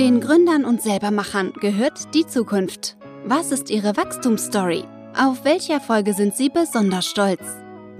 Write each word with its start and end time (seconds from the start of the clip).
Den 0.00 0.22
Gründern 0.22 0.64
und 0.64 0.80
Selbermachern 0.80 1.52
gehört 1.60 2.14
die 2.14 2.26
Zukunft. 2.26 2.96
Was 3.26 3.52
ist 3.52 3.68
ihre 3.68 3.98
Wachstumsstory? 3.98 4.84
Auf 5.14 5.44
welche 5.44 5.74
Erfolge 5.74 6.14
sind 6.14 6.34
sie 6.34 6.48
besonders 6.48 7.04
stolz? 7.04 7.42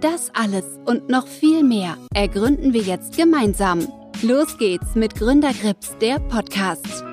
Das 0.01 0.31
alles 0.33 0.65
und 0.87 1.11
noch 1.11 1.27
viel 1.27 1.63
mehr 1.63 1.99
ergründen 2.15 2.73
wir 2.73 2.81
jetzt 2.81 3.19
gemeinsam. 3.19 3.87
Los 4.23 4.57
geht's 4.57 4.95
mit 4.95 5.15
Gründergrips, 5.15 5.95
der 6.01 6.21
Podcast. 6.21 7.05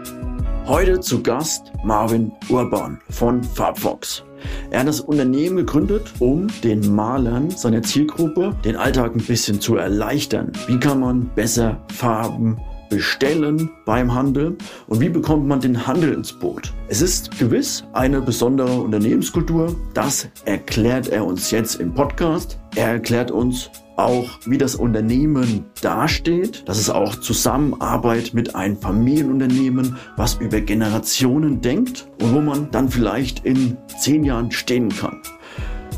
Heute 0.65 1.01
zu 1.01 1.21
Gast 1.21 1.73
Marvin 1.83 2.31
Urban 2.47 2.97
von 3.09 3.43
Farbfox. 3.43 4.23
Er 4.69 4.79
hat 4.79 4.87
das 4.87 5.01
Unternehmen 5.01 5.57
gegründet, 5.57 6.13
um 6.19 6.47
den 6.63 6.95
Malern 6.95 7.49
seiner 7.49 7.81
Zielgruppe 7.83 8.55
den 8.63 8.77
Alltag 8.77 9.15
ein 9.15 9.25
bisschen 9.25 9.59
zu 9.59 9.75
erleichtern. 9.75 10.53
Wie 10.67 10.79
kann 10.79 11.01
man 11.01 11.29
besser 11.35 11.85
Farben 11.89 12.57
bestellen 12.89 13.69
beim 13.85 14.13
Handel 14.13 14.57
und 14.87 14.99
wie 14.99 15.09
bekommt 15.09 15.47
man 15.47 15.59
den 15.59 15.87
Handel 15.87 16.13
ins 16.13 16.33
Boot. 16.33 16.73
Es 16.87 17.01
ist 17.01 17.37
gewiss 17.37 17.83
eine 17.93 18.21
besondere 18.21 18.81
Unternehmenskultur. 18.81 19.75
Das 19.93 20.27
erklärt 20.45 21.09
er 21.09 21.25
uns 21.25 21.51
jetzt 21.51 21.75
im 21.75 21.93
Podcast. 21.93 22.59
Er 22.75 22.87
erklärt 22.89 23.31
uns 23.31 23.69
auch, 23.97 24.29
wie 24.45 24.57
das 24.57 24.75
Unternehmen 24.75 25.65
dasteht, 25.81 26.67
dass 26.69 26.77
es 26.77 26.89
auch 26.89 27.15
Zusammenarbeit 27.15 28.33
mit 28.33 28.55
einem 28.55 28.77
Familienunternehmen, 28.77 29.97
was 30.15 30.35
über 30.35 30.61
Generationen 30.61 31.61
denkt 31.61 32.07
und 32.21 32.33
wo 32.33 32.41
man 32.41 32.69
dann 32.71 32.89
vielleicht 32.89 33.43
in 33.43 33.77
zehn 33.99 34.23
Jahren 34.23 34.51
stehen 34.51 34.89
kann. 34.89 35.21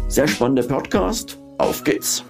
Sehr 0.08 0.28
spannender 0.28 0.64
Podcast. 0.64 1.38
Auf 1.58 1.84
geht's! 1.84 2.24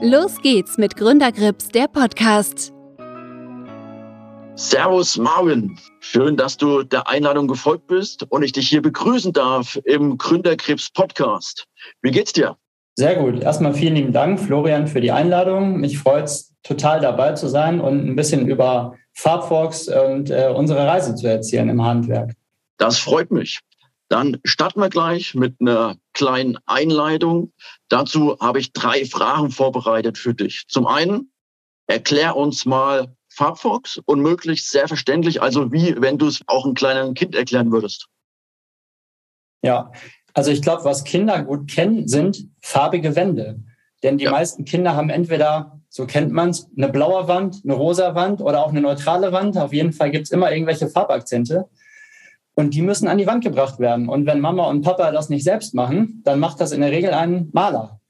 Los 0.00 0.40
geht's 0.42 0.76
mit 0.76 0.96
Gründergrips, 0.96 1.68
der 1.68 1.88
Podcast. 1.88 2.73
Servus 4.56 5.18
Marvin, 5.18 5.76
schön, 5.98 6.36
dass 6.36 6.56
du 6.56 6.84
der 6.84 7.08
Einladung 7.08 7.48
gefolgt 7.48 7.88
bist 7.88 8.22
und 8.30 8.44
ich 8.44 8.52
dich 8.52 8.68
hier 8.68 8.82
begrüßen 8.82 9.32
darf 9.32 9.76
im 9.84 10.16
Gründerkrebs 10.16 10.90
Podcast. 10.90 11.66
Wie 12.02 12.12
geht's 12.12 12.32
dir? 12.32 12.56
Sehr 12.94 13.16
gut. 13.16 13.42
Erstmal 13.42 13.74
vielen 13.74 13.96
lieben 13.96 14.12
Dank, 14.12 14.38
Florian, 14.38 14.86
für 14.86 15.00
die 15.00 15.10
Einladung. 15.10 15.78
Mich 15.80 15.98
freut 15.98 16.26
es 16.26 16.54
total 16.62 17.00
dabei 17.00 17.32
zu 17.32 17.48
sein 17.48 17.80
und 17.80 18.06
ein 18.06 18.14
bisschen 18.14 18.46
über 18.46 18.94
Farbfox 19.14 19.88
und 19.88 20.30
äh, 20.30 20.52
unsere 20.54 20.86
Reise 20.86 21.16
zu 21.16 21.26
erzählen 21.26 21.68
im 21.68 21.84
Handwerk. 21.84 22.34
Das 22.76 22.98
freut 22.98 23.32
mich. 23.32 23.58
Dann 24.08 24.38
starten 24.44 24.80
wir 24.80 24.88
gleich 24.88 25.34
mit 25.34 25.56
einer 25.60 25.96
kleinen 26.12 26.58
Einleitung. 26.66 27.52
Dazu 27.88 28.38
habe 28.38 28.60
ich 28.60 28.72
drei 28.72 29.04
Fragen 29.04 29.50
vorbereitet 29.50 30.16
für 30.16 30.32
dich. 30.34 30.66
Zum 30.68 30.86
einen, 30.86 31.32
erklär 31.88 32.36
uns 32.36 32.64
mal, 32.64 33.16
Farbfox 33.34 34.00
und 34.04 34.20
möglichst 34.20 34.70
sehr 34.70 34.88
verständlich, 34.88 35.42
also 35.42 35.72
wie 35.72 35.94
wenn 36.00 36.18
du 36.18 36.26
es 36.26 36.42
auch 36.46 36.64
einem 36.64 36.74
kleinen 36.74 37.14
Kind 37.14 37.34
erklären 37.34 37.72
würdest. 37.72 38.08
Ja, 39.62 39.92
also 40.34 40.50
ich 40.50 40.62
glaube, 40.62 40.84
was 40.84 41.04
Kinder 41.04 41.42
gut 41.42 41.70
kennen, 41.70 42.08
sind 42.08 42.48
farbige 42.60 43.16
Wände. 43.16 43.60
Denn 44.02 44.18
die 44.18 44.24
ja. 44.24 44.32
meisten 44.32 44.64
Kinder 44.64 44.94
haben 44.94 45.08
entweder, 45.08 45.80
so 45.88 46.06
kennt 46.06 46.32
man 46.32 46.50
es, 46.50 46.68
eine 46.76 46.88
blaue 46.90 47.26
Wand, 47.28 47.62
eine 47.64 47.74
rosa 47.74 48.14
Wand 48.14 48.40
oder 48.40 48.64
auch 48.64 48.68
eine 48.68 48.82
neutrale 48.82 49.32
Wand. 49.32 49.56
Auf 49.56 49.72
jeden 49.72 49.92
Fall 49.92 50.10
gibt 50.10 50.26
es 50.26 50.30
immer 50.30 50.52
irgendwelche 50.52 50.88
Farbakzente. 50.88 51.68
Und 52.54 52.74
die 52.74 52.82
müssen 52.82 53.08
an 53.08 53.18
die 53.18 53.26
Wand 53.26 53.42
gebracht 53.42 53.78
werden. 53.78 54.08
Und 54.08 54.26
wenn 54.26 54.40
Mama 54.40 54.68
und 54.68 54.82
Papa 54.82 55.10
das 55.10 55.28
nicht 55.28 55.44
selbst 55.44 55.74
machen, 55.74 56.20
dann 56.24 56.38
macht 56.38 56.60
das 56.60 56.72
in 56.72 56.82
der 56.82 56.90
Regel 56.90 57.12
ein 57.12 57.48
Maler. 57.52 58.00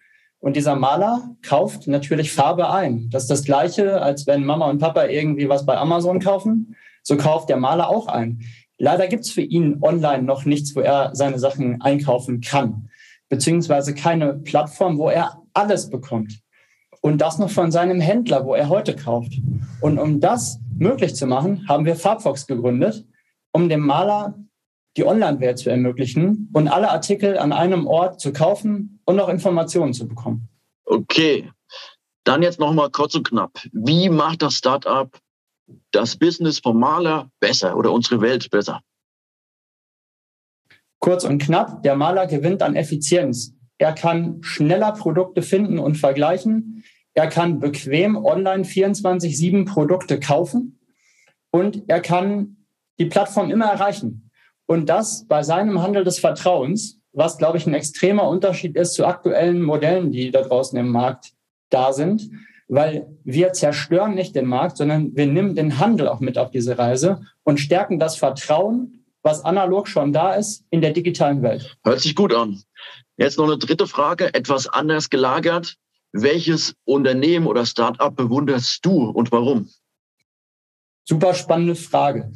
Und 0.44 0.56
dieser 0.56 0.76
Maler 0.76 1.34
kauft 1.40 1.88
natürlich 1.88 2.30
Farbe 2.30 2.68
ein. 2.68 3.08
Das 3.08 3.22
ist 3.22 3.30
das 3.30 3.44
Gleiche, 3.44 4.02
als 4.02 4.26
wenn 4.26 4.44
Mama 4.44 4.68
und 4.68 4.78
Papa 4.78 5.06
irgendwie 5.06 5.48
was 5.48 5.64
bei 5.64 5.74
Amazon 5.74 6.20
kaufen. 6.20 6.76
So 7.02 7.16
kauft 7.16 7.48
der 7.48 7.56
Maler 7.56 7.88
auch 7.88 8.08
ein. 8.08 8.42
Leider 8.76 9.06
gibt 9.06 9.24
es 9.24 9.30
für 9.30 9.40
ihn 9.40 9.78
online 9.80 10.22
noch 10.22 10.44
nichts, 10.44 10.76
wo 10.76 10.80
er 10.80 11.14
seine 11.14 11.38
Sachen 11.38 11.80
einkaufen 11.80 12.42
kann. 12.42 12.90
Beziehungsweise 13.30 13.94
keine 13.94 14.34
Plattform, 14.34 14.98
wo 14.98 15.08
er 15.08 15.40
alles 15.54 15.88
bekommt. 15.88 16.40
Und 17.00 17.22
das 17.22 17.38
noch 17.38 17.48
von 17.48 17.72
seinem 17.72 18.02
Händler, 18.02 18.44
wo 18.44 18.54
er 18.54 18.68
heute 18.68 18.94
kauft. 18.94 19.33
Und 19.80 19.98
um 19.98 20.20
das 20.20 20.60
möglich 20.77 21.14
zu 21.14 21.27
machen, 21.27 21.66
haben 21.70 21.86
wir 21.86 21.96
Farbfox 21.96 22.46
gegründet, 22.46 23.06
um 23.50 23.70
dem 23.70 23.80
Maler 23.80 24.34
die 24.96 25.05
Online-Welt 25.05 25.58
zu 25.58 25.70
ermöglichen 25.70 26.50
und 26.52 26.68
alle 26.68 26.90
Artikel 26.90 27.38
an 27.38 27.52
einem 27.52 27.86
Ort 27.86 28.20
zu 28.20 28.32
kaufen 28.32 29.00
und 29.05 29.16
noch 29.16 29.28
Informationen 29.28 29.92
zu 29.92 30.06
bekommen. 30.06 30.48
Okay, 30.84 31.50
dann 32.24 32.42
jetzt 32.42 32.60
noch 32.60 32.72
mal 32.72 32.90
kurz 32.90 33.14
und 33.14 33.28
knapp. 33.28 33.58
Wie 33.72 34.08
macht 34.08 34.42
das 34.42 34.54
Startup 34.54 35.10
das 35.90 36.16
Business 36.16 36.58
vom 36.58 36.78
Maler 36.78 37.30
besser 37.40 37.77
oder 37.77 37.92
unsere 37.92 38.20
Welt 38.20 38.50
besser? 38.50 38.80
Kurz 41.00 41.24
und 41.24 41.38
knapp, 41.42 41.83
der 41.83 41.96
Maler 41.96 42.27
gewinnt 42.27 42.62
an 42.62 42.77
Effizienz. 42.77 43.54
Er 43.78 43.92
kann 43.92 44.42
schneller 44.42 44.92
Produkte 44.92 45.42
finden 45.42 45.78
und 45.78 45.96
vergleichen. 45.96 46.84
Er 47.12 47.28
kann 47.28 47.60
bequem 47.60 48.16
online 48.16 48.64
24-7 48.64 49.66
Produkte 49.66 50.18
kaufen 50.18 50.80
und 51.50 51.84
er 51.88 52.00
kann 52.00 52.66
die 52.98 53.06
Plattform 53.06 53.50
immer 53.50 53.66
erreichen. 53.66 54.30
Und 54.67 54.89
das 54.89 55.27
bei 55.27 55.42
seinem 55.42 55.83
Handel 55.83 56.05
des 56.05 56.19
Vertrauens, 56.19 56.98
was, 57.13 57.39
glaube 57.39 57.58
ich, 57.58 57.67
ein 57.67 57.75
extremer 57.75 58.29
Unterschied 58.29 58.77
ist 58.77 58.95
zu 58.95 59.07
aktuellen 59.07 59.63
Modellen, 59.63 60.11
die 60.11 60.30
da 60.30 60.42
draußen 60.42 60.79
im 60.79 60.89
Markt 60.89 61.33
da 61.70 61.92
sind, 61.92 62.30
weil 62.69 63.07
wir 63.25 63.52
zerstören 63.52 64.14
nicht 64.14 64.35
den 64.35 64.47
Markt, 64.47 64.79
sondern 64.79 65.14
wir 65.14 65.27
nehmen 65.27 65.55
den 65.55 65.79
Handel 65.79 66.08
auch 66.08 66.20
mit 66.20 66.39
auf 66.39 66.51
diese 66.51 66.79
Reise 66.79 67.23
und 67.42 67.61
stärken 67.61 67.98
das 67.98 68.17
Vertrauen, 68.17 69.05
was 69.23 69.45
analog 69.45 69.89
schon 69.89 70.13
da 70.13 70.35
ist, 70.35 70.64
in 70.70 70.81
der 70.81 70.92
digitalen 70.92 71.42
Welt. 71.42 71.77
Hört 71.85 72.01
sich 72.01 72.14
gut 72.14 72.35
an. 72.35 72.63
Jetzt 73.17 73.39
noch 73.39 73.45
eine 73.45 73.58
dritte 73.58 73.86
Frage, 73.86 74.35
etwas 74.35 74.67
anders 74.67 75.08
gelagert. 75.08 75.77
Welches 76.13 76.75
Unternehmen 76.85 77.46
oder 77.46 77.67
Startup 77.67 78.14
bewunderst 78.14 78.85
du 78.85 79.11
und 79.11 79.31
warum? 79.33 79.69
Super 81.05 81.35
spannende 81.35 81.75
Frage. 81.75 82.33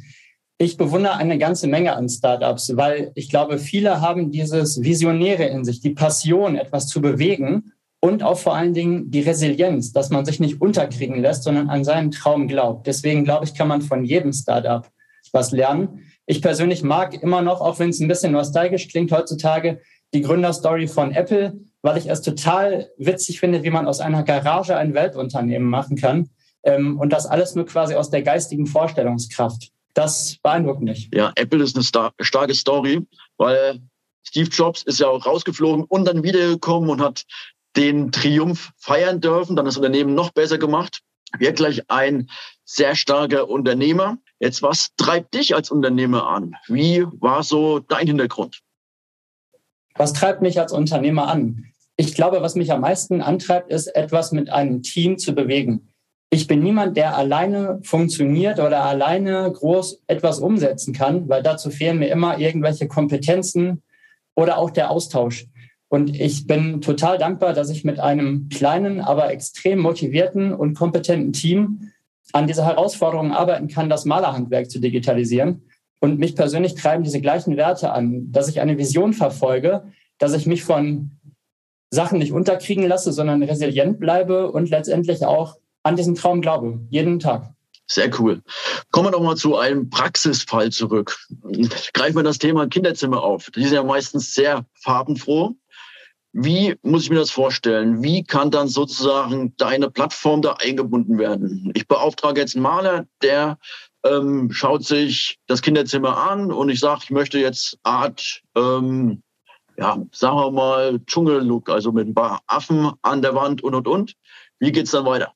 Ich 0.61 0.75
bewundere 0.75 1.15
eine 1.15 1.37
ganze 1.37 1.67
Menge 1.67 1.95
an 1.95 2.09
Startups, 2.09 2.75
weil 2.75 3.13
ich 3.15 3.29
glaube, 3.29 3.59
viele 3.59 4.01
haben 4.01 4.29
dieses 4.29 4.83
Visionäre 4.83 5.45
in 5.45 5.63
sich, 5.63 5.79
die 5.79 5.91
Passion, 5.91 6.57
etwas 6.57 6.87
zu 6.87 6.99
bewegen 6.99 7.71
und 8.01 8.23
auch 8.23 8.37
vor 8.37 8.57
allen 8.57 8.73
Dingen 8.73 9.09
die 9.09 9.21
Resilienz, 9.21 9.93
dass 9.93 10.09
man 10.09 10.25
sich 10.25 10.41
nicht 10.41 10.59
unterkriegen 10.59 11.21
lässt, 11.21 11.43
sondern 11.43 11.69
an 11.69 11.85
seinen 11.85 12.11
Traum 12.11 12.49
glaubt. 12.49 12.87
Deswegen 12.87 13.23
glaube 13.23 13.45
ich, 13.45 13.53
kann 13.53 13.69
man 13.69 13.81
von 13.81 14.03
jedem 14.03 14.33
Startup 14.33 14.85
was 15.31 15.51
lernen. 15.51 16.01
Ich 16.25 16.41
persönlich 16.41 16.83
mag 16.83 17.13
immer 17.23 17.41
noch, 17.41 17.61
auch 17.61 17.79
wenn 17.79 17.91
es 17.91 18.01
ein 18.01 18.09
bisschen 18.09 18.33
nostalgisch 18.33 18.89
klingt 18.89 19.13
heutzutage, 19.13 19.79
die 20.13 20.23
Gründerstory 20.23 20.87
von 20.87 21.13
Apple, 21.13 21.57
weil 21.83 21.97
ich 21.97 22.09
es 22.09 22.21
total 22.21 22.89
witzig 22.97 23.39
finde, 23.39 23.63
wie 23.63 23.69
man 23.69 23.87
aus 23.87 24.01
einer 24.01 24.23
Garage 24.23 24.75
ein 24.75 24.93
Weltunternehmen 24.93 25.69
machen 25.69 25.95
kann. 25.95 26.31
Ähm, 26.63 26.99
und 26.99 27.13
das 27.13 27.27
alles 27.27 27.55
nur 27.55 27.65
quasi 27.65 27.95
aus 27.95 28.09
der 28.09 28.23
geistigen 28.23 28.65
Vorstellungskraft 28.65 29.71
das 29.93 30.37
beeindruckt 30.43 30.81
mich. 30.81 31.09
Ja, 31.13 31.31
Apple 31.35 31.63
ist 31.63 31.75
eine 31.75 31.83
star 31.83 32.13
starke 32.19 32.53
Story, 32.53 33.05
weil 33.37 33.81
Steve 34.23 34.49
Jobs 34.49 34.83
ist 34.83 34.99
ja 34.99 35.07
auch 35.07 35.25
rausgeflogen 35.25 35.85
und 35.85 36.05
dann 36.05 36.23
wiedergekommen 36.23 36.89
und 36.89 37.01
hat 37.01 37.25
den 37.75 38.11
Triumph 38.11 38.71
feiern 38.77 39.21
dürfen, 39.21 39.55
dann 39.55 39.65
das 39.65 39.77
Unternehmen 39.77 40.15
noch 40.15 40.31
besser 40.31 40.57
gemacht. 40.57 41.01
Wirklich 41.37 41.89
ein 41.89 42.29
sehr 42.65 42.95
starker 42.95 43.47
Unternehmer. 43.49 44.17
Jetzt, 44.39 44.61
was 44.61 44.89
treibt 44.97 45.33
dich 45.33 45.55
als 45.55 45.69
Unternehmer 45.69 46.27
an? 46.27 46.55
Wie 46.67 47.05
war 47.19 47.43
so 47.43 47.79
dein 47.79 48.07
Hintergrund? 48.07 48.59
Was 49.95 50.13
treibt 50.13 50.41
mich 50.41 50.59
als 50.59 50.71
Unternehmer 50.71 51.27
an? 51.27 51.65
Ich 51.97 52.15
glaube, 52.15 52.41
was 52.41 52.55
mich 52.55 52.71
am 52.71 52.81
meisten 52.81 53.21
antreibt, 53.21 53.71
ist, 53.71 53.87
etwas 53.87 54.31
mit 54.31 54.49
einem 54.49 54.81
Team 54.81 55.17
zu 55.17 55.35
bewegen 55.35 55.88
ich 56.31 56.47
bin 56.47 56.61
niemand, 56.61 56.95
der 56.95 57.17
alleine 57.17 57.79
funktioniert 57.83 58.59
oder 58.59 58.83
alleine 58.83 59.51
groß 59.51 60.03
etwas 60.07 60.39
umsetzen 60.39 60.93
kann, 60.93 61.27
weil 61.27 61.41
dazu 61.41 61.71
fehlen 61.71 61.99
mir 61.99 62.09
immer 62.09 62.37
irgendwelche 62.37 62.87
Kompetenzen 62.87 63.81
oder 64.35 64.57
auch 64.57 64.69
der 64.69 64.91
Austausch. 64.91 65.47
Und 65.87 66.15
ich 66.15 66.45
bin 66.45 66.81
total 66.81 67.17
dankbar, 67.17 67.53
dass 67.53 67.71
ich 67.71 67.83
mit 67.83 67.99
einem 67.99 68.47
kleinen, 68.49 69.01
aber 69.01 69.31
extrem 69.31 69.79
motivierten 69.79 70.53
und 70.53 70.75
kompetenten 70.75 71.33
Team 71.33 71.91
an 72.31 72.45
dieser 72.45 72.65
Herausforderung 72.65 73.31
arbeiten 73.31 73.67
kann, 73.67 73.89
das 73.89 74.05
Malerhandwerk 74.05 74.69
zu 74.69 74.79
digitalisieren. 74.79 75.63
Und 75.99 76.19
mich 76.19 76.35
persönlich 76.35 76.75
treiben 76.75 77.03
diese 77.03 77.21
gleichen 77.21 77.57
Werte 77.57 77.91
an, 77.91 78.31
dass 78.31 78.47
ich 78.47 78.61
eine 78.61 78.77
Vision 78.77 79.13
verfolge, 79.13 79.83
dass 80.19 80.33
ich 80.33 80.45
mich 80.45 80.63
von 80.63 81.11
Sachen 81.89 82.19
nicht 82.19 82.33
unterkriegen 82.33 82.87
lasse, 82.87 83.11
sondern 83.11 83.41
resilient 83.41 83.99
bleibe 83.99 84.51
und 84.51 84.69
letztendlich 84.69 85.25
auch 85.25 85.57
an 85.89 85.95
diesen 85.95 86.15
Traum 86.15 86.41
glaube, 86.41 86.79
jeden 86.89 87.19
Tag. 87.19 87.51
Sehr 87.87 88.11
cool. 88.19 88.43
Kommen 88.91 89.07
wir 89.07 89.11
doch 89.11 89.23
mal 89.23 89.35
zu 89.35 89.57
einem 89.57 89.89
Praxisfall 89.89 90.71
zurück. 90.71 91.17
Greifen 91.93 92.17
wir 92.17 92.23
das 92.23 92.37
Thema 92.37 92.67
Kinderzimmer 92.67 93.23
auf. 93.23 93.49
Die 93.55 93.63
sind 93.63 93.73
ja 93.73 93.83
meistens 93.83 94.35
sehr 94.35 94.65
farbenfroh. 94.83 95.55
Wie 96.31 96.75
muss 96.83 97.03
ich 97.03 97.09
mir 97.09 97.17
das 97.17 97.31
vorstellen? 97.31 98.03
Wie 98.03 98.23
kann 98.23 98.51
dann 98.51 98.67
sozusagen 98.67 99.55
deine 99.57 99.89
Plattform 99.89 100.43
da 100.43 100.53
eingebunden 100.53 101.17
werden? 101.17 101.71
Ich 101.73 101.87
beauftrage 101.87 102.39
jetzt 102.39 102.55
einen 102.55 102.61
Maler, 102.61 103.07
der 103.23 103.57
ähm, 104.05 104.51
schaut 104.51 104.85
sich 104.85 105.39
das 105.47 105.63
Kinderzimmer 105.63 106.15
an 106.15 106.51
und 106.51 106.69
ich 106.69 106.79
sage, 106.79 107.01
ich 107.05 107.09
möchte 107.09 107.39
jetzt 107.39 107.79
Art, 107.81 108.43
ähm, 108.55 109.23
ja, 109.79 109.97
sagen 110.11 110.37
wir 110.37 110.51
mal, 110.51 110.99
Dschungellook, 111.07 111.69
also 111.69 111.91
mit 111.91 112.07
ein 112.07 112.13
paar 112.13 112.41
Affen 112.45 112.91
an 113.01 113.23
der 113.23 113.33
Wand 113.33 113.63
und 113.63 113.73
und 113.73 113.87
und. 113.87 114.13
Wie 114.59 114.71
geht's 114.71 114.91
dann 114.91 115.05
weiter? 115.05 115.33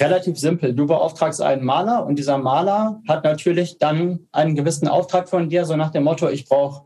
Relativ 0.00 0.38
simpel. 0.38 0.74
Du 0.74 0.86
beauftragst 0.86 1.42
einen 1.42 1.64
Maler 1.64 2.06
und 2.06 2.18
dieser 2.18 2.38
Maler 2.38 3.02
hat 3.08 3.24
natürlich 3.24 3.78
dann 3.78 4.28
einen 4.30 4.54
gewissen 4.54 4.86
Auftrag 4.86 5.28
von 5.28 5.48
dir, 5.48 5.64
so 5.64 5.74
nach 5.74 5.90
dem 5.90 6.04
Motto, 6.04 6.28
ich 6.28 6.48
brauche 6.48 6.84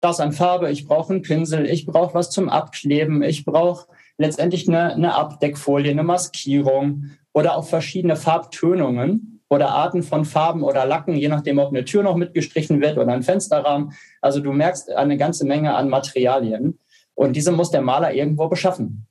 das 0.00 0.20
an 0.20 0.32
Farbe, 0.32 0.70
ich 0.70 0.86
brauche 0.86 1.12
einen 1.12 1.22
Pinsel, 1.22 1.66
ich 1.66 1.84
brauche 1.84 2.14
was 2.14 2.30
zum 2.30 2.48
Abkleben, 2.48 3.22
ich 3.22 3.44
brauche 3.44 3.86
letztendlich 4.18 4.68
eine, 4.68 4.94
eine 4.94 5.14
Abdeckfolie, 5.14 5.90
eine 5.90 6.02
Maskierung 6.02 7.10
oder 7.34 7.56
auch 7.56 7.66
verschiedene 7.66 8.16
Farbtönungen 8.16 9.42
oder 9.48 9.70
Arten 9.70 10.02
von 10.02 10.24
Farben 10.24 10.62
oder 10.62 10.86
Lacken, 10.86 11.14
je 11.14 11.28
nachdem, 11.28 11.58
ob 11.58 11.68
eine 11.68 11.84
Tür 11.84 12.02
noch 12.02 12.16
mitgestrichen 12.16 12.80
wird 12.80 12.96
oder 12.96 13.12
ein 13.12 13.22
Fensterrahmen. 13.22 13.92
Also 14.20 14.40
du 14.40 14.52
merkst 14.52 14.90
eine 14.90 15.16
ganze 15.16 15.46
Menge 15.46 15.74
an 15.74 15.88
Materialien 15.88 16.78
und 17.14 17.36
diese 17.36 17.52
muss 17.52 17.70
der 17.70 17.82
Maler 17.82 18.14
irgendwo 18.14 18.48
beschaffen. 18.48 19.06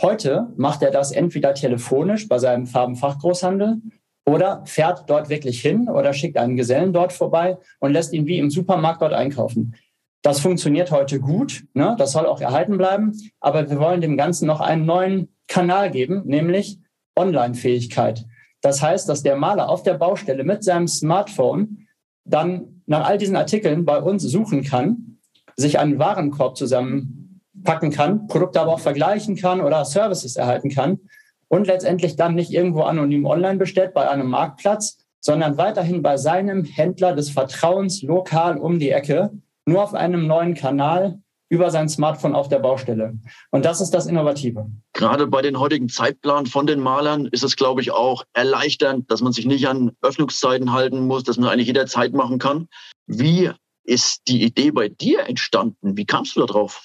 Heute 0.00 0.52
macht 0.56 0.82
er 0.82 0.90
das 0.90 1.12
entweder 1.12 1.54
telefonisch 1.54 2.28
bei 2.28 2.38
seinem 2.38 2.66
Farbenfachgroßhandel 2.66 3.80
oder 4.26 4.62
fährt 4.66 5.08
dort 5.08 5.28
wirklich 5.28 5.60
hin 5.60 5.88
oder 5.88 6.12
schickt 6.12 6.36
einen 6.36 6.56
Gesellen 6.56 6.92
dort 6.92 7.12
vorbei 7.12 7.58
und 7.78 7.92
lässt 7.92 8.12
ihn 8.12 8.26
wie 8.26 8.38
im 8.38 8.50
Supermarkt 8.50 9.02
dort 9.02 9.12
einkaufen. 9.12 9.74
Das 10.22 10.40
funktioniert 10.40 10.90
heute 10.90 11.20
gut, 11.20 11.64
ne? 11.74 11.94
das 11.98 12.12
soll 12.12 12.26
auch 12.26 12.40
erhalten 12.40 12.78
bleiben, 12.78 13.12
aber 13.40 13.68
wir 13.68 13.78
wollen 13.78 14.00
dem 14.00 14.16
Ganzen 14.16 14.46
noch 14.46 14.60
einen 14.60 14.86
neuen 14.86 15.28
Kanal 15.46 15.90
geben, 15.90 16.22
nämlich 16.24 16.78
Online-Fähigkeit. 17.14 18.24
Das 18.62 18.82
heißt, 18.82 19.08
dass 19.08 19.22
der 19.22 19.36
Maler 19.36 19.68
auf 19.68 19.82
der 19.82 19.94
Baustelle 19.94 20.42
mit 20.42 20.64
seinem 20.64 20.88
Smartphone 20.88 21.86
dann 22.24 22.82
nach 22.86 23.06
all 23.06 23.18
diesen 23.18 23.36
Artikeln 23.36 23.84
bei 23.84 24.00
uns 24.00 24.22
suchen 24.22 24.64
kann, 24.64 25.18
sich 25.56 25.78
einen 25.78 25.98
Warenkorb 25.98 26.56
zusammen 26.56 27.23
packen 27.64 27.90
kann, 27.90 28.26
Produkte 28.28 28.60
aber 28.60 28.74
auch 28.74 28.80
vergleichen 28.80 29.36
kann 29.36 29.60
oder 29.60 29.84
Services 29.84 30.36
erhalten 30.36 30.70
kann 30.70 31.00
und 31.48 31.66
letztendlich 31.66 32.16
dann 32.16 32.34
nicht 32.34 32.52
irgendwo 32.52 32.82
anonym 32.82 33.26
online 33.26 33.58
bestellt 33.58 33.94
bei 33.94 34.08
einem 34.08 34.28
Marktplatz, 34.28 34.98
sondern 35.20 35.56
weiterhin 35.56 36.02
bei 36.02 36.16
seinem 36.16 36.64
Händler 36.64 37.14
des 37.14 37.30
Vertrauens 37.30 38.02
lokal 38.02 38.58
um 38.58 38.78
die 38.78 38.90
Ecke, 38.90 39.30
nur 39.66 39.82
auf 39.82 39.94
einem 39.94 40.26
neuen 40.26 40.54
Kanal 40.54 41.18
über 41.48 41.70
sein 41.70 41.88
Smartphone 41.88 42.34
auf 42.34 42.48
der 42.48 42.58
Baustelle. 42.58 43.18
Und 43.50 43.64
das 43.64 43.80
ist 43.80 43.90
das 43.90 44.06
Innovative. 44.06 44.66
Gerade 44.92 45.26
bei 45.26 45.40
den 45.40 45.58
heutigen 45.58 45.88
Zeitplan 45.88 46.46
von 46.46 46.66
den 46.66 46.80
Malern 46.80 47.26
ist 47.26 47.44
es, 47.44 47.56
glaube 47.56 47.80
ich, 47.80 47.92
auch 47.92 48.24
erleichternd, 48.32 49.10
dass 49.10 49.20
man 49.20 49.32
sich 49.32 49.46
nicht 49.46 49.68
an 49.68 49.92
Öffnungszeiten 50.02 50.72
halten 50.72 51.06
muss, 51.06 51.22
dass 51.22 51.38
man 51.38 51.48
eigentlich 51.48 51.68
jederzeit 51.68 52.12
machen 52.12 52.38
kann. 52.38 52.68
Wie 53.06 53.50
ist 53.84 54.22
die 54.26 54.42
Idee 54.42 54.70
bei 54.70 54.88
dir 54.88 55.28
entstanden? 55.28 55.96
Wie 55.96 56.06
kamst 56.06 56.36
du 56.36 56.40
da 56.40 56.46
drauf? 56.46 56.82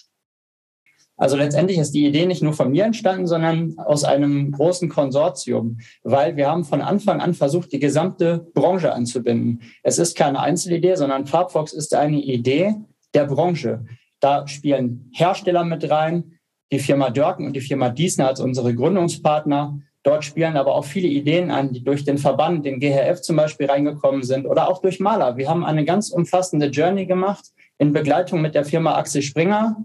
Also 1.20 1.36
letztendlich 1.36 1.78
ist 1.78 1.92
die 1.92 2.06
Idee 2.06 2.26
nicht 2.26 2.42
nur 2.42 2.54
von 2.54 2.72
mir 2.72 2.86
entstanden, 2.86 3.28
sondern 3.28 3.78
aus 3.78 4.06
einem 4.06 4.52
großen 4.54 4.88
Konsortium, 4.88 5.80
weil 6.02 6.38
wir 6.38 6.50
haben 6.50 6.64
von 6.64 6.82
Anfang 6.82 7.20
an 7.20 7.34
versucht, 7.34 7.74
die 7.74 7.80
gesamte 7.80 8.48
Branche 8.54 8.94
anzubinden. 8.94 9.62
Es 9.84 10.00
ist 10.00 10.18
keine 10.18 10.40
Einzelidee, 10.40 10.96
sondern 10.96 11.28
Farbfox 11.28 11.74
ist 11.74 11.94
eine 11.94 12.22
Idee 12.22 12.74
der 13.14 13.26
Branche. 13.26 13.86
Da 14.22 14.48
spielen 14.48 15.12
Hersteller 15.14 15.66
mit 15.66 15.90
rein, 15.90 16.40
die 16.72 16.80
Firma 16.80 17.10
Dörken 17.10 17.46
und 17.46 17.54
die 17.54 17.62
Firma 17.62 17.90
Diesner 17.90 18.30
als 18.30 18.40
unsere 18.40 18.74
Gründungspartner. 18.74 19.82
Dort 20.04 20.24
spielen 20.24 20.56
aber 20.56 20.74
auch 20.74 20.86
viele 20.86 21.10
Ideen 21.10 21.52
an, 21.52 21.74
die 21.74 21.84
durch 21.84 22.06
den 22.06 22.18
Verband, 22.18 22.66
den 22.66 22.80
GHF 22.80 23.22
zum 23.22 23.36
Beispiel 23.36 23.68
reingekommen 23.68 24.24
sind 24.24 24.46
oder 24.46 24.70
auch 24.70 24.82
durch 24.82 25.02
Maler. 25.02 25.36
Wir 25.36 25.50
haben 25.50 25.66
eine 25.66 25.84
ganz 25.84 26.12
umfassende 26.12 26.68
Journey 26.68 27.06
gemacht 27.06 27.44
in 27.78 27.92
Begleitung 27.92 28.42
mit 28.42 28.56
der 28.56 28.64
Firma 28.64 28.96
Axel 28.96 29.22
Springer, 29.22 29.76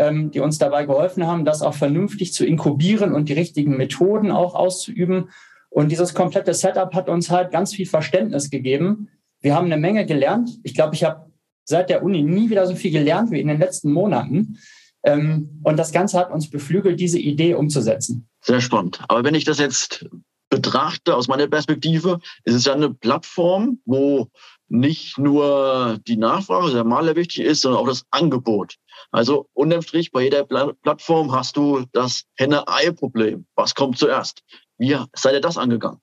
ähm, 0.00 0.30
die 0.30 0.40
uns 0.40 0.56
dabei 0.56 0.86
geholfen 0.86 1.26
haben, 1.26 1.44
das 1.44 1.60
auch 1.60 1.74
vernünftig 1.74 2.32
zu 2.32 2.46
inkubieren 2.46 3.12
und 3.12 3.28
die 3.28 3.34
richtigen 3.34 3.76
Methoden 3.76 4.30
auch 4.30 4.54
auszuüben. 4.54 5.28
Und 5.68 5.92
dieses 5.92 6.14
komplette 6.14 6.54
Setup 6.54 6.94
hat 6.94 7.10
uns 7.10 7.30
halt 7.30 7.52
ganz 7.52 7.74
viel 7.74 7.86
Verständnis 7.86 8.48
gegeben. 8.48 9.10
Wir 9.42 9.54
haben 9.54 9.66
eine 9.66 9.76
Menge 9.76 10.06
gelernt. 10.06 10.58
Ich 10.62 10.74
glaube, 10.74 10.94
ich 10.94 11.04
habe 11.04 11.30
seit 11.64 11.90
der 11.90 12.02
Uni 12.02 12.22
nie 12.22 12.48
wieder 12.48 12.66
so 12.66 12.74
viel 12.74 12.90
gelernt 12.90 13.30
wie 13.30 13.40
in 13.40 13.48
den 13.48 13.58
letzten 13.58 13.92
Monaten. 13.92 14.58
Ähm, 15.04 15.60
und 15.64 15.76
das 15.76 15.92
Ganze 15.92 16.18
hat 16.18 16.32
uns 16.32 16.48
beflügelt, 16.48 16.98
diese 16.98 17.18
Idee 17.18 17.54
umzusetzen. 17.54 18.26
Sehr 18.40 18.62
spannend. 18.62 19.02
Aber 19.08 19.22
wenn 19.22 19.34
ich 19.34 19.44
das 19.44 19.58
jetzt 19.58 20.06
betrachte 20.48 21.14
aus 21.14 21.28
meiner 21.28 21.46
Perspektive, 21.46 22.20
ist 22.44 22.54
es 22.54 22.64
ja 22.64 22.72
eine 22.72 22.92
Plattform, 22.94 23.78
wo 23.84 24.28
nicht 24.68 25.18
nur 25.18 25.98
die 26.06 26.16
Nachfrage 26.16 26.72
der 26.72 26.84
Maler 26.84 27.16
wichtig 27.16 27.44
ist, 27.44 27.60
sondern 27.60 27.82
auch 27.82 27.88
das 27.88 28.04
Angebot. 28.10 28.76
Also 29.10 29.48
unterm 29.52 29.82
Strich, 29.82 30.12
bei 30.12 30.22
jeder 30.22 30.44
Plattform 30.44 31.32
hast 31.32 31.56
du 31.56 31.84
das 31.92 32.24
Henne-Ei-Problem. 32.36 33.46
Was 33.54 33.74
kommt 33.74 33.98
zuerst? 33.98 34.42
Wie 34.78 34.96
seid 35.14 35.34
ihr 35.34 35.40
das 35.40 35.58
angegangen? 35.58 36.00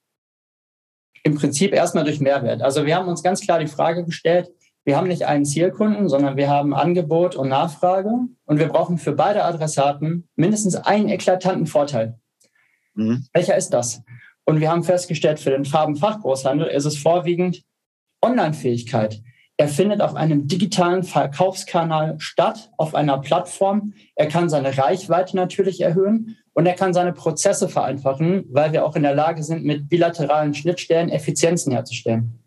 Im 1.24 1.36
Prinzip 1.36 1.74
erstmal 1.74 2.04
durch 2.04 2.20
Mehrwert. 2.20 2.62
Also 2.62 2.86
wir 2.86 2.96
haben 2.96 3.08
uns 3.08 3.24
ganz 3.24 3.42
klar 3.42 3.60
die 3.60 3.68
Frage 3.68 4.06
gestellt, 4.06 4.50
wir 4.88 4.96
haben 4.96 5.10
nicht 5.10 5.24
einen 5.24 5.44
Zielkunden, 5.44 6.08
sondern 6.08 6.38
wir 6.38 6.50
haben 6.50 6.74
Angebot 6.74 7.36
und 7.36 7.50
Nachfrage 7.50 8.10
und 8.46 8.58
wir 8.58 8.70
brauchen 8.70 8.98
für 8.98 9.12
beide 9.12 9.44
Adressaten 9.44 10.30
mindestens 10.38 10.76
einen 10.76 11.10
eklatanten 11.10 11.68
Vorteil. 11.68 12.18
Mhm. 12.94 13.26
Welcher 13.34 13.58
ist 13.58 13.72
das? 13.72 14.02
Und 14.46 14.62
wir 14.62 14.72
haben 14.72 14.84
festgestellt, 14.84 15.42
für 15.42 15.50
den 15.50 15.66
Farbenfachgroßhandel 15.66 16.68
ist 16.68 16.86
es 16.86 16.98
vorwiegend 16.98 17.64
Online-Fähigkeit. 18.22 19.22
Er 19.60 19.68
findet 19.68 20.02
auf 20.02 20.16
einem 20.16 20.48
digitalen 20.48 21.02
Verkaufskanal 21.02 22.16
statt, 22.20 22.70
auf 22.78 22.94
einer 22.94 23.18
Plattform. 23.18 23.94
Er 24.16 24.28
kann 24.28 24.50
seine 24.50 24.78
Reichweite 24.78 25.36
natürlich 25.36 25.82
erhöhen 25.82 26.38
und 26.54 26.68
er 26.68 26.76
kann 26.76 26.94
seine 26.94 27.12
Prozesse 27.12 27.68
vereinfachen, 27.68 28.46
weil 28.50 28.72
wir 28.72 28.86
auch 28.86 28.96
in 28.96 29.02
der 29.02 29.16
Lage 29.16 29.42
sind, 29.42 29.66
mit 29.66 29.90
bilateralen 29.90 30.54
Schnittstellen 30.54 31.10
Effizienzen 31.10 31.72
herzustellen. 31.72 32.44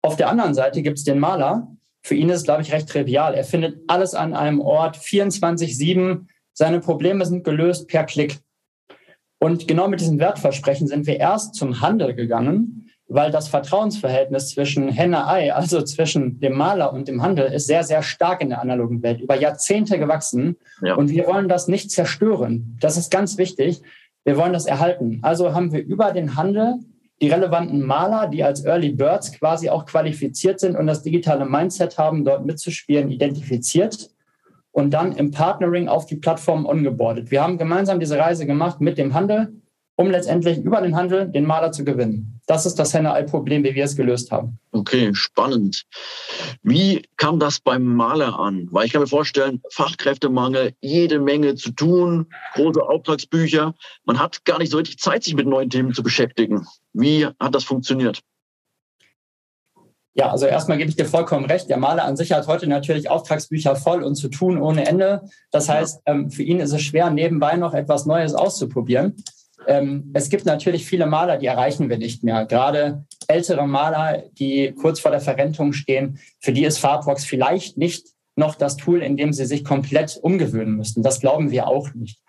Auf 0.00 0.14
der 0.14 0.28
anderen 0.28 0.54
Seite 0.54 0.82
gibt 0.82 0.98
es 0.98 1.04
den 1.04 1.18
Maler. 1.18 1.76
Für 2.04 2.14
ihn 2.14 2.28
ist 2.28 2.38
es, 2.38 2.44
glaube 2.44 2.62
ich, 2.62 2.72
recht 2.72 2.88
trivial. 2.88 3.34
Er 3.34 3.44
findet 3.44 3.80
alles 3.88 4.14
an 4.14 4.34
einem 4.34 4.60
Ort 4.60 4.96
24-7. 4.96 6.26
Seine 6.52 6.80
Probleme 6.80 7.26
sind 7.26 7.42
gelöst 7.42 7.88
per 7.88 8.04
Klick. 8.04 8.38
Und 9.40 9.66
genau 9.66 9.88
mit 9.88 10.00
diesem 10.00 10.20
Wertversprechen 10.20 10.86
sind 10.86 11.06
wir 11.06 11.18
erst 11.18 11.56
zum 11.56 11.80
Handel 11.80 12.14
gegangen 12.14 12.81
weil 13.14 13.30
das 13.30 13.48
Vertrauensverhältnis 13.48 14.50
zwischen 14.50 14.88
Henne-Ei, 14.88 15.52
also 15.52 15.82
zwischen 15.82 16.40
dem 16.40 16.54
Maler 16.54 16.92
und 16.92 17.08
dem 17.08 17.22
Handel, 17.22 17.52
ist 17.52 17.66
sehr, 17.66 17.84
sehr 17.84 18.02
stark 18.02 18.40
in 18.40 18.48
der 18.48 18.60
analogen 18.60 19.02
Welt, 19.02 19.20
über 19.20 19.36
Jahrzehnte 19.36 19.98
gewachsen. 19.98 20.56
Ja. 20.82 20.94
Und 20.94 21.10
wir 21.10 21.26
wollen 21.26 21.48
das 21.48 21.68
nicht 21.68 21.90
zerstören. 21.90 22.76
Das 22.80 22.96
ist 22.96 23.10
ganz 23.10 23.38
wichtig. 23.38 23.82
Wir 24.24 24.36
wollen 24.36 24.52
das 24.52 24.66
erhalten. 24.66 25.18
Also 25.22 25.54
haben 25.54 25.72
wir 25.72 25.84
über 25.84 26.12
den 26.12 26.36
Handel 26.36 26.76
die 27.20 27.28
relevanten 27.28 27.82
Maler, 27.82 28.28
die 28.28 28.42
als 28.42 28.64
Early 28.64 28.90
Birds 28.90 29.32
quasi 29.32 29.68
auch 29.68 29.86
qualifiziert 29.86 30.58
sind 30.58 30.76
und 30.76 30.86
das 30.86 31.02
digitale 31.02 31.44
Mindset 31.44 31.98
haben, 31.98 32.24
dort 32.24 32.44
mitzuspielen, 32.44 33.10
identifiziert 33.10 34.10
und 34.72 34.90
dann 34.90 35.12
im 35.12 35.30
Partnering 35.30 35.86
auf 35.86 36.06
die 36.06 36.16
Plattform 36.16 36.66
ongeboardet. 36.66 37.30
Wir 37.30 37.42
haben 37.42 37.58
gemeinsam 37.58 38.00
diese 38.00 38.18
Reise 38.18 38.46
gemacht 38.46 38.80
mit 38.80 38.98
dem 38.98 39.14
Handel, 39.14 39.52
um 39.96 40.10
letztendlich 40.10 40.58
über 40.58 40.80
den 40.80 40.96
Handel 40.96 41.28
den 41.28 41.44
Maler 41.44 41.72
zu 41.72 41.84
gewinnen. 41.84 42.40
Das 42.46 42.66
ist 42.66 42.78
das 42.78 42.92
Henne-Ei-Problem, 42.92 43.62
wie 43.64 43.74
wir 43.74 43.84
es 43.84 43.96
gelöst 43.96 44.32
haben. 44.32 44.58
Okay, 44.72 45.10
spannend. 45.14 45.84
Wie 46.62 47.02
kam 47.16 47.38
das 47.38 47.60
beim 47.60 47.84
Maler 47.84 48.38
an? 48.38 48.68
Weil 48.70 48.86
ich 48.86 48.92
kann 48.92 49.02
mir 49.02 49.06
vorstellen, 49.06 49.60
Fachkräftemangel, 49.70 50.74
jede 50.80 51.20
Menge 51.20 51.54
zu 51.54 51.70
tun, 51.72 52.26
große 52.54 52.82
Auftragsbücher. 52.82 53.74
Man 54.04 54.18
hat 54.18 54.44
gar 54.44 54.58
nicht 54.58 54.72
so 54.72 54.78
richtig 54.78 54.98
Zeit, 54.98 55.24
sich 55.24 55.34
mit 55.34 55.46
neuen 55.46 55.70
Themen 55.70 55.92
zu 55.92 56.02
beschäftigen. 56.02 56.66
Wie 56.92 57.26
hat 57.26 57.54
das 57.54 57.64
funktioniert? 57.64 58.22
Ja, 60.14 60.30
also 60.30 60.44
erstmal 60.44 60.76
gebe 60.76 60.90
ich 60.90 60.96
dir 60.96 61.06
vollkommen 61.06 61.46
recht. 61.46 61.70
Der 61.70 61.78
Maler 61.78 62.04
an 62.04 62.16
sich 62.16 62.32
hat 62.32 62.46
heute 62.46 62.66
natürlich 62.66 63.08
Auftragsbücher 63.08 63.76
voll 63.76 64.02
und 64.02 64.14
zu 64.14 64.28
tun 64.28 64.60
ohne 64.60 64.86
Ende. 64.86 65.22
Das 65.50 65.70
heißt, 65.70 66.02
ähm, 66.04 66.30
für 66.30 66.42
ihn 66.42 66.60
ist 66.60 66.72
es 66.72 66.82
schwer, 66.82 67.10
nebenbei 67.10 67.56
noch 67.56 67.72
etwas 67.72 68.04
Neues 68.04 68.34
auszuprobieren. 68.34 69.16
Ähm, 69.66 70.10
es 70.14 70.28
gibt 70.28 70.44
natürlich 70.44 70.86
viele 70.86 71.06
Maler, 71.06 71.38
die 71.38 71.46
erreichen 71.46 71.88
wir 71.88 71.98
nicht 71.98 72.24
mehr. 72.24 72.46
Gerade 72.46 73.04
ältere 73.28 73.66
Maler, 73.66 74.24
die 74.38 74.72
kurz 74.72 75.00
vor 75.00 75.10
der 75.10 75.20
Verrentung 75.20 75.72
stehen, 75.72 76.18
für 76.40 76.52
die 76.52 76.64
ist 76.64 76.78
Farbbox 76.78 77.24
vielleicht 77.24 77.78
nicht 77.78 78.08
noch 78.36 78.54
das 78.54 78.76
Tool, 78.76 79.02
in 79.02 79.16
dem 79.16 79.32
sie 79.32 79.44
sich 79.44 79.64
komplett 79.64 80.18
umgewöhnen 80.22 80.76
müssen. 80.76 81.02
Das 81.02 81.20
glauben 81.20 81.50
wir 81.50 81.68
auch 81.68 81.92
nicht. 81.94 82.20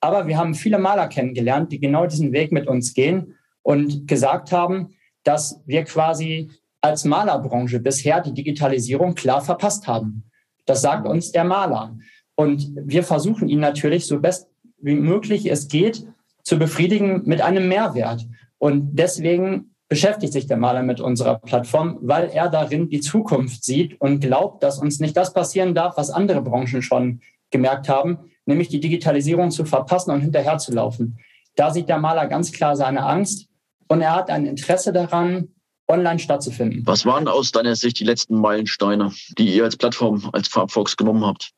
Aber 0.00 0.26
wir 0.26 0.36
haben 0.36 0.54
viele 0.54 0.78
Maler 0.78 1.08
kennengelernt, 1.08 1.70
die 1.72 1.78
genau 1.78 2.06
diesen 2.06 2.32
Weg 2.32 2.52
mit 2.52 2.66
uns 2.66 2.94
gehen 2.94 3.36
und 3.62 4.08
gesagt 4.08 4.50
haben, 4.50 4.96
dass 5.22 5.60
wir 5.66 5.84
quasi 5.84 6.50
als 6.80 7.04
Malerbranche 7.04 7.78
bisher 7.78 8.20
die 8.20 8.34
Digitalisierung 8.34 9.14
klar 9.14 9.40
verpasst 9.40 9.86
haben. 9.86 10.24
Das 10.66 10.82
sagt 10.82 11.06
uns 11.06 11.30
der 11.30 11.44
Maler. 11.44 11.96
Und 12.34 12.72
wir 12.74 13.04
versuchen 13.04 13.48
ihn 13.48 13.60
natürlich 13.60 14.06
so 14.06 14.18
best 14.18 14.48
wie 14.78 14.94
möglich 14.94 15.48
es 15.48 15.68
geht 15.68 16.04
zu 16.42 16.58
befriedigen 16.58 17.22
mit 17.24 17.40
einem 17.40 17.68
Mehrwert. 17.68 18.26
Und 18.58 18.96
deswegen 18.96 19.74
beschäftigt 19.88 20.32
sich 20.32 20.46
der 20.46 20.56
Maler 20.56 20.82
mit 20.82 21.00
unserer 21.00 21.38
Plattform, 21.38 21.98
weil 22.00 22.30
er 22.30 22.48
darin 22.48 22.88
die 22.88 23.00
Zukunft 23.00 23.64
sieht 23.64 24.00
und 24.00 24.20
glaubt, 24.20 24.62
dass 24.62 24.78
uns 24.78 25.00
nicht 25.00 25.16
das 25.16 25.34
passieren 25.34 25.74
darf, 25.74 25.96
was 25.96 26.10
andere 26.10 26.40
Branchen 26.40 26.80
schon 26.80 27.20
gemerkt 27.50 27.88
haben, 27.88 28.30
nämlich 28.46 28.68
die 28.68 28.80
Digitalisierung 28.80 29.50
zu 29.50 29.64
verpassen 29.64 30.10
und 30.10 30.20
hinterherzulaufen. 30.22 31.18
Da 31.56 31.70
sieht 31.70 31.88
der 31.88 31.98
Maler 31.98 32.26
ganz 32.26 32.52
klar 32.52 32.76
seine 32.76 33.04
Angst 33.04 33.48
und 33.88 34.00
er 34.00 34.14
hat 34.14 34.30
ein 34.30 34.46
Interesse 34.46 34.92
daran, 34.92 35.48
online 35.88 36.18
stattzufinden. 36.18 36.82
Was 36.86 37.04
waren 37.04 37.28
aus 37.28 37.52
deiner 37.52 37.76
Sicht 37.76 38.00
die 38.00 38.04
letzten 38.04 38.36
Meilensteine, 38.36 39.12
die 39.36 39.54
ihr 39.54 39.64
als 39.64 39.76
Plattform, 39.76 40.30
als 40.32 40.48
Farbfox 40.48 40.96
genommen 40.96 41.26
habt? 41.26 41.52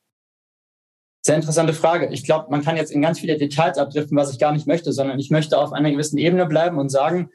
Sehr 1.25 1.37
interessante 1.37 1.73
Frage. 1.73 2.09
Ich 2.11 2.23
glaube, 2.23 2.51
man 2.51 2.61
kann 2.61 2.77
jetzt 2.77 2.91
in 2.91 3.01
ganz 3.01 3.19
viele 3.19 3.35
Details 3.35 3.79
abdriften, 3.79 4.15
was 4.15 4.31
ich 4.31 4.37
gar 4.37 4.51
nicht 4.51 4.67
möchte, 4.67 4.93
sondern 4.93 5.17
ich 5.17 5.31
möchte 5.31 5.57
auf 5.57 5.73
einer 5.73 5.89
gewissen 5.89 6.19
Ebene 6.19 6.45
bleiben 6.45 6.77
und 6.77 6.89
sagen, 6.89 7.31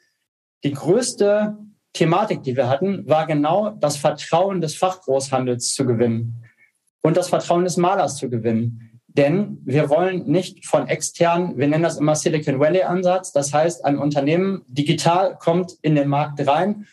die 0.63 0.71
größte 0.71 1.59
Thematik, 1.93 2.45
die 2.45 2.55
wir 2.55 2.69
hatten, 2.69 3.09
war 3.09 3.27
genau 3.27 3.71
das 3.71 3.97
Vertrauen 3.97 4.61
des 4.61 4.77
Fachgroßhandels 4.77 5.75
zu 5.75 5.87
gewinnen 5.87 6.45
und 7.03 7.17
das 7.17 7.31
Vertrauen 7.31 7.65
des 7.65 7.79
Malers 7.79 8.17
zu 8.17 8.31
gewinnen. 8.31 9.01
Denn 9.09 9.59
wir 9.65 9.91
wollen 9.91 10.25
nicht 10.27 10.67
von 10.67 10.87
extern, 10.87 11.59
wir 11.59 11.67
nennen 11.67 11.83
das 11.83 11.99
immer 11.99 12.15
Silicon 12.15 12.61
Valley 12.61 12.83
Ansatz. 12.83 13.33
Das 13.33 13.53
heißt, 13.53 13.85
ein 13.85 13.99
Unternehmen 13.99 14.63
digital 14.69 15.37
kommt 15.37 15.73
in 15.83 15.97
den 15.97 16.07
Markt 16.07 16.47
rein, 16.47 16.87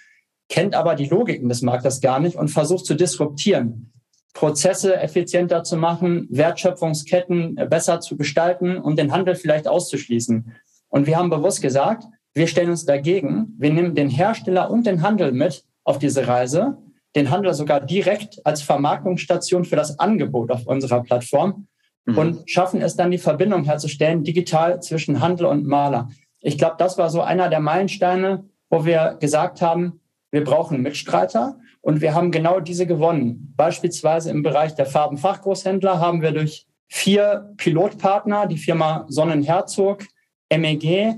kennt 0.49 0.73
aber 0.73 0.95
die 0.95 1.05
Logiken 1.05 1.47
des 1.47 1.61
Marktes 1.61 2.01
gar 2.01 2.19
nicht 2.19 2.37
und 2.37 2.47
versucht 2.47 2.87
zu 2.87 2.95
disruptieren. 2.95 3.93
Prozesse 4.37 4.95
effizienter 4.95 5.63
zu 5.63 5.77
machen, 5.77 6.27
Wertschöpfungsketten 6.29 7.55
besser 7.71 7.99
zu 8.01 8.17
gestalten 8.17 8.77
und 8.77 8.99
den 8.99 9.11
Handel 9.11 9.33
vielleicht 9.33 9.67
auszuschließen. 9.67 10.53
Und 10.89 11.07
wir 11.07 11.17
haben 11.17 11.31
bewusst 11.31 11.59
gesagt, 11.59 12.03
wir 12.35 12.45
stellen 12.45 12.69
uns 12.69 12.85
dagegen. 12.85 13.55
Wir 13.57 13.73
nehmen 13.73 13.95
den 13.95 14.11
Hersteller 14.11 14.69
und 14.69 14.85
den 14.85 15.01
Handel 15.01 15.31
mit 15.31 15.63
auf 15.83 15.97
diese 15.97 16.27
Reise, 16.27 16.77
den 17.15 17.31
Handel 17.31 17.51
sogar 17.55 17.81
direkt 17.81 18.45
als 18.45 18.61
Vermarktungsstation 18.61 19.65
für 19.65 19.75
das 19.75 19.97
Angebot 19.97 20.51
auf 20.51 20.67
unserer 20.67 21.01
Plattform 21.01 21.65
mhm. 22.05 22.17
und 22.19 22.43
schaffen 22.47 22.79
es 22.83 22.95
dann, 22.95 23.09
die 23.09 23.17
Verbindung 23.17 23.63
herzustellen, 23.63 24.23
digital 24.23 24.83
zwischen 24.83 25.19
Handel 25.19 25.47
und 25.47 25.65
Maler. 25.65 26.09
Ich 26.41 26.59
glaube, 26.59 26.75
das 26.77 26.99
war 26.99 27.09
so 27.09 27.21
einer 27.21 27.49
der 27.49 27.59
Meilensteine, 27.59 28.45
wo 28.69 28.85
wir 28.85 29.17
gesagt 29.19 29.63
haben, 29.63 29.99
wir 30.29 30.43
brauchen 30.43 30.83
Mitstreiter 30.83 31.57
und 31.81 32.01
wir 32.01 32.13
haben 32.13 32.31
genau 32.31 32.59
diese 32.59 32.85
gewonnen. 32.85 33.53
Beispielsweise 33.55 34.31
im 34.31 34.43
Bereich 34.43 34.75
der 34.75 34.85
Farbenfachgroßhändler 34.85 35.99
haben 35.99 36.21
wir 36.21 36.31
durch 36.31 36.67
vier 36.87 37.53
Pilotpartner, 37.57 38.47
die 38.47 38.57
Firma 38.57 39.05
Sonnenherzog, 39.09 40.03
MEG 40.51 41.15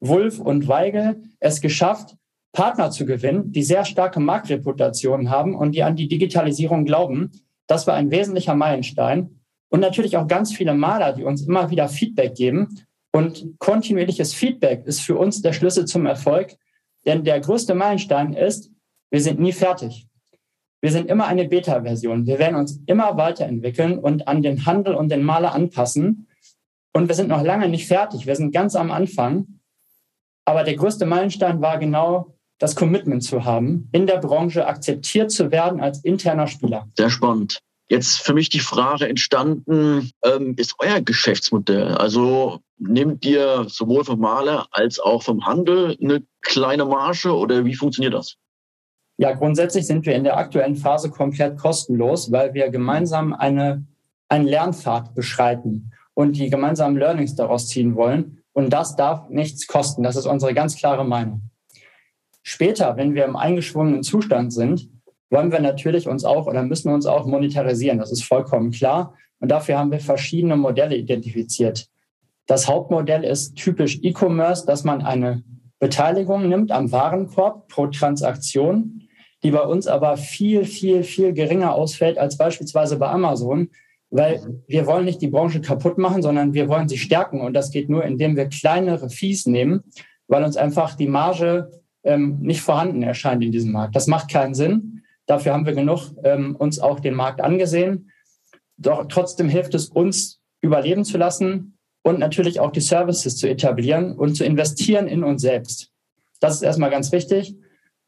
Wulf 0.00 0.38
und 0.38 0.68
Weigel 0.68 1.22
es 1.40 1.60
geschafft, 1.60 2.16
Partner 2.52 2.90
zu 2.90 3.04
gewinnen, 3.04 3.52
die 3.52 3.62
sehr 3.62 3.84
starke 3.84 4.20
Marktreputation 4.20 5.30
haben 5.30 5.54
und 5.54 5.72
die 5.72 5.82
an 5.82 5.96
die 5.96 6.08
Digitalisierung 6.08 6.84
glauben. 6.84 7.30
Das 7.66 7.86
war 7.86 7.94
ein 7.94 8.10
wesentlicher 8.10 8.54
Meilenstein. 8.54 9.40
Und 9.68 9.80
natürlich 9.80 10.16
auch 10.16 10.26
ganz 10.26 10.54
viele 10.54 10.74
Maler, 10.74 11.12
die 11.12 11.24
uns 11.24 11.42
immer 11.42 11.70
wieder 11.70 11.88
Feedback 11.88 12.34
geben. 12.34 12.80
Und 13.12 13.58
kontinuierliches 13.58 14.32
Feedback 14.32 14.86
ist 14.86 15.00
für 15.00 15.16
uns 15.16 15.42
der 15.42 15.52
Schlüssel 15.52 15.84
zum 15.86 16.06
Erfolg. 16.06 16.54
Denn 17.04 17.24
der 17.24 17.40
größte 17.40 17.74
Meilenstein 17.74 18.32
ist, 18.32 18.70
wir 19.10 19.20
sind 19.20 19.40
nie 19.40 19.52
fertig. 19.52 20.06
Wir 20.80 20.92
sind 20.92 21.08
immer 21.08 21.26
eine 21.26 21.48
Beta-Version. 21.48 22.26
Wir 22.26 22.38
werden 22.38 22.56
uns 22.56 22.80
immer 22.86 23.16
weiterentwickeln 23.16 23.98
und 23.98 24.28
an 24.28 24.42
den 24.42 24.66
Handel 24.66 24.94
und 24.94 25.08
den 25.08 25.22
Maler 25.22 25.54
anpassen. 25.54 26.28
Und 26.92 27.08
wir 27.08 27.14
sind 27.14 27.28
noch 27.28 27.42
lange 27.42 27.68
nicht 27.68 27.86
fertig. 27.86 28.26
Wir 28.26 28.36
sind 28.36 28.52
ganz 28.52 28.76
am 28.76 28.90
Anfang. 28.90 29.60
Aber 30.44 30.64
der 30.64 30.76
größte 30.76 31.06
Meilenstein 31.06 31.60
war 31.60 31.78
genau 31.78 32.36
das 32.58 32.76
Commitment 32.76 33.22
zu 33.22 33.44
haben, 33.44 33.88
in 33.92 34.06
der 34.06 34.18
Branche 34.18 34.66
akzeptiert 34.66 35.30
zu 35.30 35.50
werden 35.50 35.80
als 35.80 36.04
interner 36.04 36.46
Spieler. 36.46 36.88
Sehr 36.96 37.10
spannend. 37.10 37.60
Jetzt 37.88 38.20
für 38.20 38.34
mich 38.34 38.48
die 38.48 38.60
Frage 38.60 39.08
entstanden, 39.08 40.10
ähm, 40.24 40.54
ist 40.56 40.74
euer 40.78 41.00
Geschäftsmodell? 41.00 41.94
Also 41.94 42.60
nehmt 42.78 43.24
ihr 43.24 43.66
sowohl 43.68 44.04
vom 44.04 44.20
Maler 44.20 44.66
als 44.72 44.98
auch 44.98 45.22
vom 45.22 45.46
Handel 45.46 45.96
eine 46.02 46.22
kleine 46.42 46.84
Marge 46.84 47.32
oder 47.32 47.64
wie 47.64 47.74
funktioniert 47.74 48.14
das? 48.14 48.36
Ja, 49.18 49.32
grundsätzlich 49.32 49.86
sind 49.86 50.04
wir 50.04 50.14
in 50.14 50.24
der 50.24 50.36
aktuellen 50.36 50.76
Phase 50.76 51.10
komplett 51.10 51.56
kostenlos, 51.58 52.30
weil 52.32 52.52
wir 52.52 52.68
gemeinsam 52.68 53.32
eine, 53.32 53.84
einen 54.28 54.46
Lernpfad 54.46 55.14
beschreiten 55.14 55.92
und 56.14 56.36
die 56.36 56.50
gemeinsamen 56.50 56.96
Learnings 56.96 57.34
daraus 57.34 57.68
ziehen 57.68 57.94
wollen. 57.94 58.42
Und 58.52 58.70
das 58.70 58.96
darf 58.96 59.28
nichts 59.28 59.66
kosten. 59.66 60.02
Das 60.02 60.16
ist 60.16 60.26
unsere 60.26 60.54
ganz 60.54 60.76
klare 60.76 61.04
Meinung. 61.04 61.42
Später, 62.42 62.96
wenn 62.96 63.14
wir 63.14 63.24
im 63.24 63.36
eingeschwungenen 63.36 64.02
Zustand 64.02 64.52
sind, 64.52 64.88
wollen 65.30 65.50
wir 65.50 65.60
natürlich 65.60 66.08
uns 66.08 66.24
auch 66.24 66.46
oder 66.46 66.62
müssen 66.62 66.92
uns 66.92 67.06
auch 67.06 67.26
monetarisieren. 67.26 67.98
Das 67.98 68.12
ist 68.12 68.22
vollkommen 68.22 68.70
klar. 68.70 69.14
Und 69.40 69.50
dafür 69.50 69.78
haben 69.78 69.90
wir 69.90 70.00
verschiedene 70.00 70.56
Modelle 70.56 70.96
identifiziert. 70.96 71.88
Das 72.46 72.68
Hauptmodell 72.68 73.24
ist 73.24 73.56
typisch 73.56 73.98
E-Commerce, 74.02 74.66
dass 74.66 74.84
man 74.84 75.02
eine 75.02 75.42
Beteiligung 75.78 76.48
nimmt 76.48 76.70
am 76.70 76.92
Warenkorb 76.92 77.68
pro 77.68 77.88
Transaktion, 77.88 79.05
die 79.46 79.52
bei 79.52 79.62
uns 79.62 79.86
aber 79.86 80.16
viel, 80.16 80.64
viel, 80.64 81.04
viel 81.04 81.32
geringer 81.32 81.72
ausfällt 81.72 82.18
als 82.18 82.36
beispielsweise 82.36 82.96
bei 82.96 83.06
Amazon, 83.06 83.70
weil 84.10 84.60
wir 84.66 84.88
wollen 84.88 85.04
nicht 85.04 85.22
die 85.22 85.28
Branche 85.28 85.60
kaputt 85.60 85.98
machen, 85.98 86.20
sondern 86.20 86.52
wir 86.52 86.68
wollen 86.68 86.88
sie 86.88 86.98
stärken. 86.98 87.40
Und 87.40 87.54
das 87.54 87.70
geht 87.70 87.88
nur, 87.88 88.04
indem 88.04 88.34
wir 88.34 88.48
kleinere 88.48 89.08
Fees 89.08 89.46
nehmen, 89.46 89.84
weil 90.26 90.42
uns 90.42 90.56
einfach 90.56 90.96
die 90.96 91.06
Marge 91.06 91.70
ähm, 92.02 92.40
nicht 92.40 92.60
vorhanden 92.60 93.04
erscheint 93.04 93.44
in 93.44 93.52
diesem 93.52 93.70
Markt. 93.70 93.94
Das 93.94 94.08
macht 94.08 94.32
keinen 94.32 94.54
Sinn. 94.54 95.02
Dafür 95.26 95.52
haben 95.52 95.64
wir 95.64 95.74
genug 95.74 96.10
ähm, 96.24 96.56
uns 96.56 96.80
auch 96.80 96.98
den 96.98 97.14
Markt 97.14 97.40
angesehen. 97.40 98.10
Doch 98.78 99.06
trotzdem 99.08 99.48
hilft 99.48 99.76
es 99.76 99.90
uns, 99.90 100.40
überleben 100.60 101.04
zu 101.04 101.18
lassen 101.18 101.78
und 102.02 102.18
natürlich 102.18 102.58
auch 102.58 102.72
die 102.72 102.80
Services 102.80 103.36
zu 103.36 103.48
etablieren 103.48 104.18
und 104.18 104.34
zu 104.34 104.44
investieren 104.44 105.06
in 105.06 105.22
uns 105.22 105.42
selbst. 105.42 105.92
Das 106.40 106.56
ist 106.56 106.62
erstmal 106.62 106.90
ganz 106.90 107.12
wichtig. 107.12 107.54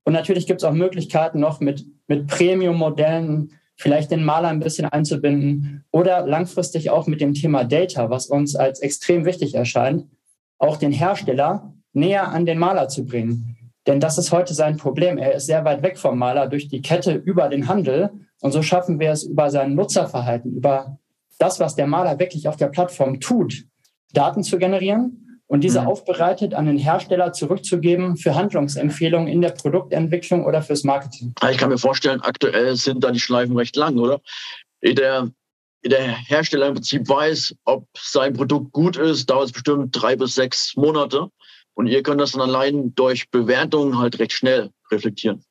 Und 0.08 0.14
natürlich 0.14 0.46
gibt 0.46 0.62
es 0.62 0.64
auch 0.64 0.72
Möglichkeiten 0.72 1.38
noch 1.38 1.60
mit, 1.60 1.84
mit 2.06 2.28
Premium-Modellen, 2.28 3.52
vielleicht 3.76 4.10
den 4.10 4.24
Maler 4.24 4.48
ein 4.48 4.58
bisschen 4.58 4.86
einzubinden 4.86 5.84
oder 5.90 6.26
langfristig 6.26 6.88
auch 6.88 7.06
mit 7.06 7.20
dem 7.20 7.34
Thema 7.34 7.62
Data, 7.64 8.08
was 8.08 8.24
uns 8.24 8.56
als 8.56 8.80
extrem 8.80 9.26
wichtig 9.26 9.54
erscheint, 9.54 10.06
auch 10.56 10.78
den 10.78 10.92
Hersteller 10.92 11.74
näher 11.92 12.28
an 12.28 12.46
den 12.46 12.58
Maler 12.58 12.88
zu 12.88 13.04
bringen. 13.04 13.58
Denn 13.86 14.00
das 14.00 14.16
ist 14.16 14.32
heute 14.32 14.54
sein 14.54 14.78
Problem. 14.78 15.18
Er 15.18 15.34
ist 15.34 15.44
sehr 15.44 15.66
weit 15.66 15.82
weg 15.82 15.98
vom 15.98 16.18
Maler 16.18 16.46
durch 16.46 16.68
die 16.68 16.80
Kette 16.80 17.12
über 17.12 17.50
den 17.50 17.68
Handel. 17.68 18.08
Und 18.40 18.52
so 18.52 18.62
schaffen 18.62 18.98
wir 19.00 19.10
es 19.10 19.24
über 19.24 19.50
sein 19.50 19.74
Nutzerverhalten, 19.74 20.54
über 20.54 20.98
das, 21.38 21.60
was 21.60 21.74
der 21.74 21.86
Maler 21.86 22.18
wirklich 22.18 22.48
auf 22.48 22.56
der 22.56 22.68
Plattform 22.68 23.20
tut, 23.20 23.66
Daten 24.14 24.42
zu 24.42 24.56
generieren 24.56 25.27
und 25.48 25.64
diese 25.64 25.80
mhm. 25.80 25.88
aufbereitet 25.88 26.54
an 26.54 26.66
den 26.66 26.78
Hersteller 26.78 27.32
zurückzugeben 27.32 28.16
für 28.16 28.34
Handlungsempfehlungen 28.34 29.28
in 29.28 29.40
der 29.40 29.50
Produktentwicklung 29.50 30.44
oder 30.44 30.62
fürs 30.62 30.84
Marketing. 30.84 31.34
Ich 31.50 31.58
kann 31.58 31.70
mir 31.70 31.78
vorstellen, 31.78 32.20
aktuell 32.20 32.76
sind 32.76 33.02
da 33.02 33.10
die 33.10 33.18
Schleifen 33.18 33.56
recht 33.56 33.74
lang, 33.74 33.98
oder? 33.98 34.20
Der, 34.82 35.30
der 35.84 36.16
Hersteller 36.28 36.68
im 36.68 36.74
Prinzip 36.74 37.08
weiß, 37.08 37.56
ob 37.64 37.86
sein 37.96 38.34
Produkt 38.34 38.72
gut 38.72 38.96
ist, 38.96 39.28
dauert 39.28 39.46
es 39.46 39.52
bestimmt 39.52 39.90
drei 40.00 40.16
bis 40.16 40.34
sechs 40.34 40.76
Monate. 40.76 41.30
Und 41.74 41.86
ihr 41.86 42.02
könnt 42.02 42.20
das 42.20 42.32
dann 42.32 42.42
allein 42.42 42.94
durch 42.94 43.30
Bewertungen 43.30 43.98
halt 43.98 44.18
recht 44.18 44.32
schnell 44.32 44.70
reflektieren. 44.90 45.42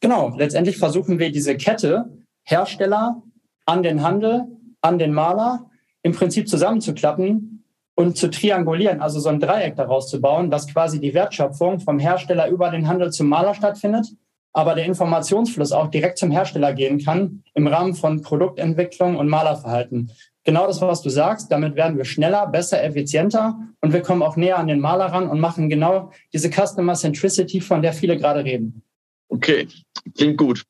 Genau, 0.00 0.34
letztendlich 0.36 0.78
versuchen 0.78 1.18
wir 1.18 1.30
diese 1.30 1.56
Kette 1.56 2.10
Hersteller 2.44 3.22
an 3.66 3.82
den 3.82 4.02
Handel, 4.02 4.46
an 4.80 4.98
den 4.98 5.12
Maler 5.12 5.70
im 6.02 6.12
Prinzip 6.12 6.48
zusammenzuklappen 6.48 7.59
und 8.00 8.16
zu 8.16 8.30
triangulieren, 8.30 9.02
also 9.02 9.20
so 9.20 9.28
ein 9.28 9.40
Dreieck 9.40 9.76
daraus 9.76 10.08
zu 10.08 10.22
bauen, 10.22 10.50
dass 10.50 10.66
quasi 10.66 11.00
die 11.00 11.12
Wertschöpfung 11.12 11.80
vom 11.80 11.98
Hersteller 11.98 12.48
über 12.48 12.70
den 12.70 12.88
Handel 12.88 13.12
zum 13.12 13.28
Maler 13.28 13.54
stattfindet, 13.54 14.06
aber 14.54 14.74
der 14.74 14.86
Informationsfluss 14.86 15.72
auch 15.72 15.88
direkt 15.88 16.16
zum 16.16 16.30
Hersteller 16.30 16.72
gehen 16.72 16.98
kann 16.98 17.44
im 17.54 17.66
Rahmen 17.66 17.94
von 17.94 18.22
Produktentwicklung 18.22 19.16
und 19.16 19.28
Malerverhalten. 19.28 20.10
Genau 20.44 20.66
das, 20.66 20.80
was 20.80 21.02
du 21.02 21.10
sagst, 21.10 21.52
damit 21.52 21.76
werden 21.76 21.98
wir 21.98 22.06
schneller, 22.06 22.46
besser, 22.46 22.82
effizienter 22.82 23.58
und 23.82 23.92
wir 23.92 24.00
kommen 24.00 24.22
auch 24.22 24.36
näher 24.36 24.58
an 24.58 24.68
den 24.68 24.80
Maler 24.80 25.06
ran 25.06 25.28
und 25.28 25.38
machen 25.38 25.68
genau 25.68 26.10
diese 26.32 26.48
Customer 26.50 26.94
Centricity, 26.94 27.60
von 27.60 27.82
der 27.82 27.92
viele 27.92 28.16
gerade 28.16 28.42
reden. 28.44 28.82
Okay, 29.28 29.68
klingt 30.16 30.38
gut. 30.38 30.64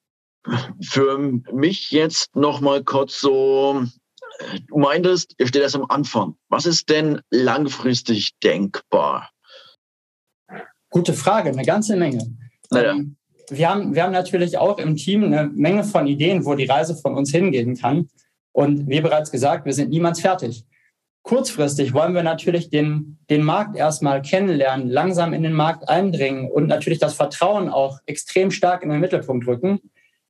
Für 0.83 1.17
mich 1.53 1.93
jetzt 1.93 2.35
noch 2.35 2.61
mal 2.61 2.83
kurz 2.83 3.21
so 3.21 3.85
Du 4.69 4.79
meintest, 4.79 5.35
ihr 5.39 5.47
steht 5.47 5.63
erst 5.63 5.77
am 5.77 5.87
Anfang. 5.89 6.37
Was 6.49 6.67
ist 6.67 6.89
denn 6.89 7.21
langfristig 7.31 8.39
denkbar? 8.43 9.31
Gute 10.91 11.13
Frage, 11.13 11.51
eine 11.51 11.63
ganze 11.63 11.97
Menge. 11.97 12.37
Naja. 12.71 12.93
Ähm, 12.93 13.17
wir, 13.49 13.69
haben, 13.69 13.95
wir 13.95 14.03
haben 14.03 14.13
natürlich 14.13 14.59
auch 14.59 14.79
im 14.79 14.97
Team 14.97 15.25
eine 15.25 15.49
Menge 15.49 15.85
von 15.85 16.07
Ideen, 16.07 16.45
wo 16.45 16.55
die 16.55 16.65
Reise 16.65 16.97
von 16.97 17.15
uns 17.17 17.31
hingehen 17.31 17.77
kann. 17.77 18.09
Und 18.53 18.89
wie 18.89 19.01
bereits 19.01 19.31
gesagt, 19.31 19.67
wir 19.67 19.75
sind 19.75 19.91
niemals 19.91 20.21
fertig. 20.21 20.65
kurzfristig 21.23 21.93
wollen 21.93 22.15
wir 22.15 22.23
natürlich 22.23 22.71
den, 22.71 23.19
den 23.29 23.43
Markt 23.43 23.77
erstmal 23.77 24.23
kennenlernen, 24.23 24.89
langsam 24.89 25.33
in 25.33 25.43
den 25.43 25.53
Markt 25.53 25.89
eindringen 25.89 26.51
und 26.51 26.67
natürlich 26.67 26.99
das 26.99 27.15
Vertrauen 27.15 27.69
auch 27.69 27.99
extrem 28.07 28.51
stark 28.51 28.83
in 28.83 28.89
den 28.89 29.01
Mittelpunkt 29.01 29.47
rücken. 29.47 29.81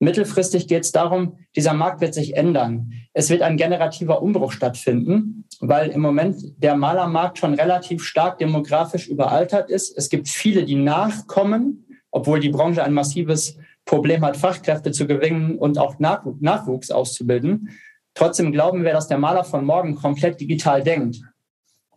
Mittelfristig 0.03 0.67
geht 0.67 0.85
es 0.85 0.93
darum, 0.93 1.37
dieser 1.55 1.75
Markt 1.75 2.01
wird 2.01 2.15
sich 2.15 2.35
ändern. 2.35 2.93
Es 3.13 3.29
wird 3.29 3.43
ein 3.43 3.59
generativer 3.59 4.23
Umbruch 4.23 4.51
stattfinden, 4.53 5.45
weil 5.61 5.91
im 5.91 6.01
Moment 6.01 6.37
der 6.57 6.75
Malermarkt 6.75 7.37
schon 7.37 7.53
relativ 7.53 8.03
stark 8.03 8.39
demografisch 8.39 9.09
überaltert 9.09 9.69
ist. 9.69 9.97
Es 9.97 10.09
gibt 10.09 10.29
viele, 10.29 10.65
die 10.65 10.77
nachkommen, 10.77 11.85
obwohl 12.11 12.41
die 12.41 12.49
Branche 12.49 12.83
ein 12.83 12.95
massives 12.95 13.59
Problem 13.85 14.25
hat, 14.25 14.39
Fachkräfte 14.39 14.91
zu 14.91 15.07
gewinnen 15.07 15.59
und 15.59 15.77
auch 15.77 15.99
Nachwuchs 15.99 16.91
auszubilden. 16.91 17.69
Trotzdem 18.15 18.53
glauben 18.53 18.85
wir, 18.85 18.93
dass 18.93 19.09
der 19.09 19.19
Maler 19.19 19.45
von 19.45 19.67
morgen 19.67 19.97
komplett 19.97 20.41
digital 20.41 20.83
denkt. 20.83 21.21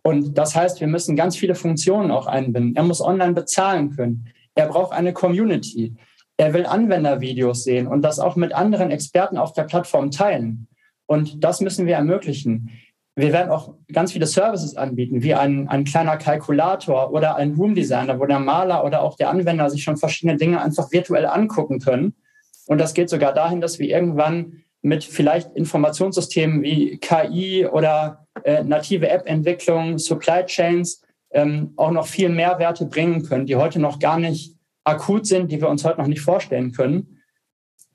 Und 0.02 0.36
das 0.36 0.54
heißt, 0.54 0.78
wir 0.80 0.88
müssen 0.88 1.16
ganz 1.16 1.36
viele 1.36 1.54
Funktionen 1.54 2.10
auch 2.10 2.26
einbinden. 2.26 2.76
Er 2.76 2.82
muss 2.82 3.00
online 3.00 3.32
bezahlen 3.32 3.96
können. 3.96 4.26
Er 4.54 4.66
braucht 4.66 4.92
eine 4.92 5.14
Community. 5.14 5.96
Er 6.36 6.52
will 6.52 6.66
Anwendervideos 6.66 7.64
sehen 7.64 7.86
und 7.86 8.02
das 8.02 8.18
auch 8.18 8.36
mit 8.36 8.52
anderen 8.52 8.90
Experten 8.90 9.38
auf 9.38 9.52
der 9.52 9.64
Plattform 9.64 10.10
teilen. 10.10 10.66
Und 11.06 11.44
das 11.44 11.60
müssen 11.60 11.86
wir 11.86 11.94
ermöglichen. 11.94 12.70
Wir 13.16 13.32
werden 13.32 13.50
auch 13.50 13.74
ganz 13.92 14.12
viele 14.12 14.26
Services 14.26 14.76
anbieten, 14.76 15.22
wie 15.22 15.34
ein, 15.34 15.68
ein 15.68 15.84
kleiner 15.84 16.16
Kalkulator 16.16 17.12
oder 17.12 17.36
ein 17.36 17.54
Room 17.54 17.76
Designer, 17.76 18.18
wo 18.18 18.26
der 18.26 18.40
Maler 18.40 18.84
oder 18.84 19.02
auch 19.02 19.16
der 19.16 19.30
Anwender 19.30 19.70
sich 19.70 19.84
schon 19.84 19.96
verschiedene 19.96 20.36
Dinge 20.36 20.60
einfach 20.60 20.90
virtuell 20.90 21.26
angucken 21.26 21.78
können. 21.78 22.14
Und 22.66 22.78
das 22.78 22.94
geht 22.94 23.10
sogar 23.10 23.32
dahin, 23.32 23.60
dass 23.60 23.78
wir 23.78 23.88
irgendwann 23.88 24.64
mit 24.82 25.04
vielleicht 25.04 25.54
Informationssystemen 25.54 26.62
wie 26.62 26.98
KI 26.98 27.66
oder 27.66 28.26
äh, 28.42 28.64
native 28.64 29.08
App-Entwicklung, 29.08 29.98
Supply 29.98 30.44
Chains 30.46 31.02
ähm, 31.30 31.72
auch 31.76 31.90
noch 31.90 32.06
viel 32.06 32.28
Mehrwerte 32.28 32.86
bringen 32.86 33.22
können, 33.22 33.46
die 33.46 33.56
heute 33.56 33.80
noch 33.80 33.98
gar 33.98 34.18
nicht 34.18 34.53
akut 34.84 35.26
sind, 35.26 35.50
die 35.50 35.60
wir 35.60 35.68
uns 35.68 35.84
heute 35.84 36.00
noch 36.00 36.06
nicht 36.06 36.20
vorstellen 36.20 36.72
können. 36.72 37.20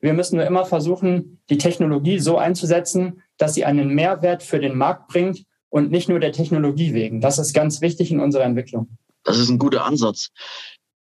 Wir 0.01 0.13
müssen 0.13 0.37
nur 0.37 0.45
immer 0.45 0.65
versuchen, 0.65 1.41
die 1.49 1.57
Technologie 1.57 2.19
so 2.19 2.37
einzusetzen, 2.37 3.21
dass 3.37 3.53
sie 3.53 3.65
einen 3.65 3.89
Mehrwert 3.93 4.43
für 4.43 4.59
den 4.59 4.77
Markt 4.77 5.07
bringt 5.09 5.43
und 5.69 5.91
nicht 5.91 6.09
nur 6.09 6.19
der 6.19 6.31
Technologie 6.31 6.93
wegen. 6.93 7.21
Das 7.21 7.37
ist 7.37 7.53
ganz 7.53 7.81
wichtig 7.81 8.11
in 8.11 8.19
unserer 8.19 8.43
Entwicklung. 8.43 8.97
Das 9.23 9.37
ist 9.37 9.49
ein 9.49 9.59
guter 9.59 9.85
Ansatz. 9.85 10.29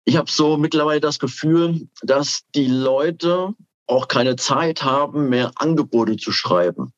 Ich 0.04 0.16
habe 0.16 0.30
so 0.30 0.56
mittlerweile 0.56 1.00
das 1.00 1.18
Gefühl, 1.18 1.88
dass 2.02 2.42
die 2.54 2.66
Leute 2.66 3.54
auch 3.86 4.08
keine 4.08 4.36
Zeit 4.36 4.82
haben, 4.82 5.28
mehr 5.28 5.52
Angebote 5.56 6.16
zu 6.16 6.30
schreiben. 6.30 6.92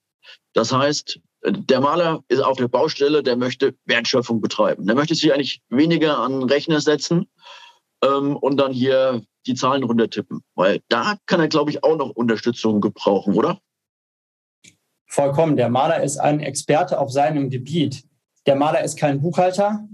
Das 0.55 0.73
heißt, 0.73 1.21
der 1.45 1.81
Maler 1.81 2.25
ist 2.29 2.41
auf 2.41 2.57
der 2.57 2.69
Baustelle, 2.69 3.23
der 3.23 3.37
möchte 3.37 3.75
Wertschöpfung 3.85 4.41
betreiben. 4.41 4.87
Der 4.87 4.97
möchte 4.97 5.15
sich 5.15 5.33
eigentlich 5.33 5.61
weniger 5.69 6.19
an 6.19 6.43
Rechner 6.43 6.81
setzen 6.81 7.27
ähm, 8.03 8.37
und 8.37 8.57
dann 8.59 8.73
hier 8.73 9.23
die 9.47 9.55
Zahlen 9.55 9.85
runtertippen. 9.85 10.41
Weil 10.55 10.81
da 10.89 11.17
kann 11.27 11.41
er, 11.41 11.49
glaube 11.49 11.71
ich, 11.71 11.85
auch 11.85 11.97
noch 11.97 12.11
Unterstützung 12.11 12.81
gebrauchen, 12.81 13.35
oder? 13.35 13.59
Vollkommen. 15.07 15.57
Der 15.57 15.69
Maler 15.69 16.03
ist 16.03 16.19
ein 16.19 16.41
Experte 16.41 16.99
auf 16.99 17.11
seinem 17.11 17.49
Gebiet. 17.49 18.05
Der 18.47 18.57
Maler 18.57 18.83
ist 18.83 18.99
kein 18.99 19.21
Buchhalter 19.21 19.87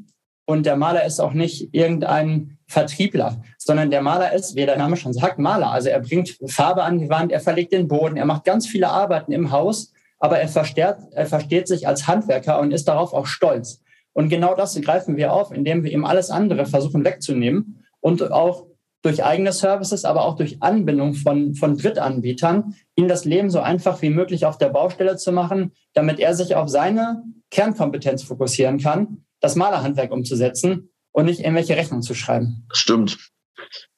und 0.46 0.66
der 0.66 0.76
Maler 0.76 1.04
ist 1.04 1.20
auch 1.20 1.32
nicht 1.32 1.74
irgendein 1.74 2.58
Vertriebler, 2.66 3.42
sondern 3.58 3.90
der 3.90 4.02
Maler 4.02 4.32
ist, 4.32 4.56
wie 4.56 4.66
der 4.66 4.78
Name 4.78 4.96
schon 4.96 5.12
sagt, 5.12 5.38
Maler. 5.38 5.70
Also 5.70 5.90
er 5.90 6.00
bringt 6.00 6.38
Farbe 6.46 6.82
an 6.82 6.98
die 6.98 7.08
Wand, 7.08 7.32
er 7.32 7.40
verlegt 7.40 7.72
den 7.72 7.88
Boden, 7.88 8.16
er 8.16 8.24
macht 8.24 8.44
ganz 8.44 8.66
viele 8.66 8.88
Arbeiten 8.88 9.32
im 9.32 9.50
Haus, 9.50 9.92
aber 10.18 10.38
er 10.38 10.48
versteht, 10.48 10.96
er 11.12 11.26
versteht 11.26 11.68
sich 11.68 11.86
als 11.86 12.06
Handwerker 12.06 12.58
und 12.60 12.72
ist 12.72 12.88
darauf 12.88 13.12
auch 13.12 13.26
stolz. 13.26 13.82
Und 14.14 14.28
genau 14.28 14.54
das 14.54 14.78
greifen 14.80 15.16
wir 15.16 15.32
auf, 15.32 15.52
indem 15.52 15.84
wir 15.84 15.92
ihm 15.92 16.04
alles 16.04 16.30
andere 16.30 16.66
versuchen 16.66 17.04
wegzunehmen 17.04 17.81
und 18.02 18.30
auch 18.30 18.66
durch 19.02 19.24
eigene 19.24 19.52
Services, 19.52 20.04
aber 20.04 20.24
auch 20.24 20.36
durch 20.36 20.62
Anbindung 20.62 21.14
von, 21.14 21.54
von 21.54 21.76
Drittanbietern, 21.76 22.76
ihm 22.94 23.08
das 23.08 23.24
Leben 23.24 23.50
so 23.50 23.60
einfach 23.60 24.00
wie 24.02 24.10
möglich 24.10 24.46
auf 24.46 24.58
der 24.58 24.68
Baustelle 24.68 25.16
zu 25.16 25.32
machen, 25.32 25.72
damit 25.94 26.20
er 26.20 26.34
sich 26.34 26.54
auf 26.54 26.68
seine 26.68 27.24
Kernkompetenz 27.50 28.22
fokussieren 28.22 28.78
kann, 28.78 29.24
das 29.40 29.56
Malerhandwerk 29.56 30.12
umzusetzen 30.12 30.90
und 31.10 31.24
nicht 31.24 31.40
irgendwelche 31.40 31.76
Rechnungen 31.76 32.02
zu 32.02 32.14
schreiben. 32.14 32.66
Stimmt. 32.72 33.18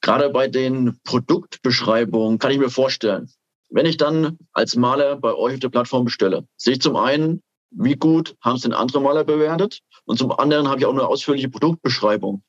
Gerade 0.01 0.29
bei 0.29 0.47
den 0.47 0.99
Produktbeschreibungen 1.03 2.39
kann 2.39 2.51
ich 2.51 2.59
mir 2.59 2.69
vorstellen, 2.69 3.29
wenn 3.69 3.85
ich 3.85 3.97
dann 3.97 4.37
als 4.53 4.75
Maler 4.75 5.15
bei 5.17 5.33
euch 5.33 5.55
auf 5.55 5.59
der 5.59 5.69
Plattform 5.69 6.05
bestelle, 6.05 6.47
sehe 6.57 6.73
ich 6.73 6.81
zum 6.81 6.95
einen, 6.95 7.41
wie 7.71 7.95
gut 7.95 8.35
haben 8.41 8.55
es 8.55 8.61
denn 8.61 8.73
andere 8.73 9.01
Maler 9.01 9.23
bewertet 9.23 9.79
und 10.05 10.17
zum 10.17 10.31
anderen 10.31 10.67
habe 10.67 10.79
ich 10.79 10.85
auch 10.85 10.93
eine 10.93 11.07
ausführliche 11.07 11.49
Produktbeschreibung. 11.49 12.43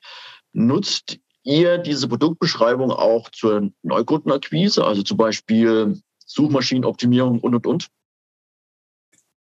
Nutzt 0.52 1.18
ihr 1.46 1.78
diese 1.78 2.08
Produktbeschreibung 2.08 2.90
auch 2.90 3.30
zur 3.30 3.70
Neukundenakquise, 3.82 4.84
also 4.84 5.02
zum 5.02 5.16
Beispiel 5.16 6.00
Suchmaschinenoptimierung 6.26 7.40
und, 7.40 7.54
und, 7.54 7.66
und? 7.66 7.88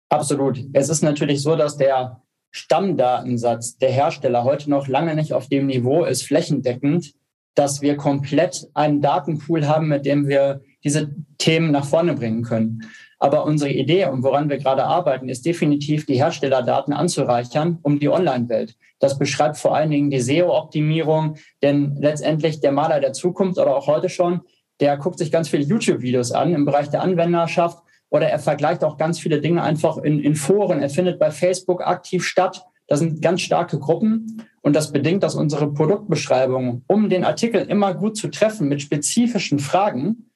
Absolut. 0.09 0.65
Es 0.73 0.89
ist 0.89 1.03
natürlich 1.03 1.43
so, 1.43 1.55
dass 1.55 1.77
der 1.77 2.23
Stammdatensatz 2.51 3.79
der 3.79 3.93
Hersteller 3.93 4.43
heute 4.43 4.69
noch 4.71 4.89
lange 4.89 5.15
nicht 5.15 5.33
auf 5.33 5.49
dem 5.49 5.67
Niveau 5.67 6.05
ist, 6.05 6.25
flächendeckend, 6.25 7.13
dass 7.55 7.81
wir 7.81 7.97
komplett 7.97 8.69
einen 8.75 9.01
Datenpool 9.03 9.69
haben, 9.69 9.89
mit 9.89 10.07
dem 10.07 10.27
wir 10.27 10.63
diese 10.83 11.15
Themen 11.39 11.71
nach 11.71 11.85
vorne 11.85 12.15
bringen 12.15 12.43
können. 12.43 12.91
Aber 13.21 13.45
unsere 13.45 13.71
Idee 13.71 14.07
und 14.07 14.23
woran 14.23 14.49
wir 14.49 14.57
gerade 14.57 14.85
arbeiten, 14.85 15.29
ist 15.29 15.45
definitiv, 15.45 16.07
die 16.07 16.15
Herstellerdaten 16.15 16.95
anzureichern 16.95 17.79
um 17.83 18.01
die 18.01 18.09
Online-Welt. 18.09 18.77
Das 18.99 19.19
beschreibt 19.19 19.59
vor 19.59 19.77
allen 19.77 19.91
Dingen 19.91 20.11
die 20.11 20.21
SEO-Optimierung, 20.21 21.37
denn 21.63 21.97
letztendlich 22.01 22.61
der 22.61 22.73
Maler 22.73 22.99
der 22.99 23.13
Zukunft 23.13 23.59
oder 23.59 23.77
auch 23.77 23.87
heute 23.87 24.09
schon, 24.09 24.41
der 24.81 24.97
guckt 24.97 25.19
sich 25.19 25.31
ganz 25.31 25.51
viele 25.51 25.65
YouTube-Videos 25.65 26.33
an 26.33 26.55
im 26.55 26.65
Bereich 26.65 26.89
der 26.89 27.03
Anwenderschaft 27.03 27.79
oder 28.09 28.29
er 28.29 28.39
vergleicht 28.39 28.83
auch 28.83 28.97
ganz 28.97 29.21
viele 29.21 29.41
Dinge 29.41 29.63
einfach 29.63 29.99
in, 29.99 30.19
in 30.19 30.35
Foren. 30.35 30.81
Er 30.81 30.89
findet 30.89 31.19
bei 31.19 31.31
Facebook 31.31 31.87
aktiv 31.87 32.25
statt. 32.25 32.65
Das 32.87 33.01
sind 33.01 33.21
ganz 33.21 33.43
starke 33.43 33.79
Gruppen 33.79 34.43
und 34.63 34.75
das 34.75 34.93
bedingt, 34.93 35.23
dass 35.23 35.35
unsere 35.35 35.73
Produktbeschreibung, 35.73 36.85
um 36.89 37.11
den 37.11 37.25
Artikel 37.25 37.61
immer 37.63 37.95
gut 37.95 38.17
zu 38.17 38.29
treffen 38.29 38.67
mit 38.69 38.81
spezifischen 38.81 39.59
Fragen, 39.59 40.30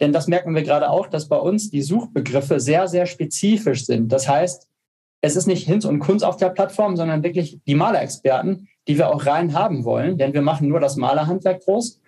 denn 0.00 0.12
das 0.12 0.26
merken 0.26 0.54
wir 0.54 0.62
gerade 0.62 0.90
auch, 0.90 1.06
dass 1.06 1.28
bei 1.28 1.36
uns 1.36 1.70
die 1.70 1.82
Suchbegriffe 1.82 2.58
sehr, 2.58 2.88
sehr 2.88 3.06
spezifisch 3.06 3.84
sind. 3.84 4.10
Das 4.10 4.28
heißt, 4.28 4.66
es 5.20 5.36
ist 5.36 5.46
nicht 5.46 5.66
Hinz 5.66 5.84
und 5.84 5.98
Kunst 5.98 6.24
auf 6.24 6.36
der 6.36 6.48
Plattform, 6.48 6.96
sondern 6.96 7.22
wirklich 7.22 7.60
die 7.66 7.74
Malerexperten, 7.74 8.68
die 8.88 8.96
wir 8.96 9.14
auch 9.14 9.26
rein 9.26 9.52
haben 9.52 9.84
wollen, 9.84 10.16
denn 10.16 10.32
wir 10.32 10.42
machen 10.42 10.68
nur 10.68 10.80
das 10.80 10.96
Malerhandwerk 10.96 11.62
groß, 11.62 12.00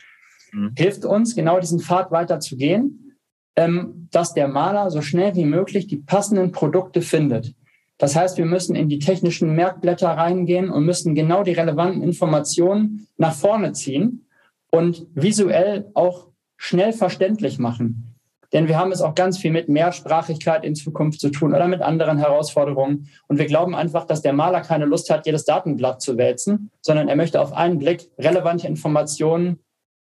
mhm. 0.52 0.72
hilft 0.76 1.04
uns, 1.04 1.34
genau 1.34 1.60
diesen 1.60 1.80
Pfad 1.80 2.10
weiter 2.10 2.40
zu 2.40 2.56
gehen, 2.56 3.18
ähm, 3.56 4.08
dass 4.10 4.32
der 4.32 4.48
Maler 4.48 4.90
so 4.90 5.02
schnell 5.02 5.34
wie 5.34 5.44
möglich 5.44 5.86
die 5.86 5.98
passenden 5.98 6.52
Produkte 6.52 7.02
findet. 7.02 7.54
Das 7.98 8.16
heißt, 8.16 8.38
wir 8.38 8.46
müssen 8.46 8.74
in 8.74 8.88
die 8.88 8.98
technischen 8.98 9.54
Merkblätter 9.54 10.08
reingehen 10.08 10.70
und 10.70 10.84
müssen 10.84 11.14
genau 11.14 11.42
die 11.42 11.52
relevanten 11.52 12.02
Informationen 12.02 13.06
nach 13.18 13.34
vorne 13.34 13.74
ziehen 13.74 14.26
und 14.70 15.06
visuell 15.14 15.90
auch 15.94 16.31
schnell 16.62 16.92
verständlich 16.92 17.58
machen. 17.58 18.14
Denn 18.52 18.68
wir 18.68 18.78
haben 18.78 18.92
es 18.92 19.00
auch 19.00 19.16
ganz 19.16 19.36
viel 19.36 19.50
mit 19.50 19.68
Mehrsprachigkeit 19.68 20.64
in 20.64 20.76
Zukunft 20.76 21.20
zu 21.20 21.30
tun 21.30 21.54
oder 21.54 21.66
mit 21.66 21.82
anderen 21.82 22.18
Herausforderungen. 22.18 23.08
Und 23.26 23.38
wir 23.38 23.46
glauben 23.46 23.74
einfach, 23.74 24.04
dass 24.04 24.22
der 24.22 24.32
Maler 24.32 24.60
keine 24.60 24.84
Lust 24.84 25.10
hat, 25.10 25.26
jedes 25.26 25.44
Datenblatt 25.44 26.00
zu 26.00 26.16
wälzen, 26.18 26.70
sondern 26.80 27.08
er 27.08 27.16
möchte 27.16 27.40
auf 27.40 27.52
einen 27.52 27.78
Blick 27.78 28.10
relevante 28.16 28.68
Informationen 28.68 29.58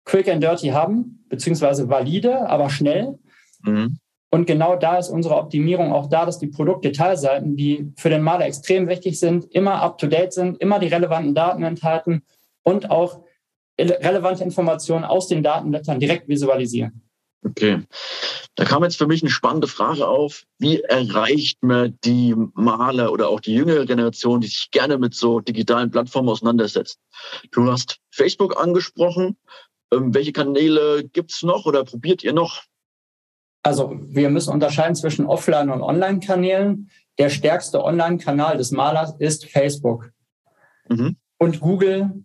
quick 0.06 0.30
and 0.30 0.44
dirty 0.44 0.68
haben, 0.68 1.26
beziehungsweise 1.28 1.90
valide, 1.90 2.48
aber 2.48 2.70
schnell. 2.70 3.18
Mhm. 3.64 3.98
Und 4.30 4.46
genau 4.46 4.76
da 4.76 4.98
ist 4.98 5.10
unsere 5.10 5.38
Optimierung 5.38 5.92
auch 5.92 6.08
da, 6.08 6.26
dass 6.26 6.38
die 6.38 6.48
Produktdetailseiten, 6.48 7.56
die 7.56 7.92
für 7.98 8.10
den 8.10 8.22
Maler 8.22 8.46
extrem 8.46 8.88
wichtig 8.88 9.20
sind, 9.20 9.46
immer 9.46 9.82
up-to-date 9.82 10.34
sind, 10.34 10.60
immer 10.60 10.78
die 10.78 10.88
relevanten 10.88 11.34
Daten 11.34 11.64
enthalten 11.64 12.24
und 12.62 12.92
auch 12.92 13.23
relevante 13.80 14.44
Informationen 14.44 15.04
aus 15.04 15.28
den 15.28 15.44
Datenblättern 15.44 16.00
direkt 16.00 16.28
visualisieren. 16.28 17.02
Okay. 17.46 17.82
Da 18.56 18.66
kam 18.66 18.84
jetzt 18.84 18.98
für 18.98 19.08
mich 19.08 19.22
eine 19.22 19.32
spannende 19.32 19.68
Frage 19.68 20.08
auf. 20.08 20.44
Wie 20.60 20.82
erreicht 20.82 21.62
man 21.62 21.98
die 22.04 22.36
Maler 22.54 23.12
oder 23.12 23.30
auch 23.30 23.40
die 23.40 23.54
jüngere 23.54 23.86
Generation, 23.86 24.42
die 24.42 24.48
sich 24.48 24.70
gerne 24.72 24.98
mit 24.98 25.14
so 25.14 25.40
digitalen 25.40 25.92
Plattformen 25.92 26.30
auseinandersetzt? 26.30 27.00
Du 27.52 27.70
hast 27.70 28.00
Facebook 28.12 28.62
angesprochen. 28.62 29.38
Ähm, 29.92 30.14
welche 30.14 30.32
Kanäle 30.32 31.04
gibt 31.04 31.32
es 31.32 31.44
noch 31.44 31.66
oder 31.66 31.84
probiert 31.84 32.24
ihr 32.24 32.34
noch? 32.34 32.64
Also 33.64 33.94
wir 34.00 34.30
müssen 34.30 34.54
unterscheiden 34.54 34.96
zwischen 34.96 35.26
Offline- 35.26 35.70
und 35.70 35.82
Online-Kanälen. 35.82 36.90
Der 37.18 37.30
stärkste 37.30 37.84
Online-Kanal 37.84 38.58
des 38.58 38.72
Malers 38.72 39.16
ist 39.20 39.46
Facebook. 39.46 40.12
Mhm. 40.90 41.18
Und 41.38 41.60
Google 41.60 42.24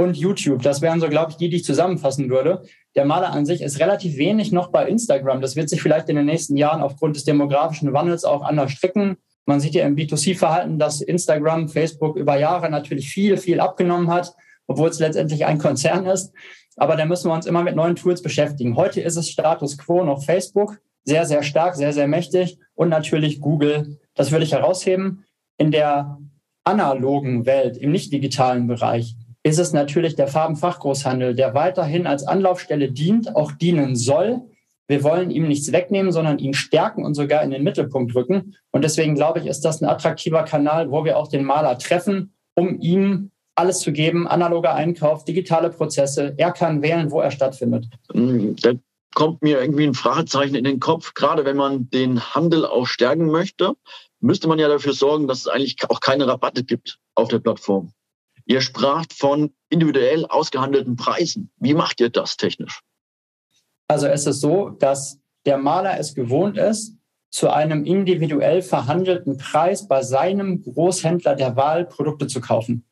und 0.00 0.16
YouTube. 0.16 0.62
Das 0.62 0.80
wären 0.80 0.98
so, 0.98 1.08
glaube 1.08 1.32
ich, 1.32 1.36
die, 1.36 1.50
die 1.50 1.56
ich 1.56 1.64
zusammenfassen 1.64 2.30
würde. 2.30 2.62
Der 2.94 3.04
Maler 3.04 3.32
an 3.32 3.44
sich 3.44 3.60
ist 3.60 3.78
relativ 3.80 4.16
wenig 4.16 4.50
noch 4.50 4.68
bei 4.68 4.88
Instagram. 4.88 5.42
Das 5.42 5.56
wird 5.56 5.68
sich 5.68 5.82
vielleicht 5.82 6.08
in 6.08 6.16
den 6.16 6.24
nächsten 6.24 6.56
Jahren 6.56 6.80
aufgrund 6.80 7.16
des 7.16 7.24
demografischen 7.24 7.92
Wandels 7.92 8.24
auch 8.24 8.42
anders 8.42 8.72
stricken. 8.72 9.18
Man 9.44 9.60
sieht 9.60 9.74
ja 9.74 9.86
im 9.86 9.96
B2C-Verhalten, 9.96 10.78
dass 10.78 11.02
Instagram, 11.02 11.68
Facebook 11.68 12.16
über 12.16 12.38
Jahre 12.38 12.70
natürlich 12.70 13.10
viel, 13.10 13.36
viel 13.36 13.60
abgenommen 13.60 14.10
hat, 14.10 14.32
obwohl 14.66 14.88
es 14.88 15.00
letztendlich 15.00 15.44
ein 15.44 15.58
Konzern 15.58 16.06
ist. 16.06 16.32
Aber 16.76 16.96
da 16.96 17.04
müssen 17.04 17.28
wir 17.28 17.34
uns 17.34 17.44
immer 17.44 17.62
mit 17.62 17.76
neuen 17.76 17.96
Tools 17.96 18.22
beschäftigen. 18.22 18.76
Heute 18.76 19.02
ist 19.02 19.16
es 19.16 19.28
Status 19.28 19.76
quo 19.76 20.02
noch 20.02 20.24
Facebook, 20.24 20.78
sehr, 21.04 21.26
sehr 21.26 21.42
stark, 21.42 21.74
sehr, 21.76 21.92
sehr 21.92 22.08
mächtig 22.08 22.58
und 22.74 22.88
natürlich 22.88 23.40
Google. 23.40 23.98
Das 24.14 24.30
würde 24.30 24.44
ich 24.44 24.52
herausheben. 24.52 25.24
In 25.58 25.70
der 25.70 26.18
analogen 26.64 27.44
Welt, 27.44 27.76
im 27.76 27.90
nicht 27.90 28.12
digitalen 28.14 28.66
Bereich, 28.66 29.16
ist 29.42 29.58
es 29.58 29.72
natürlich 29.72 30.16
der 30.16 30.28
Farbenfachgroßhandel, 30.28 31.34
der 31.34 31.54
weiterhin 31.54 32.06
als 32.06 32.26
Anlaufstelle 32.26 32.90
dient, 32.92 33.34
auch 33.36 33.52
dienen 33.52 33.96
soll. 33.96 34.42
Wir 34.86 35.02
wollen 35.02 35.30
ihm 35.30 35.48
nichts 35.48 35.72
wegnehmen, 35.72 36.12
sondern 36.12 36.38
ihn 36.38 36.52
stärken 36.52 37.04
und 37.04 37.14
sogar 37.14 37.42
in 37.42 37.50
den 37.50 37.62
Mittelpunkt 37.62 38.14
rücken. 38.14 38.56
Und 38.70 38.82
deswegen 38.82 39.14
glaube 39.14 39.38
ich, 39.38 39.46
ist 39.46 39.64
das 39.64 39.80
ein 39.80 39.88
attraktiver 39.88 40.42
Kanal, 40.42 40.90
wo 40.90 41.04
wir 41.04 41.16
auch 41.16 41.28
den 41.28 41.44
Maler 41.44 41.78
treffen, 41.78 42.34
um 42.54 42.80
ihm 42.80 43.30
alles 43.54 43.80
zu 43.80 43.92
geben, 43.92 44.26
analoger 44.26 44.74
Einkauf, 44.74 45.24
digitale 45.24 45.70
Prozesse. 45.70 46.34
Er 46.36 46.52
kann 46.52 46.82
wählen, 46.82 47.10
wo 47.10 47.20
er 47.20 47.30
stattfindet. 47.30 47.86
Mm, 48.12 48.54
da 48.60 48.72
kommt 49.14 49.42
mir 49.42 49.60
irgendwie 49.60 49.86
ein 49.86 49.94
Fragezeichen 49.94 50.54
in 50.54 50.64
den 50.64 50.80
Kopf. 50.80 51.14
Gerade 51.14 51.44
wenn 51.44 51.56
man 51.56 51.88
den 51.90 52.34
Handel 52.34 52.66
auch 52.66 52.86
stärken 52.86 53.26
möchte, 53.26 53.74
müsste 54.20 54.48
man 54.48 54.58
ja 54.58 54.68
dafür 54.68 54.92
sorgen, 54.92 55.28
dass 55.28 55.40
es 55.40 55.48
eigentlich 55.48 55.76
auch 55.88 56.00
keine 56.00 56.26
Rabatte 56.26 56.64
gibt 56.64 56.98
auf 57.14 57.28
der 57.28 57.38
Plattform. 57.38 57.92
Ihr 58.50 58.62
spracht 58.62 59.12
von 59.12 59.54
individuell 59.68 60.26
ausgehandelten 60.26 60.96
Preisen. 60.96 61.52
Wie 61.60 61.72
macht 61.72 62.00
ihr 62.00 62.10
das 62.10 62.36
technisch? 62.36 62.80
Also 63.86 64.08
es 64.08 64.26
ist 64.26 64.40
so, 64.40 64.70
dass 64.70 65.20
der 65.46 65.56
Maler 65.56 66.00
es 66.00 66.16
gewohnt 66.16 66.58
ist, 66.58 66.96
zu 67.30 67.48
einem 67.50 67.84
individuell 67.84 68.60
verhandelten 68.62 69.36
Preis 69.36 69.86
bei 69.86 70.02
seinem 70.02 70.62
Großhändler 70.62 71.36
der 71.36 71.54
Wahl 71.54 71.84
Produkte 71.84 72.26
zu 72.26 72.40
kaufen. 72.40 72.84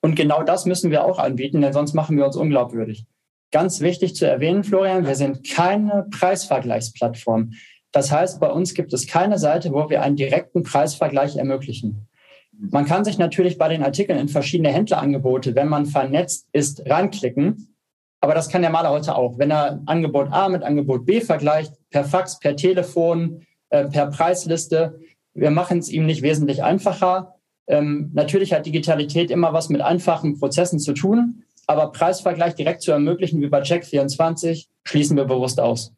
Und 0.00 0.14
genau 0.14 0.42
das 0.42 0.64
müssen 0.64 0.90
wir 0.90 1.04
auch 1.04 1.18
anbieten, 1.18 1.60
denn 1.60 1.74
sonst 1.74 1.92
machen 1.92 2.16
wir 2.16 2.24
uns 2.24 2.36
unglaubwürdig. 2.36 3.04
Ganz 3.52 3.82
wichtig 3.82 4.16
zu 4.16 4.26
erwähnen, 4.26 4.64
Florian, 4.64 5.06
wir 5.06 5.16
sind 5.16 5.46
keine 5.46 6.06
Preisvergleichsplattform. 6.18 7.52
Das 7.92 8.10
heißt, 8.10 8.40
bei 8.40 8.50
uns 8.50 8.72
gibt 8.72 8.94
es 8.94 9.06
keine 9.06 9.38
Seite, 9.38 9.70
wo 9.70 9.90
wir 9.90 10.00
einen 10.00 10.16
direkten 10.16 10.62
Preisvergleich 10.62 11.36
ermöglichen. 11.36 12.08
Man 12.58 12.84
kann 12.84 13.04
sich 13.04 13.18
natürlich 13.18 13.58
bei 13.58 13.68
den 13.68 13.82
Artikeln 13.82 14.18
in 14.18 14.28
verschiedene 14.28 14.70
Händlerangebote, 14.70 15.54
wenn 15.54 15.68
man 15.68 15.86
vernetzt 15.86 16.46
ist, 16.52 16.88
reinklicken. 16.88 17.76
Aber 18.20 18.34
das 18.34 18.48
kann 18.48 18.62
der 18.62 18.70
Maler 18.70 18.90
heute 18.90 19.16
auch. 19.16 19.38
Wenn 19.38 19.50
er 19.50 19.82
Angebot 19.86 20.32
A 20.32 20.48
mit 20.48 20.62
Angebot 20.62 21.04
B 21.04 21.20
vergleicht, 21.20 21.74
per 21.90 22.04
Fax, 22.04 22.38
per 22.38 22.56
Telefon, 22.56 23.42
äh, 23.70 23.84
per 23.86 24.06
Preisliste, 24.06 24.98
wir 25.34 25.50
machen 25.50 25.78
es 25.78 25.88
ihm 25.88 26.06
nicht 26.06 26.22
wesentlich 26.22 26.62
einfacher. 26.62 27.34
Ähm, 27.66 28.10
natürlich 28.14 28.52
hat 28.52 28.66
Digitalität 28.66 29.30
immer 29.30 29.52
was 29.52 29.68
mit 29.68 29.80
einfachen 29.80 30.38
Prozessen 30.38 30.78
zu 30.78 30.92
tun, 30.92 31.44
aber 31.66 31.92
Preisvergleich 31.92 32.54
direkt 32.54 32.82
zu 32.82 32.92
ermöglichen 32.92 33.40
wie 33.40 33.48
bei 33.48 33.62
Check24 33.62 34.66
schließen 34.84 35.16
wir 35.16 35.24
bewusst 35.24 35.60
aus. 35.60 35.92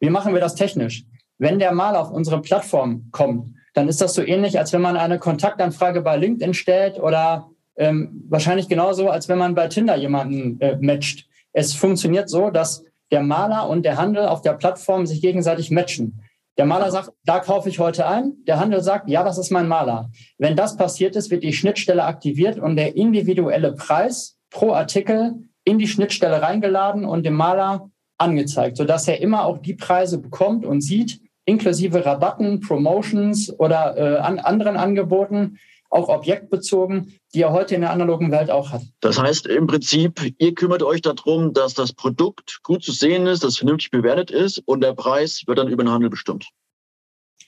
Wie 0.00 0.10
machen 0.10 0.32
wir 0.32 0.40
das 0.40 0.54
technisch? 0.54 1.04
Wenn 1.38 1.58
der 1.58 1.72
Maler 1.72 2.00
auf 2.00 2.10
unsere 2.10 2.40
Plattform 2.40 3.08
kommt, 3.10 3.54
dann 3.74 3.88
ist 3.88 4.00
das 4.00 4.14
so 4.14 4.22
ähnlich, 4.22 4.58
als 4.58 4.72
wenn 4.72 4.80
man 4.80 4.96
eine 4.96 5.18
Kontaktanfrage 5.18 6.00
bei 6.00 6.16
LinkedIn 6.16 6.54
stellt 6.54 6.98
oder 6.98 7.50
ähm, 7.76 8.24
wahrscheinlich 8.28 8.68
genauso, 8.68 9.10
als 9.10 9.28
wenn 9.28 9.38
man 9.38 9.54
bei 9.54 9.66
Tinder 9.66 9.96
jemanden 9.96 10.60
äh, 10.60 10.76
matcht. 10.80 11.28
Es 11.52 11.74
funktioniert 11.74 12.30
so, 12.30 12.50
dass 12.50 12.84
der 13.10 13.22
Maler 13.22 13.68
und 13.68 13.84
der 13.84 13.98
Handel 13.98 14.26
auf 14.26 14.42
der 14.42 14.54
Plattform 14.54 15.06
sich 15.06 15.20
gegenseitig 15.20 15.70
matchen. 15.70 16.20
Der 16.56 16.66
Maler 16.66 16.90
sagt, 16.92 17.10
da 17.24 17.40
kaufe 17.40 17.68
ich 17.68 17.80
heute 17.80 18.06
ein. 18.06 18.34
Der 18.46 18.60
Handel 18.60 18.80
sagt, 18.80 19.08
ja, 19.08 19.24
das 19.24 19.38
ist 19.38 19.50
mein 19.50 19.66
Maler. 19.66 20.10
Wenn 20.38 20.54
das 20.54 20.76
passiert 20.76 21.16
ist, 21.16 21.30
wird 21.30 21.42
die 21.42 21.52
Schnittstelle 21.52 22.04
aktiviert 22.04 22.60
und 22.60 22.76
der 22.76 22.96
individuelle 22.96 23.72
Preis 23.72 24.36
pro 24.50 24.72
Artikel 24.72 25.34
in 25.64 25.78
die 25.78 25.88
Schnittstelle 25.88 26.42
reingeladen 26.42 27.04
und 27.04 27.26
dem 27.26 27.34
Maler 27.34 27.90
angezeigt, 28.18 28.76
sodass 28.76 29.08
er 29.08 29.20
immer 29.20 29.44
auch 29.44 29.58
die 29.58 29.74
Preise 29.74 30.18
bekommt 30.18 30.64
und 30.64 30.80
sieht, 30.80 31.20
inklusive 31.44 32.04
Rabatten, 32.04 32.60
Promotions 32.60 33.52
oder 33.58 33.96
äh, 33.96 34.18
an 34.18 34.38
anderen 34.38 34.76
Angeboten, 34.76 35.58
auch 35.90 36.08
objektbezogen, 36.08 37.14
die 37.34 37.42
er 37.42 37.52
heute 37.52 37.74
in 37.74 37.82
der 37.82 37.90
analogen 37.90 38.32
Welt 38.32 38.50
auch 38.50 38.72
hat. 38.72 38.82
Das 39.00 39.18
heißt 39.18 39.46
im 39.46 39.66
Prinzip, 39.66 40.34
ihr 40.38 40.54
kümmert 40.54 40.82
euch 40.82 41.02
darum, 41.02 41.52
dass 41.52 41.74
das 41.74 41.92
Produkt 41.92 42.60
gut 42.62 42.82
zu 42.82 42.92
sehen 42.92 43.26
ist, 43.26 43.44
dass 43.44 43.58
vernünftig 43.58 43.90
bewertet 43.90 44.30
ist 44.30 44.58
und 44.66 44.82
der 44.82 44.92
Preis 44.92 45.42
wird 45.46 45.58
dann 45.58 45.68
über 45.68 45.84
den 45.84 45.90
Handel 45.90 46.10
bestimmt. 46.10 46.48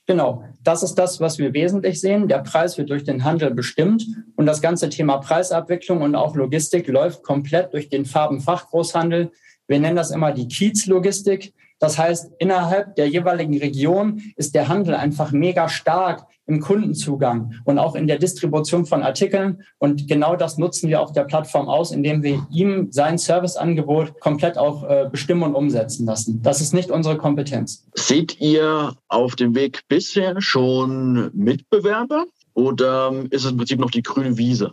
Genau, 0.07 0.45
das 0.63 0.85
ist 0.85 0.95
das, 0.95 1.19
was 1.19 1.39
wir 1.39 1.53
wesentlich 1.53 2.01
sehen. 2.01 2.29
Der 2.29 2.39
Preis 2.39 2.79
wird 2.79 2.91
durch 2.91 3.03
den 3.03 3.25
Handel 3.25 3.51
bestimmt 3.53 4.07
und 4.37 4.47
das 4.47 4.63
ganze 4.63 4.89
Thema 4.89 5.19
Preisabwicklung 5.19 6.03
und 6.03 6.15
auch 6.15 6.37
Logistik 6.37 6.87
läuft 6.87 7.25
komplett 7.25 7.73
durch 7.73 7.89
den 7.89 8.05
Farbenfachgroßhandel. 8.05 9.33
Wir 9.67 9.81
nennen 9.81 9.97
das 9.97 10.13
immer 10.13 10.31
die 10.31 10.47
Kiez-Logistik. 10.47 11.53
Das 11.79 11.99
heißt, 11.99 12.33
innerhalb 12.39 12.97
der 12.97 13.09
jeweiligen 13.09 13.59
Region 13.59 14.23
ist 14.37 14.55
der 14.55 14.69
Handel 14.69 14.95
einfach 14.95 15.33
mega 15.33 15.69
stark 15.69 16.27
im 16.47 16.61
Kundenzugang 16.61 17.55
und 17.65 17.79
auch 17.79 17.95
in 17.95 18.07
der 18.07 18.19
Distribution 18.19 18.87
von 18.87 19.03
Artikeln. 19.03 19.63
Und 19.79 20.09
genau 20.09 20.37
das 20.37 20.59
nutzen 20.59 20.89
wir 20.89 21.01
auf 21.01 21.13
der 21.13 21.25
Plattform 21.25 21.69
aus, 21.69 21.91
indem 21.91 22.23
wir 22.23 22.47
ihm 22.51 22.89
sein 22.93 23.19
Serviceangebot 23.19 24.21
komplett 24.21 24.57
auch 24.57 24.85
äh, 24.85 25.09
bestimmen 25.11 25.43
und 25.43 25.55
umsetzen 25.55 26.07
lassen. 26.07 26.41
Das 26.43 26.61
ist 26.61 26.73
nicht 26.73 26.91
unsere 26.91 27.19
Kompetenz. 27.19 27.87
Seht 27.95 28.41
ihr 28.41 28.95
auf 29.09 29.37
dem 29.37 29.55
Weg 29.55 29.83
bisher 29.89 30.41
schon 30.41 31.31
Mitbewerber 31.35 32.27
oder 32.55 33.13
ist 33.31 33.45
es 33.45 33.51
im 33.51 33.59
Prinzip 33.59 33.81
noch 33.81 33.91
die 33.91 34.03
grüne 34.03 34.39
Wiese? 34.39 34.73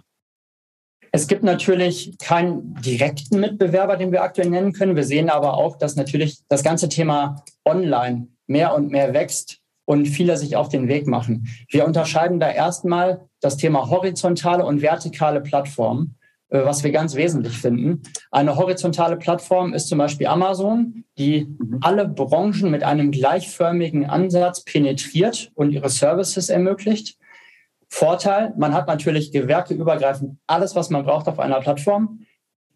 Es 1.15 1.27
gibt 1.27 1.43
natürlich 1.43 2.17
keinen 2.17 2.73
direkten 2.81 3.39
Mitbewerber, 3.39 3.97
den 3.97 4.11
wir 4.11 4.23
aktuell 4.23 4.49
nennen 4.49 4.73
können. 4.73 4.95
Wir 4.95 5.03
sehen 5.03 5.29
aber 5.29 5.53
auch, 5.57 5.77
dass 5.77 5.95
natürlich 5.95 6.39
das 6.49 6.63
ganze 6.63 6.89
Thema 6.89 7.43
Online 7.63 8.29
mehr 8.47 8.73
und 8.73 8.89
mehr 8.89 9.13
wächst 9.13 9.59
und 9.85 10.07
viele 10.07 10.37
sich 10.37 10.55
auf 10.55 10.69
den 10.69 10.87
Weg 10.87 11.05
machen. 11.05 11.47
Wir 11.69 11.85
unterscheiden 11.85 12.39
da 12.39 12.49
erstmal 12.49 13.27
das 13.41 13.57
Thema 13.57 13.91
horizontale 13.91 14.65
und 14.65 14.81
vertikale 14.81 15.41
Plattformen, 15.41 16.15
äh, 16.49 16.65
was 16.65 16.83
wir 16.83 16.91
ganz 16.91 17.13
wesentlich 17.13 17.59
finden. 17.59 18.01
Eine 18.31 18.55
horizontale 18.55 19.17
Plattform 19.17 19.75
ist 19.75 19.89
zum 19.89 19.99
Beispiel 19.99 20.25
Amazon, 20.25 21.03
die 21.19 21.45
mhm. 21.45 21.77
alle 21.81 22.07
Branchen 22.07 22.71
mit 22.71 22.83
einem 22.83 23.11
gleichförmigen 23.11 24.09
Ansatz 24.09 24.63
penetriert 24.63 25.51
und 25.53 25.73
ihre 25.73 25.89
Services 25.89 26.49
ermöglicht. 26.49 27.19
Vorteil, 27.93 28.55
man 28.57 28.73
hat 28.73 28.87
natürlich 28.87 29.31
gewerkeübergreifend 29.31 30.39
alles, 30.47 30.75
was 30.75 30.89
man 30.89 31.05
braucht 31.05 31.27
auf 31.27 31.37
einer 31.37 31.59
Plattform. 31.59 32.25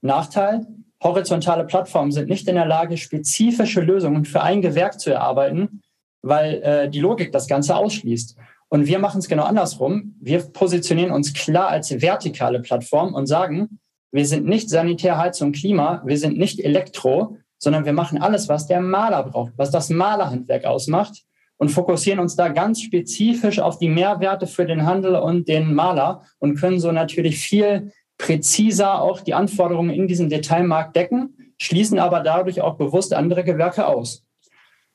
Nachteil, 0.01 0.67
horizontale 1.01 1.65
Plattformen 1.65 2.11
sind 2.11 2.29
nicht 2.29 2.47
in 2.47 2.53
der 2.53 2.67
Lage, 2.67 2.97
spezifische 2.97 3.81
Lösungen 3.81 4.25
für 4.25 4.43
ein 4.43 4.61
Gewerk 4.61 4.99
zu 4.99 5.09
erarbeiten, 5.09 5.81
weil 6.21 6.61
äh, 6.61 6.87
die 6.87 6.99
Logik 6.99 7.31
das 7.31 7.47
Ganze 7.47 7.75
ausschließt. 7.75 8.37
Und 8.69 8.85
wir 8.85 8.99
machen 8.99 9.17
es 9.17 9.27
genau 9.27 9.45
andersrum. 9.45 10.15
Wir 10.21 10.37
positionieren 10.37 11.11
uns 11.11 11.33
klar 11.33 11.69
als 11.69 11.89
vertikale 11.99 12.61
Plattform 12.61 13.15
und 13.15 13.25
sagen, 13.25 13.79
wir 14.11 14.27
sind 14.27 14.45
nicht 14.45 14.69
Sanitär, 14.69 15.17
Heizung, 15.17 15.51
Klima, 15.51 16.03
wir 16.05 16.19
sind 16.19 16.37
nicht 16.37 16.59
Elektro, 16.59 17.37
sondern 17.57 17.85
wir 17.85 17.93
machen 17.93 18.21
alles, 18.21 18.49
was 18.49 18.67
der 18.67 18.81
Maler 18.81 19.23
braucht, 19.23 19.53
was 19.55 19.71
das 19.71 19.89
Malerhandwerk 19.89 20.65
ausmacht 20.65 21.23
und 21.57 21.69
fokussieren 21.69 22.19
uns 22.19 22.35
da 22.35 22.49
ganz 22.49 22.81
spezifisch 22.81 23.59
auf 23.59 23.79
die 23.79 23.89
Mehrwerte 23.89 24.47
für 24.47 24.65
den 24.65 24.85
Handel 24.85 25.15
und 25.15 25.47
den 25.47 25.73
Maler 25.73 26.23
und 26.39 26.59
können 26.59 26.79
so 26.79 26.91
natürlich 26.91 27.39
viel 27.39 27.91
präziser 28.17 29.01
auch 29.01 29.21
die 29.21 29.33
Anforderungen 29.33 29.91
in 29.91 30.07
diesem 30.07 30.29
Detailmarkt 30.29 30.95
decken, 30.95 31.53
schließen 31.59 31.99
aber 31.99 32.21
dadurch 32.21 32.61
auch 32.61 32.77
bewusst 32.77 33.13
andere 33.13 33.43
Gewerke 33.43 33.87
aus. 33.87 34.23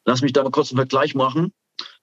Lass 0.05 0.23
mich 0.23 0.33
da 0.33 0.43
mal 0.43 0.51
kurz 0.51 0.71
einen 0.71 0.79
Vergleich 0.79 1.15
machen. 1.15 1.53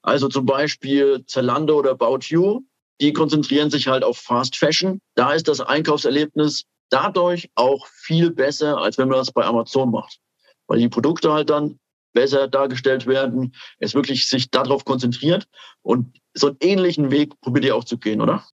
Also 0.01 0.29
zum 0.29 0.45
Beispiel 0.45 1.23
Zalando 1.25 1.77
oder 1.77 1.91
About 1.91 2.19
You, 2.27 2.61
die 3.01 3.13
konzentrieren 3.13 3.69
sich 3.69 3.87
halt 3.87 4.03
auf 4.03 4.17
Fast 4.17 4.55
Fashion. 4.55 5.01
Da 5.15 5.33
ist 5.33 5.47
das 5.47 5.59
Einkaufserlebnis 5.59 6.63
dadurch 6.89 7.49
auch 7.55 7.87
viel 7.87 8.31
besser, 8.31 8.77
als 8.77 8.97
wenn 8.97 9.09
man 9.09 9.17
das 9.17 9.31
bei 9.31 9.45
Amazon 9.45 9.91
macht. 9.91 10.19
Weil 10.67 10.79
die 10.79 10.89
Produkte 10.89 11.33
halt 11.33 11.49
dann 11.49 11.79
besser 12.13 12.47
dargestellt 12.47 13.07
werden, 13.07 13.53
es 13.79 13.93
wirklich 13.93 14.27
sich 14.27 14.49
darauf 14.49 14.85
konzentriert 14.85 15.47
und 15.81 16.19
so 16.33 16.47
einen 16.47 16.57
ähnlichen 16.61 17.11
Weg 17.11 17.39
probiert 17.41 17.65
ihr 17.65 17.75
auch 17.75 17.83
zu 17.83 17.97
gehen, 17.97 18.21
oder? 18.21 18.43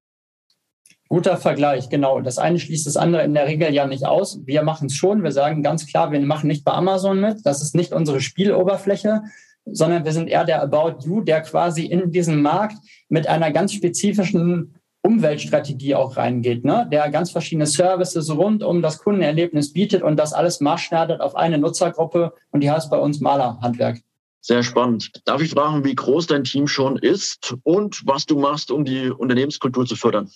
Guter 1.08 1.36
Vergleich, 1.36 1.88
genau. 1.88 2.20
Das 2.20 2.38
eine 2.38 2.58
schließt 2.58 2.86
das 2.86 2.96
andere 2.96 3.22
in 3.22 3.34
der 3.34 3.46
Regel 3.46 3.72
ja 3.72 3.86
nicht 3.86 4.04
aus. 4.04 4.40
Wir 4.44 4.62
machen 4.62 4.86
es 4.86 4.94
schon. 4.94 5.22
Wir 5.22 5.30
sagen 5.30 5.62
ganz 5.62 5.86
klar, 5.86 6.10
wir 6.10 6.20
machen 6.20 6.48
nicht 6.48 6.64
bei 6.64 6.72
Amazon 6.72 7.20
mit. 7.20 7.46
Das 7.46 7.62
ist 7.62 7.76
nicht 7.76 7.92
unsere 7.92 8.20
Spieloberfläche, 8.20 9.22
sondern 9.66 10.04
wir 10.04 10.12
sind 10.12 10.28
eher 10.28 10.44
der 10.44 10.62
About 10.62 11.06
You, 11.06 11.20
der 11.20 11.42
quasi 11.42 11.84
in 11.86 12.10
diesen 12.10 12.42
Markt 12.42 12.76
mit 13.08 13.28
einer 13.28 13.52
ganz 13.52 13.72
spezifischen 13.72 14.75
Umweltstrategie 15.06 15.94
auch 15.94 16.16
reingeht, 16.16 16.64
ne? 16.64 16.88
der 16.90 17.08
ganz 17.10 17.30
verschiedene 17.30 17.66
Services 17.66 18.34
rund 18.34 18.64
um 18.64 18.82
das 18.82 18.98
Kundenerlebnis 18.98 19.72
bietet 19.72 20.02
und 20.02 20.16
das 20.16 20.32
alles 20.32 20.60
maßschneidert 20.60 21.20
auf 21.20 21.36
eine 21.36 21.58
Nutzergruppe 21.58 22.32
und 22.50 22.60
die 22.60 22.70
heißt 22.70 22.90
bei 22.90 22.98
uns 22.98 23.20
Malerhandwerk. 23.20 24.00
Sehr 24.40 24.62
spannend. 24.62 25.22
Darf 25.24 25.42
ich 25.42 25.50
fragen, 25.50 25.84
wie 25.84 25.94
groß 25.94 26.26
dein 26.26 26.44
Team 26.44 26.66
schon 26.66 26.96
ist 26.96 27.56
und 27.62 28.02
was 28.04 28.26
du 28.26 28.38
machst, 28.38 28.70
um 28.70 28.84
die 28.84 29.10
Unternehmenskultur 29.10 29.86
zu 29.86 29.96
fördern? 29.96 30.30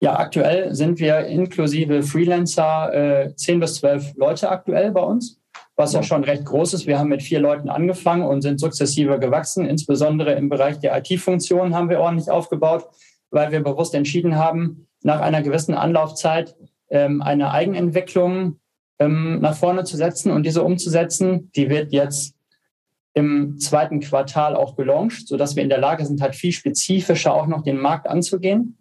Ja, 0.00 0.18
aktuell 0.18 0.74
sind 0.74 0.98
wir 0.98 1.26
inklusive 1.26 2.02
Freelancer 2.02 2.92
äh, 3.26 3.34
10 3.34 3.60
bis 3.60 3.76
12 3.76 4.14
Leute 4.16 4.50
aktuell 4.50 4.90
bei 4.92 5.00
uns, 5.00 5.40
was 5.76 5.92
ja 5.92 6.02
schon 6.02 6.24
recht 6.24 6.44
groß 6.44 6.74
ist. 6.74 6.86
Wir 6.86 6.98
haben 6.98 7.08
mit 7.08 7.22
vier 7.22 7.40
Leuten 7.40 7.68
angefangen 7.68 8.24
und 8.24 8.42
sind 8.42 8.60
sukzessive 8.60 9.18
gewachsen. 9.18 9.64
Insbesondere 9.64 10.34
im 10.34 10.48
Bereich 10.48 10.78
der 10.78 10.96
IT-Funktionen 10.98 11.74
haben 11.74 11.88
wir 11.88 12.00
ordentlich 12.00 12.30
aufgebaut, 12.30 12.86
weil 13.34 13.52
wir 13.52 13.60
bewusst 13.60 13.94
entschieden 13.94 14.36
haben, 14.36 14.86
nach 15.02 15.20
einer 15.20 15.42
gewissen 15.42 15.74
Anlaufzeit 15.74 16.56
ähm, 16.88 17.20
eine 17.20 17.50
Eigenentwicklung 17.50 18.60
ähm, 18.98 19.40
nach 19.40 19.56
vorne 19.56 19.84
zu 19.84 19.96
setzen 19.96 20.30
und 20.30 20.46
diese 20.46 20.62
umzusetzen. 20.62 21.50
Die 21.56 21.68
wird 21.68 21.92
jetzt 21.92 22.34
im 23.12 23.58
zweiten 23.58 24.00
Quartal 24.00 24.56
auch 24.56 24.76
gelauncht, 24.76 25.28
sodass 25.28 25.56
wir 25.56 25.62
in 25.62 25.68
der 25.68 25.78
Lage 25.78 26.06
sind, 26.06 26.20
halt 26.20 26.34
viel 26.34 26.52
spezifischer 26.52 27.34
auch 27.34 27.46
noch 27.46 27.62
den 27.62 27.78
Markt 27.78 28.08
anzugehen. 28.08 28.78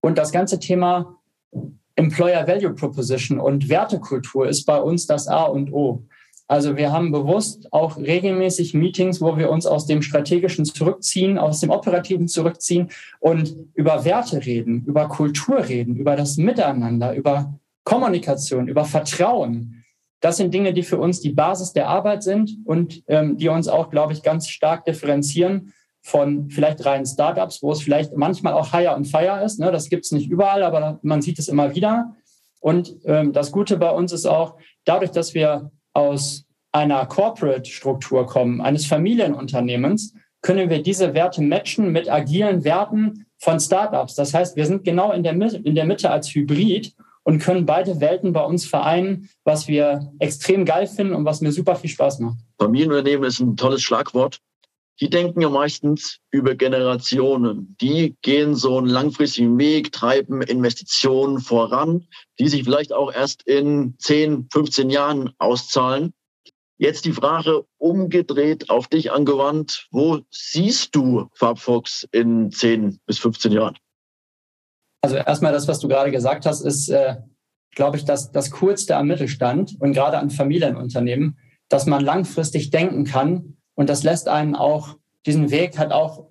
Und 0.00 0.18
das 0.18 0.32
ganze 0.32 0.58
Thema 0.58 1.18
Employer 1.94 2.46
Value 2.46 2.74
Proposition 2.74 3.38
und 3.38 3.68
Wertekultur 3.68 4.48
ist 4.48 4.64
bei 4.64 4.80
uns 4.80 5.06
das 5.06 5.28
A 5.28 5.44
und 5.44 5.72
O. 5.72 6.04
Also 6.50 6.78
wir 6.78 6.92
haben 6.92 7.12
bewusst 7.12 7.70
auch 7.74 7.98
regelmäßig 7.98 8.72
Meetings, 8.72 9.20
wo 9.20 9.36
wir 9.36 9.50
uns 9.50 9.66
aus 9.66 9.84
dem 9.84 10.00
Strategischen 10.00 10.64
zurückziehen, 10.64 11.36
aus 11.36 11.60
dem 11.60 11.68
Operativen 11.68 12.26
zurückziehen 12.26 12.88
und 13.20 13.54
über 13.74 14.06
Werte 14.06 14.44
reden, 14.44 14.82
über 14.86 15.08
Kultur 15.08 15.68
reden, 15.68 15.96
über 15.96 16.16
das 16.16 16.38
Miteinander, 16.38 17.14
über 17.14 17.54
Kommunikation, 17.84 18.66
über 18.66 18.86
Vertrauen. 18.86 19.84
Das 20.20 20.38
sind 20.38 20.52
Dinge, 20.52 20.72
die 20.72 20.82
für 20.82 20.98
uns 20.98 21.20
die 21.20 21.32
Basis 21.32 21.74
der 21.74 21.88
Arbeit 21.88 22.22
sind 22.22 22.56
und 22.64 23.04
ähm, 23.08 23.36
die 23.36 23.48
uns 23.48 23.68
auch, 23.68 23.90
glaube 23.90 24.14
ich, 24.14 24.22
ganz 24.22 24.48
stark 24.48 24.86
differenzieren 24.86 25.74
von 26.00 26.48
vielleicht 26.48 26.84
reinen 26.86 27.04
Startups, 27.04 27.62
wo 27.62 27.72
es 27.72 27.82
vielleicht 27.82 28.16
manchmal 28.16 28.54
auch 28.54 28.72
Hire 28.72 28.96
und 28.96 29.04
Fire 29.04 29.44
ist. 29.44 29.60
Ne? 29.60 29.70
Das 29.70 29.90
gibt 29.90 30.06
es 30.06 30.12
nicht 30.12 30.30
überall, 30.30 30.62
aber 30.62 30.98
man 31.02 31.20
sieht 31.20 31.38
es 31.38 31.48
immer 31.48 31.74
wieder. 31.74 32.16
Und 32.60 32.96
ähm, 33.04 33.34
das 33.34 33.52
Gute 33.52 33.76
bei 33.76 33.90
uns 33.90 34.12
ist 34.12 34.26
auch, 34.26 34.56
dadurch, 34.84 35.10
dass 35.10 35.34
wir 35.34 35.70
aus 35.98 36.44
einer 36.70 37.04
Corporate-Struktur 37.06 38.26
kommen, 38.26 38.60
eines 38.60 38.86
Familienunternehmens, 38.86 40.14
können 40.42 40.70
wir 40.70 40.80
diese 40.80 41.12
Werte 41.14 41.42
matchen 41.42 41.90
mit 41.90 42.08
agilen 42.08 42.62
Werten 42.62 43.26
von 43.38 43.58
Startups. 43.58 44.14
Das 44.14 44.32
heißt, 44.32 44.56
wir 44.56 44.66
sind 44.66 44.84
genau 44.84 45.10
in 45.10 45.24
der, 45.24 45.32
Mitte, 45.32 45.56
in 45.56 45.74
der 45.74 45.84
Mitte 45.84 46.10
als 46.10 46.32
Hybrid 46.32 46.94
und 47.24 47.40
können 47.40 47.66
beide 47.66 48.00
Welten 48.00 48.32
bei 48.32 48.44
uns 48.44 48.64
vereinen, 48.64 49.28
was 49.42 49.66
wir 49.66 50.12
extrem 50.20 50.64
geil 50.64 50.86
finden 50.86 51.14
und 51.14 51.24
was 51.24 51.40
mir 51.40 51.50
super 51.50 51.74
viel 51.74 51.90
Spaß 51.90 52.20
macht. 52.20 52.38
Familienunternehmen 52.60 53.26
ist 53.26 53.40
ein 53.40 53.56
tolles 53.56 53.82
Schlagwort 53.82 54.40
die 55.00 55.10
denken 55.10 55.40
ja 55.40 55.48
meistens 55.48 56.18
über 56.30 56.54
Generationen. 56.54 57.76
Die 57.80 58.16
gehen 58.22 58.54
so 58.56 58.78
einen 58.78 58.88
langfristigen 58.88 59.58
Weg, 59.58 59.92
treiben 59.92 60.42
Investitionen 60.42 61.38
voran, 61.38 62.06
die 62.38 62.48
sich 62.48 62.64
vielleicht 62.64 62.92
auch 62.92 63.12
erst 63.12 63.42
in 63.44 63.94
10, 63.98 64.48
15 64.52 64.90
Jahren 64.90 65.30
auszahlen. 65.38 66.12
Jetzt 66.78 67.04
die 67.04 67.12
Frage 67.12 67.64
umgedreht 67.78 68.70
auf 68.70 68.88
dich 68.88 69.12
angewandt. 69.12 69.86
Wo 69.90 70.20
siehst 70.30 70.94
du 70.94 71.28
Farbfox 71.34 72.06
in 72.12 72.50
10 72.50 73.00
bis 73.06 73.18
15 73.18 73.52
Jahren? 73.52 73.76
Also 75.00 75.16
erstmal 75.16 75.52
das, 75.52 75.68
was 75.68 75.78
du 75.78 75.88
gerade 75.88 76.10
gesagt 76.10 76.44
hast, 76.44 76.62
ist, 76.62 76.88
äh, 76.88 77.16
glaube 77.72 77.96
ich, 77.96 78.04
das, 78.04 78.32
das 78.32 78.50
Coolste 78.50 78.96
am 78.96 79.06
Mittelstand 79.06 79.76
und 79.78 79.92
gerade 79.92 80.18
an 80.18 80.30
Familienunternehmen, 80.30 81.38
dass 81.68 81.86
man 81.86 82.04
langfristig 82.04 82.70
denken 82.70 83.04
kann 83.04 83.57
und 83.78 83.88
das 83.88 84.02
lässt 84.02 84.26
einen 84.26 84.56
auch 84.56 84.96
diesen 85.24 85.52
Weg 85.52 85.78
halt 85.78 85.92
auch 85.92 86.26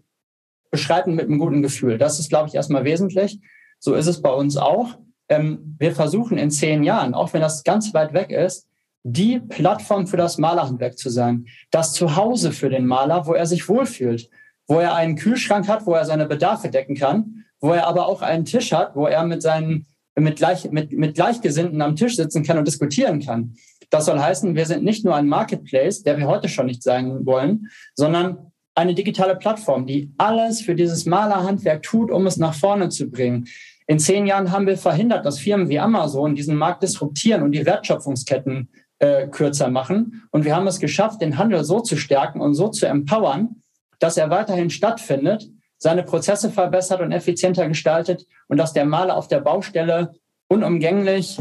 beschreiten 0.70 1.16
mit 1.16 1.28
einem 1.28 1.40
guten 1.40 1.62
Gefühl. 1.62 1.98
Das 1.98 2.20
ist, 2.20 2.28
glaube 2.28 2.50
ich, 2.50 2.56
erstmal 2.56 2.84
wesentlich. 2.84 3.40
So 3.80 3.94
ist 3.94 4.08
es 4.08 4.22
bei 4.22 4.32
uns 4.32 4.58
auch. 4.58 4.98
Ähm, 5.30 5.78
wir 5.80 5.96
versuchen 5.96 6.38
in 6.38 6.52
zehn 6.52 6.84
Jahren, 6.84 7.14
auch 7.14 7.32
wenn 7.32 7.40
das 7.40 7.64
ganz 7.64 7.94
weit 7.94 8.12
weg 8.14 8.32
ist, 8.32 8.68
die 9.04 9.40
Plattform 9.40 10.08
für 10.08 10.18
das 10.18 10.38
Malerhandwerk 10.38 10.98
zu 10.98 11.10
sein. 11.10 11.46
Das 11.72 11.94
Zuhause 11.94 12.52
für 12.52 12.70
den 12.70 12.86
Maler, 12.86 13.26
wo 13.28 13.34
er 13.34 13.46
sich 13.46 13.70
wohlfühlt, 13.70 14.30
wo 14.68 14.80
er 14.82 14.96
einen 14.96 15.16
Kühlschrank 15.16 15.70
hat, 15.70 15.86
wo 15.86 15.94
er 15.94 16.04
seine 16.04 16.26
Bedarfe 16.26 16.70
decken 16.70 16.98
kann, 16.98 17.46
wo 17.62 17.72
er 17.72 17.88
aber 17.88 18.08
auch 18.08 18.22
einen 18.22 18.44
Tisch 18.44 18.74
hat, 18.74 18.94
wo 18.94 19.08
er 19.08 19.24
mit 19.24 19.42
seinen 19.42 19.86
mit, 20.20 20.36
gleich, 20.36 20.70
mit, 20.70 20.92
mit 20.92 21.16
Gleichgesinnten 21.16 21.82
am 21.82 21.96
Tisch 21.96 22.18
sitzen 22.18 22.44
kann 22.44 22.58
und 22.58 22.68
diskutieren 22.68 23.22
kann. 23.22 23.56
Das 23.90 24.06
soll 24.06 24.20
heißen, 24.20 24.56
wir 24.56 24.66
sind 24.66 24.84
nicht 24.84 25.06
nur 25.06 25.16
ein 25.16 25.28
Marketplace, 25.28 26.04
der 26.04 26.18
wir 26.18 26.28
heute 26.28 26.50
schon 26.50 26.66
nicht 26.66 26.84
sein 26.84 27.26
wollen, 27.26 27.70
sondern 27.96 28.52
eine 28.76 28.94
digitale 28.94 29.36
Plattform, 29.36 29.88
die 29.88 30.14
alles 30.18 30.62
für 30.62 30.76
dieses 30.76 31.06
Malerhandwerk 31.06 31.84
tut, 31.84 32.12
um 32.12 32.28
es 32.28 32.38
nach 32.38 32.54
vorne 32.54 32.90
zu 32.90 33.10
bringen. 33.10 33.48
In 33.88 34.00
zehn 34.00 34.28
Jahren 34.28 34.52
haben 34.52 34.68
wir 34.68 34.78
verhindert, 34.78 35.26
dass 35.26 35.40
Firmen 35.40 35.70
wie 35.70 35.80
Amazon 35.80 36.36
diesen 36.36 36.56
Markt 36.56 36.84
disruptieren 36.84 37.42
und 37.42 37.54
die 37.54 37.66
Wertschöpfungsketten 37.66 38.70
äh, 39.00 39.28
kürzer 39.28 39.70
machen. 39.70 40.28
Und 40.32 40.44
wir 40.44 40.56
haben 40.56 40.68
es 40.68 40.80
geschafft, 40.80 41.22
den 41.22 41.38
Handel 41.38 41.64
so 41.64 41.80
zu 41.80 41.96
stärken 41.98 42.42
und 42.42 42.54
so 42.54 42.68
zu 42.68 42.86
empowern, 42.86 43.62
dass 44.00 44.18
er 44.18 44.30
weiterhin 44.30 44.70
stattfindet, 44.70 45.50
seine 45.78 46.04
Prozesse 46.04 46.52
verbessert 46.52 47.02
und 47.02 47.12
effizienter 47.12 47.68
gestaltet 47.68 48.26
und 48.48 48.58
dass 48.58 48.74
der 48.74 48.86
Maler 48.86 49.16
auf 49.16 49.28
der 49.28 49.40
Baustelle 49.40 50.14
unumgänglich 50.50 51.40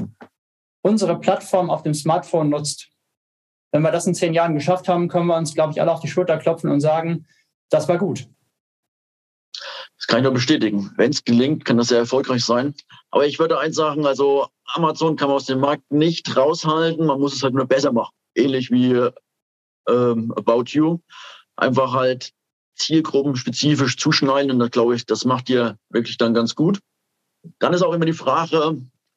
unsere 0.86 1.18
Plattform 1.18 1.68
auf 1.68 1.82
dem 1.82 1.94
Smartphone 1.94 2.48
nutzt. 2.48 2.90
Wenn 3.72 3.82
wir 3.82 3.90
das 3.90 4.06
in 4.06 4.14
zehn 4.14 4.34
Jahren 4.34 4.54
geschafft 4.54 4.88
haben, 4.88 5.08
können 5.08 5.26
wir 5.26 5.36
uns, 5.36 5.52
glaube 5.52 5.72
ich, 5.72 5.80
alle 5.80 5.92
auf 5.92 5.98
die 5.98 6.08
Schulter 6.08 6.38
klopfen 6.38 6.70
und 6.70 6.80
sagen, 6.80 7.26
das 7.70 7.88
war 7.88 7.98
gut. 7.98 8.28
Das 9.98 10.06
kann 10.06 10.18
ich 10.18 10.22
nur 10.22 10.32
bestätigen. 10.32 10.92
Wenn 10.96 11.10
es 11.10 11.24
gelingt, 11.24 11.64
kann 11.64 11.76
das 11.76 11.88
sehr 11.88 11.98
erfolgreich 11.98 12.44
sein. 12.44 12.74
Aber 13.10 13.26
ich 13.26 13.40
würde 13.40 13.58
eins 13.58 13.74
sagen, 13.74 14.06
also 14.06 14.46
Amazon 14.66 15.16
kann 15.16 15.26
man 15.26 15.36
aus 15.36 15.46
dem 15.46 15.58
Markt 15.58 15.90
nicht 15.90 16.36
raushalten, 16.36 17.04
man 17.04 17.18
muss 17.18 17.34
es 17.34 17.42
halt 17.42 17.54
nur 17.54 17.66
besser 17.66 17.92
machen. 17.92 18.14
Ähnlich 18.36 18.70
wie 18.70 18.92
ähm, 19.88 20.32
About 20.36 20.64
You. 20.66 21.00
Einfach 21.56 21.94
halt 21.94 22.30
zielgruppenspezifisch 22.76 23.96
zuschneiden 23.96 24.52
und 24.52 24.60
da 24.60 24.68
glaube 24.68 24.94
ich, 24.94 25.04
das 25.04 25.24
macht 25.24 25.50
ihr 25.50 25.78
wirklich 25.88 26.16
dann 26.16 26.34
ganz 26.34 26.54
gut. 26.54 26.78
Dann 27.58 27.72
ist 27.72 27.82
auch 27.82 27.92
immer 27.92 28.04
die 28.04 28.12
Frage, 28.12 28.76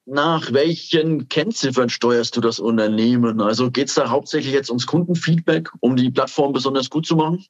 nach 0.10 0.52
welchen 0.54 1.30
Kennziffern 1.30 1.90
steuerst 1.90 2.36
du 2.36 2.42
das 2.42 2.60
Unternehmen? 2.60 3.42
Also 3.42 3.72
geht 3.72 3.90
es 3.90 3.96
da 3.96 4.10
hauptsächlich 4.10 4.54
jetzt 4.54 4.70
ums 4.70 4.88
Kundenfeedback, 4.88 5.70
um 5.80 5.96
die 5.96 6.10
Plattform 6.10 6.54
besonders 6.54 6.90
gut 6.90 7.06
zu 7.06 7.16
machen? 7.16 7.46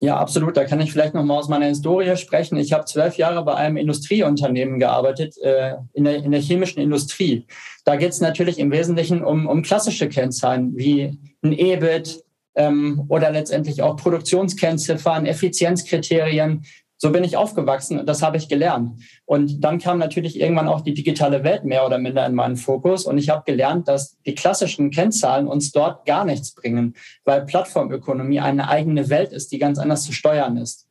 Ja, 0.00 0.16
absolut. 0.16 0.56
Da 0.56 0.64
kann 0.64 0.80
ich 0.80 0.92
vielleicht 0.92 1.14
noch 1.14 1.24
mal 1.24 1.36
aus 1.36 1.48
meiner 1.48 1.66
Historie 1.66 2.16
sprechen. 2.16 2.56
Ich 2.56 2.72
habe 2.72 2.84
zwölf 2.84 3.16
Jahre 3.16 3.44
bei 3.44 3.54
einem 3.54 3.76
Industrieunternehmen 3.76 4.78
gearbeitet, 4.78 5.36
äh, 5.38 5.74
in, 5.92 6.04
der, 6.04 6.16
in 6.16 6.30
der 6.30 6.40
chemischen 6.40 6.80
Industrie. 6.80 7.46
Da 7.84 7.96
geht 7.96 8.10
es 8.10 8.20
natürlich 8.20 8.58
im 8.60 8.70
Wesentlichen 8.70 9.24
um, 9.24 9.46
um 9.46 9.62
klassische 9.62 10.08
Kennzahlen 10.08 10.76
wie 10.76 11.18
ein 11.42 11.52
EBIT 11.52 12.22
ähm, 12.54 13.06
oder 13.08 13.30
letztendlich 13.32 13.82
auch 13.82 13.96
Produktionskennziffern, 13.96 15.26
Effizienzkriterien, 15.26 16.64
so 17.00 17.12
bin 17.12 17.22
ich 17.22 17.36
aufgewachsen 17.36 18.00
und 18.00 18.06
das 18.06 18.22
habe 18.22 18.36
ich 18.36 18.48
gelernt. 18.48 19.00
Und 19.24 19.64
dann 19.64 19.78
kam 19.78 19.98
natürlich 19.98 20.38
irgendwann 20.38 20.68
auch 20.68 20.80
die 20.80 20.94
digitale 20.94 21.44
Welt 21.44 21.64
mehr 21.64 21.86
oder 21.86 21.98
minder 21.98 22.26
in 22.26 22.34
meinen 22.34 22.56
Fokus 22.56 23.06
und 23.06 23.18
ich 23.18 23.30
habe 23.30 23.44
gelernt, 23.46 23.86
dass 23.86 24.20
die 24.22 24.34
klassischen 24.34 24.90
Kennzahlen 24.90 25.46
uns 25.46 25.70
dort 25.70 26.04
gar 26.04 26.24
nichts 26.24 26.54
bringen, 26.54 26.94
weil 27.24 27.46
Plattformökonomie 27.46 28.40
eine 28.40 28.68
eigene 28.68 29.08
Welt 29.08 29.32
ist, 29.32 29.52
die 29.52 29.58
ganz 29.58 29.78
anders 29.78 30.02
zu 30.02 30.12
steuern 30.12 30.56
ist. 30.56 30.88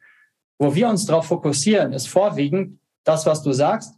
Wo 0.57 0.73
wir 0.73 0.87
uns 0.87 1.05
darauf 1.05 1.25
fokussieren, 1.25 1.91
ist 1.91 2.07
vorwiegend 2.07 2.79
das, 3.03 3.25
was 3.25 3.43
du 3.43 3.51
sagst, 3.51 3.93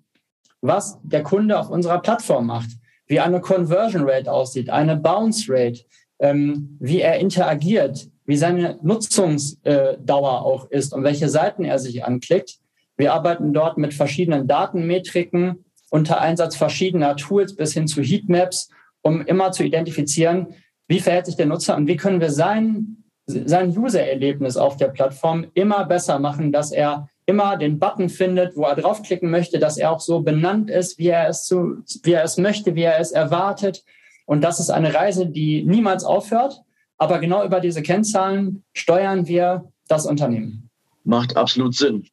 was 0.61 0.99
der 1.03 1.23
Kunde 1.23 1.57
auf 1.59 1.69
unserer 1.69 1.99
Plattform 1.99 2.47
macht, 2.47 2.69
wie 3.05 3.19
eine 3.19 3.39
Conversion 3.39 4.03
Rate 4.07 4.31
aussieht, 4.31 4.69
eine 4.69 4.97
Bounce 4.97 5.45
Rate, 5.47 5.85
ähm, 6.19 6.75
wie 6.79 7.01
er 7.01 7.19
interagiert, 7.19 8.09
wie 8.29 8.37
seine 8.37 8.77
Nutzungsdauer 8.83 10.45
auch 10.45 10.69
ist 10.69 10.93
und 10.93 11.03
welche 11.03 11.29
Seiten 11.29 11.65
er 11.65 11.79
sich 11.79 12.05
anklickt. 12.05 12.59
Wir 12.95 13.11
arbeiten 13.11 13.53
dort 13.53 13.79
mit 13.79 13.95
verschiedenen 13.95 14.47
Datenmetriken 14.47 15.65
unter 15.89 16.21
Einsatz 16.21 16.55
verschiedener 16.55 17.15
Tools 17.15 17.55
bis 17.55 17.73
hin 17.73 17.87
zu 17.87 18.03
Heatmaps, 18.03 18.69
um 19.01 19.25
immer 19.25 19.51
zu 19.51 19.63
identifizieren, 19.63 20.53
wie 20.87 20.99
verhält 20.99 21.25
sich 21.25 21.37
der 21.37 21.47
Nutzer 21.47 21.75
und 21.75 21.87
wie 21.87 21.95
können 21.95 22.21
wir 22.21 22.29
sein, 22.29 23.03
sein 23.25 23.75
User-Erlebnis 23.75 24.57
auf 24.57 24.77
der 24.77 24.89
Plattform 24.89 25.47
immer 25.55 25.85
besser 25.85 26.19
machen, 26.19 26.51
dass 26.51 26.71
er 26.71 27.09
immer 27.25 27.57
den 27.57 27.79
Button 27.79 28.09
findet, 28.09 28.55
wo 28.55 28.61
er 28.65 28.75
draufklicken 28.75 29.31
möchte, 29.31 29.57
dass 29.57 29.79
er 29.79 29.91
auch 29.91 30.01
so 30.01 30.19
benannt 30.19 30.69
ist, 30.69 30.99
wie 30.99 31.07
er 31.07 31.29
es, 31.29 31.45
zu, 31.45 31.77
wie 32.03 32.13
er 32.13 32.23
es 32.23 32.37
möchte, 32.37 32.75
wie 32.75 32.83
er 32.83 32.99
es 32.99 33.11
erwartet. 33.11 33.83
Und 34.27 34.43
das 34.43 34.59
ist 34.59 34.69
eine 34.69 34.93
Reise, 34.93 35.25
die 35.25 35.63
niemals 35.63 36.03
aufhört. 36.03 36.61
Aber 36.99 37.19
genau 37.19 37.45
über 37.45 37.59
diese 37.61 37.81
Kennzahlen 37.81 38.63
steuern 38.73 39.25
wir 39.27 39.71
das 39.87 40.05
Unternehmen. 40.05 40.69
Macht 41.05 41.37
absolut 41.37 41.73
Sinn. 41.73 42.07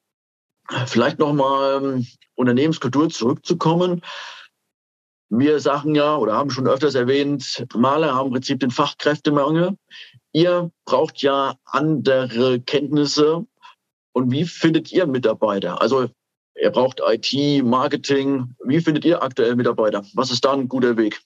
Vielleicht 0.87 1.19
nochmal 1.19 1.83
ähm, 1.83 2.07
Unternehmenskultur 2.35 3.11
zurückzukommen. 3.11 4.03
Wir 5.29 5.59
sagen 5.59 5.95
ja 5.95 6.17
oder 6.17 6.35
haben 6.35 6.51
schon 6.51 6.69
öfters 6.69 6.95
erwähnt, 6.95 7.67
Maler 7.75 8.15
haben 8.15 8.29
im 8.29 8.33
Prinzip 8.35 8.61
den 8.61 8.71
Fachkräftemangel. 8.71 9.77
Ihr 10.33 10.71
braucht 10.85 11.21
ja 11.21 11.57
andere 11.65 12.61
Kenntnisse. 12.61 13.45
Und 14.13 14.31
wie 14.31 14.45
findet 14.45 14.93
ihr 14.93 15.07
Mitarbeiter? 15.07 15.81
Also 15.81 16.09
ihr 16.55 16.71
braucht 16.71 17.01
IT, 17.05 17.65
Marketing. 17.65 18.55
Wie 18.65 18.81
findet 18.81 19.05
ihr 19.05 19.23
aktuell 19.23 19.57
Mitarbeiter? 19.57 20.05
Was 20.15 20.31
ist 20.31 20.45
da 20.45 20.53
ein 20.53 20.69
guter 20.69 20.97
Weg? 20.97 21.21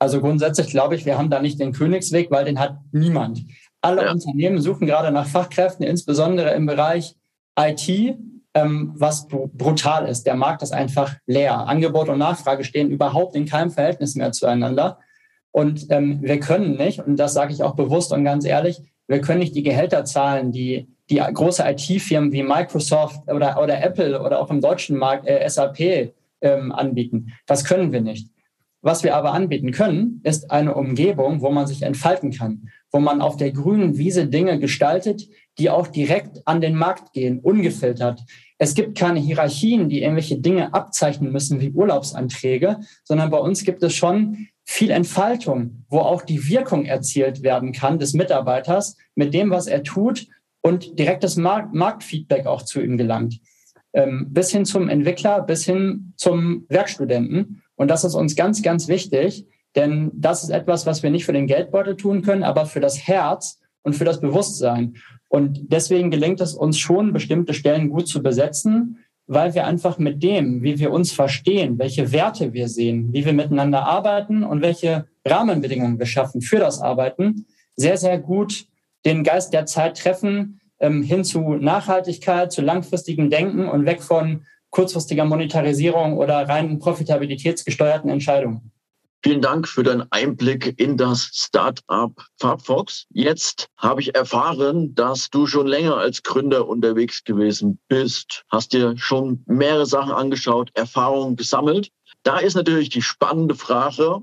Also 0.00 0.20
grundsätzlich 0.20 0.68
glaube 0.68 0.94
ich, 0.96 1.04
wir 1.04 1.18
haben 1.18 1.30
da 1.30 1.40
nicht 1.40 1.60
den 1.60 1.72
Königsweg, 1.72 2.30
weil 2.30 2.46
den 2.46 2.58
hat 2.58 2.78
niemand. 2.90 3.44
Alle 3.82 4.04
ja. 4.04 4.12
Unternehmen 4.12 4.60
suchen 4.60 4.86
gerade 4.86 5.12
nach 5.12 5.26
Fachkräften, 5.26 5.86
insbesondere 5.86 6.54
im 6.54 6.66
Bereich 6.66 7.16
IT, 7.58 8.16
ähm, 8.54 8.92
was 8.96 9.28
brutal 9.28 10.08
ist. 10.08 10.26
Der 10.26 10.34
Markt 10.34 10.62
ist 10.62 10.72
einfach 10.72 11.14
leer. 11.26 11.68
Angebot 11.68 12.08
und 12.08 12.18
Nachfrage 12.18 12.64
stehen 12.64 12.90
überhaupt 12.90 13.36
in 13.36 13.44
keinem 13.44 13.70
Verhältnis 13.70 14.14
mehr 14.14 14.32
zueinander. 14.32 14.98
Und 15.52 15.86
ähm, 15.90 16.20
wir 16.22 16.40
können 16.40 16.76
nicht, 16.76 17.00
und 17.00 17.16
das 17.16 17.34
sage 17.34 17.52
ich 17.52 17.62
auch 17.62 17.74
bewusst 17.74 18.12
und 18.12 18.24
ganz 18.24 18.44
ehrlich, 18.44 18.80
wir 19.06 19.20
können 19.20 19.40
nicht 19.40 19.54
die 19.54 19.62
Gehälter 19.62 20.04
zahlen, 20.04 20.50
die 20.50 20.88
die 21.10 21.16
große 21.16 21.64
IT-Firmen 21.66 22.32
wie 22.32 22.44
Microsoft 22.44 23.20
oder, 23.30 23.60
oder 23.60 23.82
Apple 23.82 24.22
oder 24.22 24.40
auch 24.40 24.50
im 24.50 24.60
deutschen 24.60 24.96
Markt 24.96 25.26
äh, 25.26 25.46
SAP 25.48 26.14
ähm, 26.40 26.72
anbieten. 26.72 27.32
Das 27.46 27.64
können 27.64 27.92
wir 27.92 28.00
nicht. 28.00 28.28
Was 28.82 29.04
wir 29.04 29.14
aber 29.14 29.32
anbieten 29.34 29.72
können, 29.72 30.20
ist 30.24 30.50
eine 30.50 30.74
Umgebung, 30.74 31.42
wo 31.42 31.50
man 31.50 31.66
sich 31.66 31.82
entfalten 31.82 32.30
kann, 32.30 32.70
wo 32.90 32.98
man 32.98 33.20
auf 33.20 33.36
der 33.36 33.52
grünen 33.52 33.98
Wiese 33.98 34.26
Dinge 34.26 34.58
gestaltet, 34.58 35.28
die 35.58 35.68
auch 35.68 35.86
direkt 35.86 36.40
an 36.46 36.62
den 36.62 36.74
Markt 36.74 37.12
gehen, 37.12 37.40
ungefiltert. 37.40 38.22
Es 38.56 38.74
gibt 38.74 38.96
keine 38.96 39.20
Hierarchien, 39.20 39.88
die 39.90 40.02
irgendwelche 40.02 40.38
Dinge 40.38 40.72
abzeichnen 40.72 41.30
müssen 41.30 41.60
wie 41.60 41.70
Urlaubsanträge, 41.70 42.78
sondern 43.04 43.30
bei 43.30 43.38
uns 43.38 43.64
gibt 43.64 43.82
es 43.82 43.94
schon 43.94 44.48
viel 44.64 44.90
Entfaltung, 44.90 45.84
wo 45.88 45.98
auch 45.98 46.22
die 46.22 46.48
Wirkung 46.48 46.86
erzielt 46.86 47.42
werden 47.42 47.72
kann 47.72 47.98
des 47.98 48.14
Mitarbeiters 48.14 48.96
mit 49.14 49.34
dem, 49.34 49.50
was 49.50 49.66
er 49.66 49.82
tut 49.82 50.26
und 50.62 50.98
direktes 50.98 51.36
Markt 51.36 51.74
Marktfeedback 51.74 52.46
auch 52.46 52.62
zu 52.62 52.80
ihm 52.80 52.96
gelangt. 52.96 53.40
Ähm, 53.92 54.28
bis 54.30 54.50
hin 54.52 54.64
zum 54.64 54.88
Entwickler, 54.88 55.42
bis 55.42 55.64
hin 55.64 56.12
zum 56.16 56.64
Werkstudenten. 56.68 57.62
Und 57.80 57.88
das 57.88 58.04
ist 58.04 58.14
uns 58.14 58.36
ganz, 58.36 58.60
ganz 58.60 58.88
wichtig, 58.88 59.46
denn 59.74 60.10
das 60.12 60.44
ist 60.44 60.50
etwas, 60.50 60.84
was 60.84 61.02
wir 61.02 61.08
nicht 61.08 61.24
für 61.24 61.32
den 61.32 61.46
Geldbeutel 61.46 61.96
tun 61.96 62.20
können, 62.20 62.42
aber 62.42 62.66
für 62.66 62.80
das 62.80 63.08
Herz 63.08 63.58
und 63.80 63.94
für 63.94 64.04
das 64.04 64.20
Bewusstsein. 64.20 64.96
Und 65.28 65.72
deswegen 65.72 66.10
gelingt 66.10 66.42
es 66.42 66.52
uns 66.52 66.78
schon, 66.78 67.14
bestimmte 67.14 67.54
Stellen 67.54 67.88
gut 67.88 68.06
zu 68.06 68.22
besetzen, 68.22 68.98
weil 69.26 69.54
wir 69.54 69.66
einfach 69.66 69.96
mit 69.96 70.22
dem, 70.22 70.62
wie 70.62 70.78
wir 70.78 70.92
uns 70.92 71.12
verstehen, 71.12 71.78
welche 71.78 72.12
Werte 72.12 72.52
wir 72.52 72.68
sehen, 72.68 73.14
wie 73.14 73.24
wir 73.24 73.32
miteinander 73.32 73.86
arbeiten 73.86 74.44
und 74.44 74.60
welche 74.60 75.06
Rahmenbedingungen 75.24 75.98
wir 75.98 76.04
schaffen 76.04 76.42
für 76.42 76.58
das 76.58 76.82
Arbeiten, 76.82 77.46
sehr, 77.76 77.96
sehr 77.96 78.18
gut 78.18 78.66
den 79.06 79.24
Geist 79.24 79.54
der 79.54 79.64
Zeit 79.64 79.96
treffen, 79.96 80.60
ähm, 80.80 81.02
hin 81.02 81.24
zu 81.24 81.54
Nachhaltigkeit, 81.54 82.52
zu 82.52 82.60
langfristigem 82.60 83.30
Denken 83.30 83.66
und 83.70 83.86
weg 83.86 84.02
von 84.02 84.44
kurzfristiger 84.70 85.24
Monetarisierung 85.24 86.16
oder 86.16 86.48
rein 86.48 86.78
profitabilitätsgesteuerten 86.78 88.10
Entscheidungen. 88.10 88.72
Vielen 89.22 89.42
Dank 89.42 89.68
für 89.68 89.82
deinen 89.82 90.10
Einblick 90.10 90.80
in 90.80 90.96
das 90.96 91.30
Startup 91.34 92.12
Farbfox. 92.38 93.06
Jetzt 93.10 93.68
habe 93.76 94.00
ich 94.00 94.14
erfahren, 94.14 94.94
dass 94.94 95.28
du 95.28 95.46
schon 95.46 95.66
länger 95.66 95.98
als 95.98 96.22
Gründer 96.22 96.66
unterwegs 96.66 97.22
gewesen 97.24 97.78
bist, 97.88 98.44
hast 98.48 98.72
dir 98.72 98.96
schon 98.96 99.44
mehrere 99.46 99.84
Sachen 99.84 100.12
angeschaut, 100.12 100.70
Erfahrungen 100.72 101.36
gesammelt. 101.36 101.90
Da 102.22 102.38
ist 102.38 102.54
natürlich 102.54 102.88
die 102.88 103.02
spannende 103.02 103.54
Frage, 103.54 104.20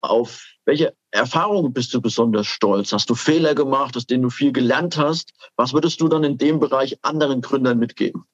auf 0.00 0.44
welche 0.64 0.94
Erfahrungen 1.12 1.72
bist 1.72 1.94
du 1.94 2.00
besonders 2.00 2.48
stolz? 2.48 2.92
Hast 2.92 3.08
du 3.10 3.14
Fehler 3.14 3.54
gemacht, 3.54 3.96
aus 3.96 4.06
denen 4.06 4.24
du 4.24 4.30
viel 4.30 4.50
gelernt 4.50 4.96
hast? 4.96 5.32
Was 5.56 5.72
würdest 5.72 6.00
du 6.00 6.08
dann 6.08 6.24
in 6.24 6.38
dem 6.38 6.58
Bereich 6.58 6.98
anderen 7.02 7.40
Gründern 7.40 7.78
mitgeben? 7.78 8.24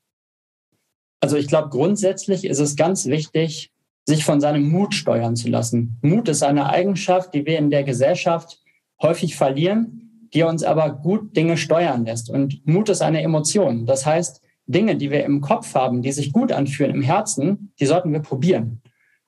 Also 1.20 1.36
ich 1.36 1.48
glaube, 1.48 1.68
grundsätzlich 1.68 2.44
ist 2.44 2.58
es 2.58 2.76
ganz 2.76 3.06
wichtig, 3.06 3.70
sich 4.06 4.24
von 4.24 4.40
seinem 4.40 4.68
Mut 4.68 4.94
steuern 4.94 5.36
zu 5.36 5.48
lassen. 5.48 5.98
Mut 6.02 6.28
ist 6.28 6.42
eine 6.42 6.68
Eigenschaft, 6.68 7.34
die 7.34 7.44
wir 7.46 7.58
in 7.58 7.70
der 7.70 7.84
Gesellschaft 7.84 8.58
häufig 9.00 9.36
verlieren, 9.36 10.28
die 10.32 10.42
uns 10.42 10.62
aber 10.62 10.90
gut 10.90 11.36
Dinge 11.36 11.56
steuern 11.56 12.04
lässt. 12.04 12.30
Und 12.30 12.66
Mut 12.66 12.88
ist 12.88 13.02
eine 13.02 13.22
Emotion. 13.22 13.86
Das 13.86 14.06
heißt, 14.06 14.42
Dinge, 14.66 14.96
die 14.96 15.10
wir 15.10 15.24
im 15.24 15.40
Kopf 15.40 15.74
haben, 15.74 16.02
die 16.02 16.12
sich 16.12 16.32
gut 16.32 16.52
anfühlen 16.52 16.94
im 16.94 17.02
Herzen, 17.02 17.72
die 17.80 17.86
sollten 17.86 18.12
wir 18.12 18.20
probieren. 18.20 18.80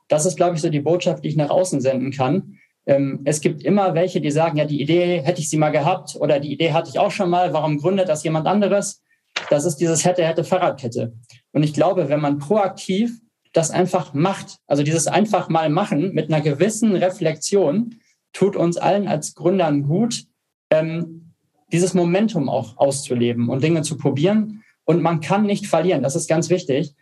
Das 0.08 0.26
ist, 0.26 0.36
glaube 0.36 0.56
ich, 0.56 0.62
so 0.62 0.68
die 0.68 0.80
Botschaft, 0.80 1.24
die 1.24 1.28
ich 1.28 1.36
nach 1.36 1.50
außen 1.50 1.80
senden 1.80 2.12
kann. 2.12 2.58
Ähm, 2.86 3.20
es 3.24 3.40
gibt 3.40 3.62
immer 3.62 3.94
welche, 3.94 4.20
die 4.20 4.30
sagen, 4.30 4.58
ja, 4.58 4.64
die 4.64 4.80
Idee 4.80 5.22
hätte 5.22 5.40
ich 5.40 5.48
sie 5.48 5.56
mal 5.56 5.70
gehabt 5.70 6.16
oder 6.16 6.40
die 6.40 6.52
Idee 6.52 6.72
hatte 6.72 6.90
ich 6.90 6.98
auch 6.98 7.10
schon 7.10 7.30
mal. 7.30 7.52
Warum 7.52 7.78
gründet 7.78 8.08
das 8.08 8.24
jemand 8.24 8.46
anderes? 8.46 9.01
Das 9.50 9.64
ist 9.64 9.76
dieses 9.76 10.04
hätte, 10.04 10.24
hätte 10.24 10.44
Fahrradkette. 10.44 11.12
Und 11.52 11.62
ich 11.62 11.72
glaube, 11.72 12.08
wenn 12.08 12.20
man 12.20 12.38
proaktiv 12.38 13.20
das 13.52 13.70
einfach 13.70 14.14
macht, 14.14 14.56
also 14.66 14.82
dieses 14.82 15.06
einfach 15.06 15.48
mal 15.48 15.68
machen 15.68 16.12
mit 16.14 16.32
einer 16.32 16.40
gewissen 16.40 16.96
Reflexion, 16.96 17.96
tut 18.32 18.56
uns 18.56 18.78
allen 18.78 19.08
als 19.08 19.34
Gründern 19.34 19.82
gut, 19.82 20.24
ähm, 20.70 21.34
dieses 21.70 21.94
Momentum 21.94 22.48
auch 22.48 22.76
auszuleben 22.78 23.48
und 23.48 23.62
Dinge 23.62 23.82
zu 23.82 23.96
probieren. 23.96 24.62
Und 24.84 25.02
man 25.02 25.20
kann 25.20 25.44
nicht 25.44 25.66
verlieren, 25.66 26.02
das 26.02 26.16
ist 26.16 26.28
ganz 26.28 26.50
wichtig. 26.50 26.94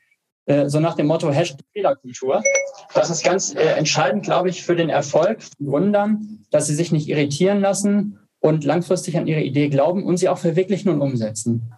Äh, 0.47 0.69
so 0.69 0.81
nach 0.81 0.95
dem 0.95 1.07
Motto 1.07 1.31
Hashtag 1.31 1.65
Fehlerkultur. 1.73 2.43
Das 2.95 3.11
ist 3.11 3.25
ganz 3.25 3.55
äh, 3.55 3.75
entscheidend, 3.75 4.25
glaube 4.25 4.49
ich, 4.49 4.63
für 4.63 4.75
den 4.75 4.89
Erfolg 4.89 5.43
von 5.43 5.67
Gründern, 5.67 6.45
dass 6.51 6.67
sie 6.67 6.75
sich 6.75 6.93
nicht 6.93 7.09
irritieren 7.09 7.61
lassen 7.61 8.19
und 8.41 8.65
langfristig 8.65 9.17
an 9.17 9.27
ihre 9.27 9.43
Idee 9.43 9.69
glauben 9.69 10.05
und 10.05 10.17
sie 10.17 10.29
auch 10.29 10.39
verwirklichen 10.39 10.91
und 10.91 11.01
umsetzen. 11.01 11.73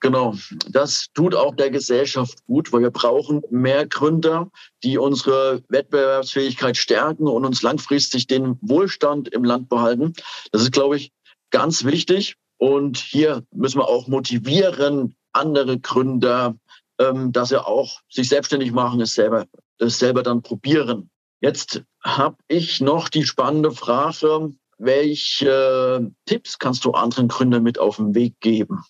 Genau, 0.00 0.34
das 0.70 1.08
tut 1.14 1.34
auch 1.34 1.56
der 1.56 1.70
Gesellschaft 1.70 2.38
gut, 2.46 2.72
weil 2.72 2.82
wir 2.82 2.90
brauchen 2.90 3.42
mehr 3.50 3.84
Gründer, 3.86 4.48
die 4.84 4.96
unsere 4.96 5.62
Wettbewerbsfähigkeit 5.68 6.76
stärken 6.76 7.26
und 7.26 7.44
uns 7.44 7.62
langfristig 7.62 8.28
den 8.28 8.58
Wohlstand 8.60 9.28
im 9.28 9.42
Land 9.42 9.68
behalten. 9.68 10.12
Das 10.52 10.62
ist, 10.62 10.70
glaube 10.70 10.96
ich, 10.96 11.10
ganz 11.50 11.84
wichtig. 11.84 12.36
Und 12.58 12.98
hier 12.98 13.44
müssen 13.52 13.78
wir 13.78 13.88
auch 13.88 14.06
motivieren, 14.06 15.16
andere 15.32 15.78
Gründer, 15.80 16.56
ähm, 16.98 17.32
dass 17.32 17.50
sie 17.50 17.64
auch 17.64 18.00
sich 18.08 18.28
selbstständig 18.28 18.72
machen, 18.72 19.00
es 19.00 19.14
selber, 19.14 19.46
es 19.78 19.98
selber 19.98 20.22
dann 20.22 20.42
probieren. 20.42 21.10
Jetzt 21.40 21.82
habe 22.02 22.36
ich 22.48 22.80
noch 22.80 23.08
die 23.08 23.24
spannende 23.24 23.72
Frage, 23.72 24.52
welche 24.78 26.12
Tipps 26.26 26.58
kannst 26.58 26.84
du 26.84 26.92
anderen 26.92 27.28
Gründern 27.28 27.62
mit 27.62 27.78
auf 27.78 27.96
den 27.96 28.14
Weg 28.14 28.38
geben? 28.40 28.84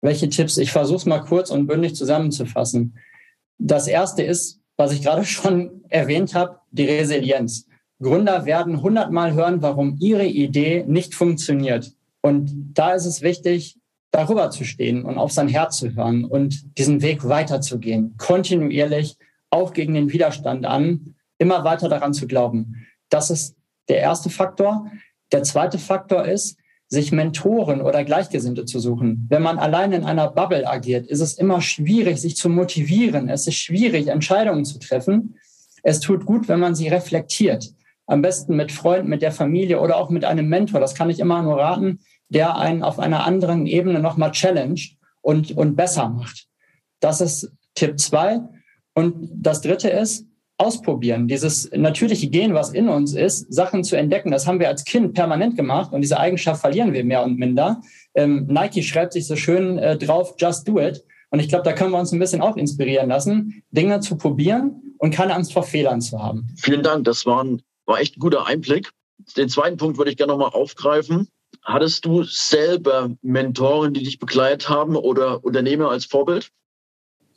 Welche 0.00 0.28
Tipps? 0.28 0.56
Ich 0.58 0.72
versuche 0.72 0.98
es 0.98 1.06
mal 1.06 1.20
kurz 1.20 1.50
und 1.50 1.66
bündig 1.66 1.94
zusammenzufassen. 1.94 2.98
Das 3.58 3.86
erste 3.88 4.22
ist, 4.22 4.60
was 4.76 4.92
ich 4.92 5.02
gerade 5.02 5.24
schon 5.26 5.84
erwähnt 5.88 6.34
habe, 6.34 6.60
die 6.70 6.84
Resilienz. 6.84 7.66
Gründer 8.00 8.44
werden 8.44 8.82
hundertmal 8.82 9.32
hören, 9.32 9.62
warum 9.62 9.96
ihre 10.00 10.26
Idee 10.26 10.84
nicht 10.86 11.14
funktioniert. 11.14 11.92
Und 12.20 12.72
da 12.74 12.92
ist 12.92 13.06
es 13.06 13.22
wichtig, 13.22 13.78
darüber 14.10 14.50
zu 14.50 14.64
stehen 14.64 15.04
und 15.04 15.18
auf 15.18 15.32
sein 15.32 15.48
Herz 15.48 15.78
zu 15.78 15.94
hören 15.94 16.24
und 16.24 16.78
diesen 16.78 17.02
Weg 17.02 17.26
weiterzugehen, 17.26 18.16
kontinuierlich, 18.18 19.16
auch 19.50 19.72
gegen 19.72 19.94
den 19.94 20.12
Widerstand 20.12 20.66
an, 20.66 21.14
immer 21.38 21.64
weiter 21.64 21.88
daran 21.88 22.12
zu 22.12 22.26
glauben. 22.26 22.86
Das 23.08 23.30
ist 23.30 23.56
der 23.88 23.98
erste 23.98 24.30
Faktor. 24.30 24.90
Der 25.32 25.42
zweite 25.42 25.78
Faktor 25.78 26.24
ist, 26.24 26.58
sich 26.88 27.10
Mentoren 27.10 27.80
oder 27.80 28.04
Gleichgesinnte 28.04 28.64
zu 28.64 28.78
suchen. 28.78 29.26
Wenn 29.28 29.42
man 29.42 29.58
allein 29.58 29.92
in 29.92 30.04
einer 30.04 30.30
Bubble 30.30 30.68
agiert, 30.68 31.06
ist 31.06 31.20
es 31.20 31.34
immer 31.34 31.60
schwierig, 31.60 32.20
sich 32.20 32.36
zu 32.36 32.48
motivieren. 32.48 33.28
Es 33.28 33.46
ist 33.46 33.56
schwierig, 33.56 34.08
Entscheidungen 34.08 34.64
zu 34.64 34.78
treffen. 34.78 35.36
Es 35.82 36.00
tut 36.00 36.26
gut, 36.26 36.48
wenn 36.48 36.60
man 36.60 36.74
sie 36.74 36.88
reflektiert. 36.88 37.72
Am 38.06 38.22
besten 38.22 38.54
mit 38.54 38.70
Freunden, 38.70 39.08
mit 39.08 39.22
der 39.22 39.32
Familie 39.32 39.80
oder 39.80 39.96
auch 39.96 40.10
mit 40.10 40.24
einem 40.24 40.48
Mentor. 40.48 40.78
Das 40.78 40.94
kann 40.94 41.10
ich 41.10 41.18
immer 41.18 41.42
nur 41.42 41.58
raten, 41.58 41.98
der 42.28 42.56
einen 42.56 42.82
auf 42.82 43.00
einer 43.00 43.24
anderen 43.24 43.66
Ebene 43.66 43.98
nochmal 43.98 44.30
challenged 44.30 44.96
und, 45.22 45.56
und 45.56 45.74
besser 45.74 46.08
macht. 46.08 46.46
Das 47.00 47.20
ist 47.20 47.50
Tipp 47.74 47.98
zwei. 47.98 48.40
Und 48.94 49.28
das 49.34 49.60
dritte 49.60 49.90
ist, 49.90 50.25
ausprobieren, 50.58 51.28
dieses 51.28 51.70
natürliche 51.72 52.28
Gehen, 52.28 52.54
was 52.54 52.70
in 52.70 52.88
uns 52.88 53.14
ist, 53.14 53.52
Sachen 53.52 53.84
zu 53.84 53.96
entdecken. 53.96 54.30
Das 54.30 54.46
haben 54.46 54.58
wir 54.58 54.68
als 54.68 54.84
Kind 54.84 55.14
permanent 55.14 55.56
gemacht 55.56 55.92
und 55.92 56.00
diese 56.00 56.18
Eigenschaft 56.18 56.60
verlieren 56.60 56.92
wir 56.92 57.04
mehr 57.04 57.22
und 57.24 57.38
minder. 57.38 57.82
Ähm, 58.14 58.46
Nike 58.48 58.82
schreibt 58.82 59.12
sich 59.12 59.26
so 59.26 59.36
schön 59.36 59.78
äh, 59.78 59.98
drauf, 59.98 60.34
just 60.38 60.66
do 60.66 60.80
it. 60.80 61.04
Und 61.30 61.40
ich 61.40 61.48
glaube, 61.48 61.64
da 61.64 61.72
können 61.72 61.90
wir 61.90 61.98
uns 61.98 62.12
ein 62.12 62.18
bisschen 62.18 62.40
auch 62.40 62.56
inspirieren 62.56 63.08
lassen, 63.08 63.62
Dinge 63.70 64.00
zu 64.00 64.16
probieren 64.16 64.94
und 64.98 65.10
keine 65.10 65.34
Angst 65.34 65.52
vor 65.52 65.64
Fehlern 65.64 66.00
zu 66.00 66.22
haben. 66.22 66.46
Vielen 66.56 66.82
Dank, 66.82 67.04
das 67.04 67.26
war, 67.26 67.44
ein, 67.44 67.60
war 67.84 68.00
echt 68.00 68.16
ein 68.16 68.20
guter 68.20 68.46
Einblick. 68.46 68.90
Den 69.36 69.48
zweiten 69.48 69.76
Punkt 69.76 69.98
würde 69.98 70.10
ich 70.10 70.16
gerne 70.16 70.32
nochmal 70.32 70.50
aufgreifen. 70.50 71.28
Hattest 71.62 72.04
du 72.04 72.22
selber 72.22 73.10
Mentoren, 73.22 73.92
die 73.92 74.04
dich 74.04 74.18
begleitet 74.18 74.68
haben 74.68 74.94
oder 74.96 75.44
Unternehmer 75.44 75.90
als 75.90 76.04
Vorbild? 76.04 76.50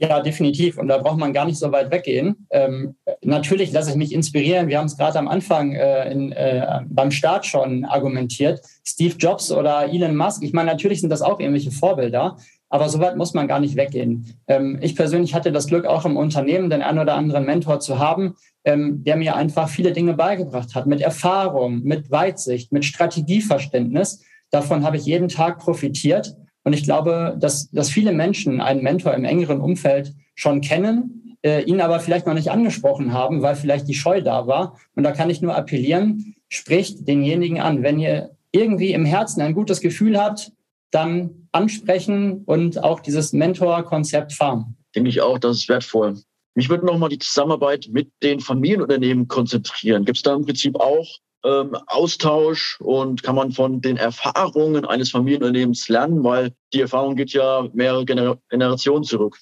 Ja, 0.02 0.22
definitiv. 0.22 0.78
Und 0.78 0.88
da 0.88 0.98
braucht 0.98 1.20
man 1.20 1.34
gar 1.34 1.46
nicht 1.46 1.60
so 1.60 1.74
weit 1.74 1.92
weggehen. 1.92 2.48
Ähm, 2.52 2.96
natürlich 3.22 3.74
lasse 3.74 3.90
ich 3.92 3.98
mich 3.98 4.14
inspirieren. 4.14 4.70
Wir 4.70 4.78
haben 4.78 4.86
es 4.86 4.96
gerade 4.96 5.20
am 5.20 5.28
Anfang 5.28 5.74
äh, 5.74 6.10
in, 6.10 6.32
äh, 6.32 6.80
beim 6.88 7.12
Start 7.12 7.46
schon 7.46 7.84
argumentiert. 7.84 8.62
Steve 8.88 9.16
Jobs 9.18 9.52
oder 9.52 9.92
Elon 9.92 10.16
Musk. 10.16 10.42
Ich 10.42 10.54
meine, 10.54 10.72
natürlich 10.72 11.02
sind 11.02 11.10
das 11.10 11.22
auch 11.22 11.42
irgendwelche 11.42 11.72
Vorbilder. 11.72 12.38
Aber 12.70 12.88
so 12.88 13.00
weit 13.00 13.18
muss 13.18 13.34
man 13.34 13.50
gar 13.50 13.60
nicht 13.60 13.76
weggehen. 13.76 14.40
Ähm, 14.48 14.78
ich 14.82 14.96
persönlich 14.96 15.34
hatte 15.34 15.52
das 15.52 15.68
Glück, 15.68 15.86
auch 15.86 16.06
im 16.06 16.16
Unternehmen 16.16 16.70
den 16.70 16.82
einen 16.82 17.00
oder 17.00 17.16
anderen 17.16 17.46
Mentor 17.46 17.82
zu 17.82 18.00
haben, 18.00 18.36
ähm, 18.64 19.04
der 19.04 19.18
mir 19.18 19.36
einfach 19.36 19.68
viele 19.68 19.92
Dinge 19.92 20.14
beigebracht 20.14 20.76
hat, 20.76 20.86
mit 20.86 21.02
Erfahrung, 21.02 21.82
mit 21.84 22.10
Weitsicht, 22.10 22.72
mit 22.72 22.86
Strategieverständnis. 22.86 24.24
Davon 24.50 24.86
habe 24.86 24.96
ich 24.96 25.06
jeden 25.06 25.28
Tag 25.28 25.60
profitiert. 25.60 26.38
Und 26.64 26.74
ich 26.74 26.84
glaube, 26.84 27.38
dass, 27.40 27.70
dass 27.72 27.90
viele 27.90 28.12
Menschen 28.12 28.62
einen 28.62 28.84
Mentor 28.84 29.14
im 29.14 29.26
engeren 29.26 29.62
Umfeld 29.62 30.14
schon 30.36 30.62
kennen, 30.62 31.38
äh, 31.42 31.64
ihn 31.64 31.82
aber 31.82 32.00
vielleicht 32.00 32.28
noch 32.28 32.34
nicht 32.34 32.52
angesprochen 32.52 33.14
haben, 33.14 33.42
weil 33.42 33.56
vielleicht 33.56 33.88
die 33.88 33.94
Scheu 33.94 34.22
da 34.22 34.48
war. 34.48 34.78
Und 34.96 35.04
da 35.04 35.12
kann 35.12 35.30
ich 35.30 35.42
nur 35.42 35.56
appellieren, 35.56 36.36
spricht 36.50 37.08
denjenigen 37.08 37.60
an. 37.60 37.84
Wenn 37.84 38.00
ihr 38.00 38.32
irgendwie 38.52 38.94
im 38.94 39.06
Herzen 39.06 39.42
ein 39.42 39.54
gutes 39.54 39.80
Gefühl 39.80 40.20
habt, 40.20 40.52
dann 40.92 41.48
ansprechen 41.52 42.44
und 42.46 42.84
auch 42.84 43.00
dieses 43.00 43.32
Mentor-Konzept 43.32 44.34
fahren. 44.34 44.76
Denke 44.96 45.10
ich 45.10 45.22
auch, 45.22 45.38
das 45.38 45.58
ist 45.58 45.70
wertvoll. 45.70 46.20
Mich 46.56 46.70
würde 46.70 46.86
nochmal 46.86 47.10
die 47.10 47.20
Zusammenarbeit 47.20 47.88
mit 47.92 48.12
den 48.24 48.40
Familienunternehmen 48.40 49.28
konzentrieren. 49.28 50.04
Gibt 50.04 50.18
es 50.18 50.24
da 50.24 50.34
im 50.34 50.46
Prinzip 50.46 50.76
auch 50.80 51.08
ähm, 51.46 51.76
Austausch 51.88 52.80
und 52.82 53.24
kann 53.24 53.36
man 53.36 53.52
von 53.52 53.82
den 53.82 53.98
Erfahrungen 53.98 54.86
eines 54.86 55.12
Familienunternehmens 55.12 55.88
lernen, 55.90 56.24
weil 56.24 56.52
die 56.74 56.82
Erfahrung 56.82 57.16
geht 57.16 57.32
ja 57.32 57.68
mehrere 57.74 58.06
Gener 58.06 58.38
Generationen 58.50 59.04
zurück. 59.04 59.38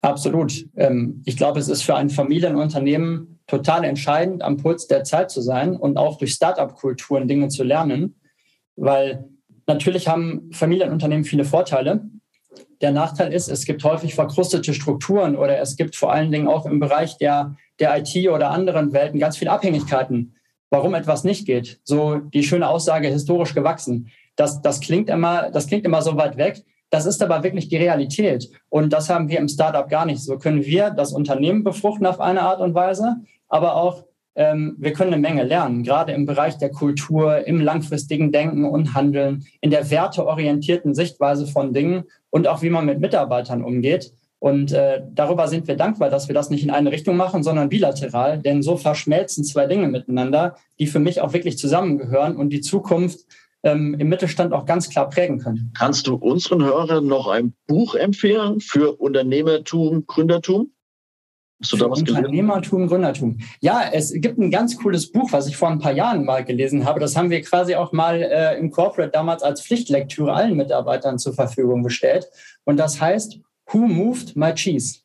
Absolut. 0.00 0.52
Ähm, 0.76 1.22
ich 1.24 1.36
glaube, 1.36 1.60
es 1.60 1.68
ist 1.68 1.82
für 1.82 1.94
ein 1.94 2.10
Familienunternehmen 2.10 3.38
total 3.46 3.84
entscheidend, 3.84 4.42
am 4.42 4.56
Puls 4.56 4.88
der 4.88 5.04
Zeit 5.04 5.30
zu 5.30 5.40
sein 5.40 5.76
und 5.76 5.96
auch 5.96 6.18
durch 6.18 6.32
Startup-Kulturen 6.32 7.28
Dinge 7.28 7.48
zu 7.48 7.62
lernen, 7.62 8.16
weil 8.74 9.24
natürlich 9.68 10.08
haben 10.08 10.50
Familienunternehmen 10.52 11.24
viele 11.24 11.44
Vorteile. 11.44 12.04
Der 12.80 12.90
Nachteil 12.90 13.32
ist, 13.32 13.48
es 13.48 13.64
gibt 13.64 13.84
häufig 13.84 14.16
verkrustete 14.16 14.74
Strukturen 14.74 15.36
oder 15.36 15.58
es 15.60 15.76
gibt 15.76 15.94
vor 15.94 16.12
allen 16.12 16.32
Dingen 16.32 16.48
auch 16.48 16.66
im 16.66 16.80
Bereich 16.80 17.16
der, 17.18 17.56
der 17.78 17.96
IT 17.96 18.28
oder 18.28 18.50
anderen 18.50 18.92
Welten 18.92 19.20
ganz 19.20 19.36
viele 19.36 19.52
Abhängigkeiten 19.52 20.34
warum 20.72 20.94
etwas 20.94 21.22
nicht 21.22 21.46
geht. 21.46 21.80
So 21.84 22.16
die 22.16 22.42
schöne 22.42 22.66
Aussage 22.66 23.08
historisch 23.08 23.54
gewachsen. 23.54 24.08
Das, 24.36 24.62
das 24.62 24.80
klingt 24.80 25.10
immer, 25.10 25.50
das 25.50 25.66
klingt 25.66 25.84
immer 25.84 26.00
so 26.00 26.16
weit 26.16 26.38
weg. 26.38 26.64
Das 26.88 27.04
ist 27.04 27.22
aber 27.22 27.42
wirklich 27.42 27.68
die 27.68 27.76
Realität. 27.76 28.50
Und 28.70 28.90
das 28.92 29.10
haben 29.10 29.28
wir 29.28 29.38
im 29.38 29.48
Startup 29.48 29.86
gar 29.88 30.06
nicht. 30.06 30.22
So 30.22 30.38
können 30.38 30.64
wir 30.64 30.88
das 30.90 31.12
Unternehmen 31.12 31.62
befruchten 31.62 32.06
auf 32.06 32.20
eine 32.20 32.40
Art 32.40 32.60
und 32.60 32.74
Weise, 32.74 33.16
aber 33.48 33.76
auch 33.76 34.04
ähm, 34.34 34.76
wir 34.78 34.94
können 34.94 35.12
eine 35.12 35.20
Menge 35.20 35.42
lernen, 35.42 35.82
gerade 35.82 36.12
im 36.12 36.24
Bereich 36.24 36.56
der 36.56 36.70
Kultur, 36.70 37.46
im 37.46 37.60
langfristigen 37.60 38.32
Denken 38.32 38.64
und 38.64 38.94
Handeln, 38.94 39.44
in 39.60 39.70
der 39.70 39.90
werteorientierten 39.90 40.94
Sichtweise 40.94 41.46
von 41.46 41.74
Dingen 41.74 42.04
und 42.30 42.48
auch 42.48 42.62
wie 42.62 42.70
man 42.70 42.86
mit 42.86 42.98
Mitarbeitern 42.98 43.62
umgeht. 43.62 44.14
Und 44.42 44.72
äh, 44.72 45.00
darüber 45.14 45.46
sind 45.46 45.68
wir 45.68 45.76
dankbar, 45.76 46.10
dass 46.10 46.26
wir 46.26 46.34
das 46.34 46.50
nicht 46.50 46.64
in 46.64 46.72
eine 46.72 46.90
Richtung 46.90 47.16
machen, 47.16 47.44
sondern 47.44 47.68
bilateral, 47.68 48.40
denn 48.40 48.60
so 48.60 48.76
verschmelzen 48.76 49.44
zwei 49.44 49.68
Dinge 49.68 49.86
miteinander, 49.86 50.56
die 50.80 50.88
für 50.88 50.98
mich 50.98 51.20
auch 51.20 51.32
wirklich 51.32 51.58
zusammengehören 51.58 52.34
und 52.34 52.50
die 52.50 52.60
Zukunft 52.60 53.20
ähm, 53.62 53.94
im 54.00 54.08
Mittelstand 54.08 54.52
auch 54.52 54.66
ganz 54.66 54.90
klar 54.90 55.08
prägen 55.08 55.38
können. 55.38 55.72
Kannst 55.78 56.08
du 56.08 56.16
unseren 56.16 56.64
Hörern 56.64 57.06
noch 57.06 57.28
ein 57.28 57.54
Buch 57.68 57.94
empfehlen 57.94 58.58
für 58.58 59.00
Unternehmertum, 59.00 60.08
Gründertum? 60.08 60.72
Hast 61.62 61.74
du 61.74 61.76
da 61.76 61.88
was 61.88 62.00
Unternehmertum, 62.00 62.88
Gründertum. 62.88 63.38
Ja, 63.60 63.90
es 63.92 64.12
gibt 64.12 64.38
ein 64.38 64.50
ganz 64.50 64.76
cooles 64.76 65.12
Buch, 65.12 65.30
was 65.30 65.46
ich 65.46 65.56
vor 65.56 65.68
ein 65.68 65.78
paar 65.78 65.92
Jahren 65.92 66.24
mal 66.24 66.42
gelesen 66.42 66.84
habe. 66.84 66.98
Das 66.98 67.16
haben 67.16 67.30
wir 67.30 67.40
quasi 67.42 67.76
auch 67.76 67.92
mal 67.92 68.20
äh, 68.20 68.58
im 68.58 68.72
Corporate 68.72 69.12
damals 69.12 69.44
als 69.44 69.62
Pflichtlektüre 69.62 70.32
allen 70.32 70.56
Mitarbeitern 70.56 71.20
zur 71.20 71.32
Verfügung 71.32 71.84
gestellt. 71.84 72.26
Und 72.64 72.78
das 72.78 73.00
heißt 73.00 73.38
Who 73.72 73.88
Moved 73.88 74.36
My 74.36 74.54
Cheese? 74.54 75.00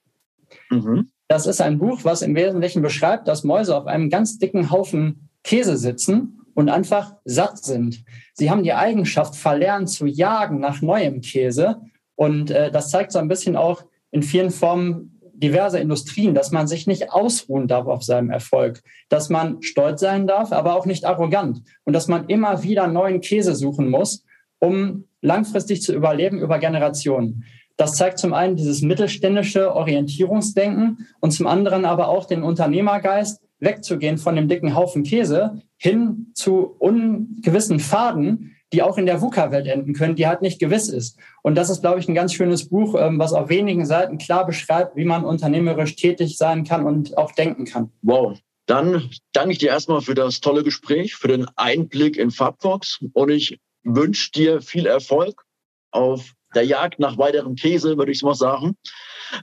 Mhm. 0.70 1.10
Das 1.28 1.46
ist 1.46 1.62
ein 1.62 1.78
Buch, 1.78 2.00
was 2.04 2.22
im 2.22 2.36
Wesentlichen 2.36 2.82
beschreibt, 2.82 3.28
dass 3.28 3.44
Mäuse 3.44 3.76
auf 3.76 3.86
einem 3.86 4.10
ganz 4.10 4.40
dicken 4.40 4.72
Haufen 4.72 5.30
Käse 5.44 5.78
sitzen 5.78 6.42
und 6.54 6.70
einfach 6.70 7.16
satt 7.26 7.64
sind. 7.64 8.04
Sie 8.34 8.50
haben 8.50 8.64
die 8.64 8.74
Eigenschaft 8.74 9.36
verlernt 9.36 9.90
zu 9.90 10.06
jagen 10.06 10.60
nach 10.60 10.82
neuem 10.82 11.22
Käse. 11.22 11.82
Und 12.16 12.50
äh, 12.50 12.72
das 12.72 12.90
zeigt 12.90 13.12
so 13.12 13.20
ein 13.20 13.28
bisschen 13.28 13.56
auch 13.56 13.84
in 14.12 14.24
vielen 14.24 14.52
Formen 14.52 15.20
diverser 15.34 15.80
Industrien, 15.80 16.34
dass 16.34 16.52
man 16.52 16.68
sich 16.68 16.88
nicht 16.88 17.12
ausruhen 17.12 17.68
darf 17.68 17.86
auf 17.86 18.04
seinem 18.04 18.32
Erfolg, 18.32 18.82
dass 19.08 19.30
man 19.30 19.62
stolz 19.62 20.02
sein 20.02 20.26
darf, 20.26 20.52
aber 20.52 20.76
auch 20.76 20.88
nicht 20.88 21.06
arrogant 21.06 21.62
und 21.84 21.94
dass 21.94 22.08
man 22.08 22.28
immer 22.28 22.64
wieder 22.64 22.88
neuen 22.88 23.22
Käse 23.22 23.54
suchen 23.54 23.90
muss, 23.90 24.24
um 24.60 25.06
langfristig 25.22 25.84
zu 25.84 25.94
überleben 25.94 26.40
über 26.40 26.58
Generationen. 26.58 27.44
Das 27.78 27.96
zeigt 27.96 28.18
zum 28.18 28.34
einen 28.34 28.56
dieses 28.56 28.82
mittelständische 28.82 29.74
Orientierungsdenken 29.74 31.08
und 31.20 31.32
zum 31.32 31.48
anderen 31.48 31.86
aber 31.86 32.08
auch 32.10 32.26
den 32.26 32.44
Unternehmergeist, 32.44 33.40
wegzugehen 33.60 34.18
von 34.18 34.36
dem 34.36 34.48
dicken 34.48 34.76
Haufen 34.76 35.04
Käse 35.04 35.62
hin 35.78 36.32
zu 36.34 36.76
ungewissen 36.80 37.80
Faden, 37.80 38.56
die 38.74 38.82
auch 38.82 38.98
in 38.98 39.06
der 39.06 39.22
VUCA-Welt 39.22 39.68
enden 39.68 39.94
können, 39.94 40.16
die 40.16 40.28
halt 40.28 40.42
nicht 40.42 40.60
gewiss 40.60 40.90
ist. 40.90 41.18
Und 41.42 41.56
das 41.56 41.70
ist, 41.70 41.82
glaube 41.82 42.00
ich, 42.00 42.08
ein 42.10 42.16
ganz 42.16 42.34
schönes 42.34 42.68
Buch, 42.68 42.96
ähm, 43.00 43.18
was 43.18 43.34
auf 43.34 43.50
wenigen 43.50 43.86
Seiten 43.86 44.18
klar 44.18 44.46
beschreibt, 44.46 44.96
wie 44.96 45.06
man 45.06 45.24
unternehmerisch 45.24 45.96
tätig 45.96 46.38
sein 46.38 46.64
kann 46.64 46.86
und 46.86 47.18
auch 47.18 47.32
denken 47.32 47.66
kann. 47.66 47.92
Wow. 48.02 48.38
Dann 48.66 49.10
danke 49.32 49.54
ich 49.54 49.60
dir 49.60 49.70
erstmal 49.70 50.02
für 50.02 50.16
das 50.16 50.42
tolle 50.42 50.64
Gespräch, 50.64 51.16
für 51.16 51.30
den 51.30 51.48
Einblick 51.56 52.18
in 52.18 52.32
Fabfox 52.32 53.00
und 53.14 53.30
ich 53.30 53.60
wünsche 53.84 54.32
dir 54.32 54.62
viel 54.62 54.86
Erfolg 54.86 55.46
auf 55.92 56.34
der 56.56 56.64
Jagd 56.64 57.00
nach 57.00 57.18
weiterem 57.18 57.56
Käse, 57.56 57.98
würde 57.98 58.12
ich 58.12 58.24
mal 58.24 58.36
sagen. 58.36 58.78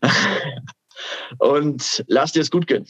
Und 1.39 2.05
lass 2.07 2.33
dir 2.33 2.41
es 2.41 2.51
gut 2.51 2.67
gehen. 2.67 2.87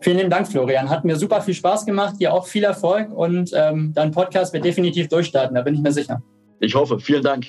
Vielen 0.00 0.16
lieben 0.16 0.30
Dank, 0.30 0.48
Florian. 0.48 0.88
Hat 0.90 1.04
mir 1.04 1.16
super 1.16 1.40
viel 1.40 1.54
Spaß 1.54 1.86
gemacht. 1.86 2.16
Dir 2.18 2.32
auch 2.32 2.46
viel 2.46 2.64
Erfolg 2.64 3.12
und 3.12 3.52
ähm, 3.54 3.92
dein 3.94 4.10
Podcast 4.10 4.52
wird 4.52 4.64
definitiv 4.64 5.08
durchstarten, 5.08 5.54
da 5.54 5.62
bin 5.62 5.74
ich 5.74 5.80
mir 5.80 5.92
sicher. 5.92 6.20
Ich 6.58 6.74
hoffe. 6.74 6.98
Vielen 6.98 7.22
Dank. 7.22 7.46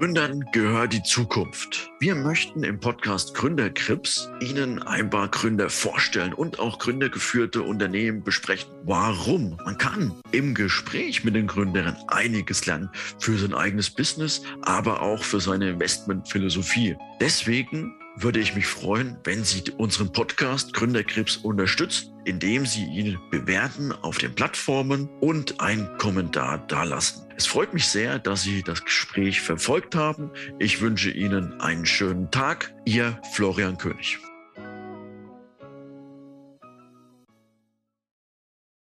Gründern 0.00 0.46
gehört 0.52 0.94
die 0.94 1.02
Zukunft. 1.02 1.90
Wir 2.00 2.14
möchten 2.14 2.62
im 2.62 2.80
Podcast 2.80 3.34
Gründerkrips 3.34 4.30
Ihnen 4.40 4.82
ein 4.82 5.10
paar 5.10 5.28
Gründer 5.28 5.68
vorstellen 5.68 6.32
und 6.32 6.58
auch 6.58 6.78
gründergeführte 6.78 7.60
Unternehmen 7.60 8.24
besprechen. 8.24 8.70
Warum? 8.84 9.58
Man 9.62 9.76
kann 9.76 10.14
im 10.32 10.54
Gespräch 10.54 11.22
mit 11.22 11.34
den 11.34 11.46
Gründern 11.46 11.98
einiges 12.06 12.64
lernen 12.64 12.88
für 13.18 13.36
sein 13.36 13.52
eigenes 13.52 13.90
Business, 13.90 14.40
aber 14.62 15.02
auch 15.02 15.22
für 15.22 15.38
seine 15.38 15.68
Investmentphilosophie. 15.68 16.96
Deswegen 17.20 17.94
würde 18.16 18.40
ich 18.40 18.54
mich 18.54 18.66
freuen, 18.66 19.18
wenn 19.24 19.44
Sie 19.44 19.62
unseren 19.76 20.10
Podcast 20.12 20.72
Gründerkrebs 20.72 21.36
unterstützen, 21.36 22.10
indem 22.30 22.64
Sie 22.64 22.84
ihn 22.84 23.18
bewerten 23.32 23.90
auf 23.90 24.18
den 24.18 24.32
Plattformen 24.36 25.08
und 25.20 25.60
einen 25.60 25.98
Kommentar 25.98 26.58
dalassen. 26.68 27.26
Es 27.36 27.46
freut 27.46 27.74
mich 27.74 27.88
sehr, 27.88 28.20
dass 28.20 28.42
Sie 28.42 28.62
das 28.62 28.84
Gespräch 28.84 29.40
verfolgt 29.40 29.96
haben. 29.96 30.30
Ich 30.60 30.80
wünsche 30.80 31.10
Ihnen 31.10 31.60
einen 31.60 31.86
schönen 31.86 32.30
Tag. 32.30 32.72
Ihr 32.84 33.20
Florian 33.32 33.78
König. 33.78 34.18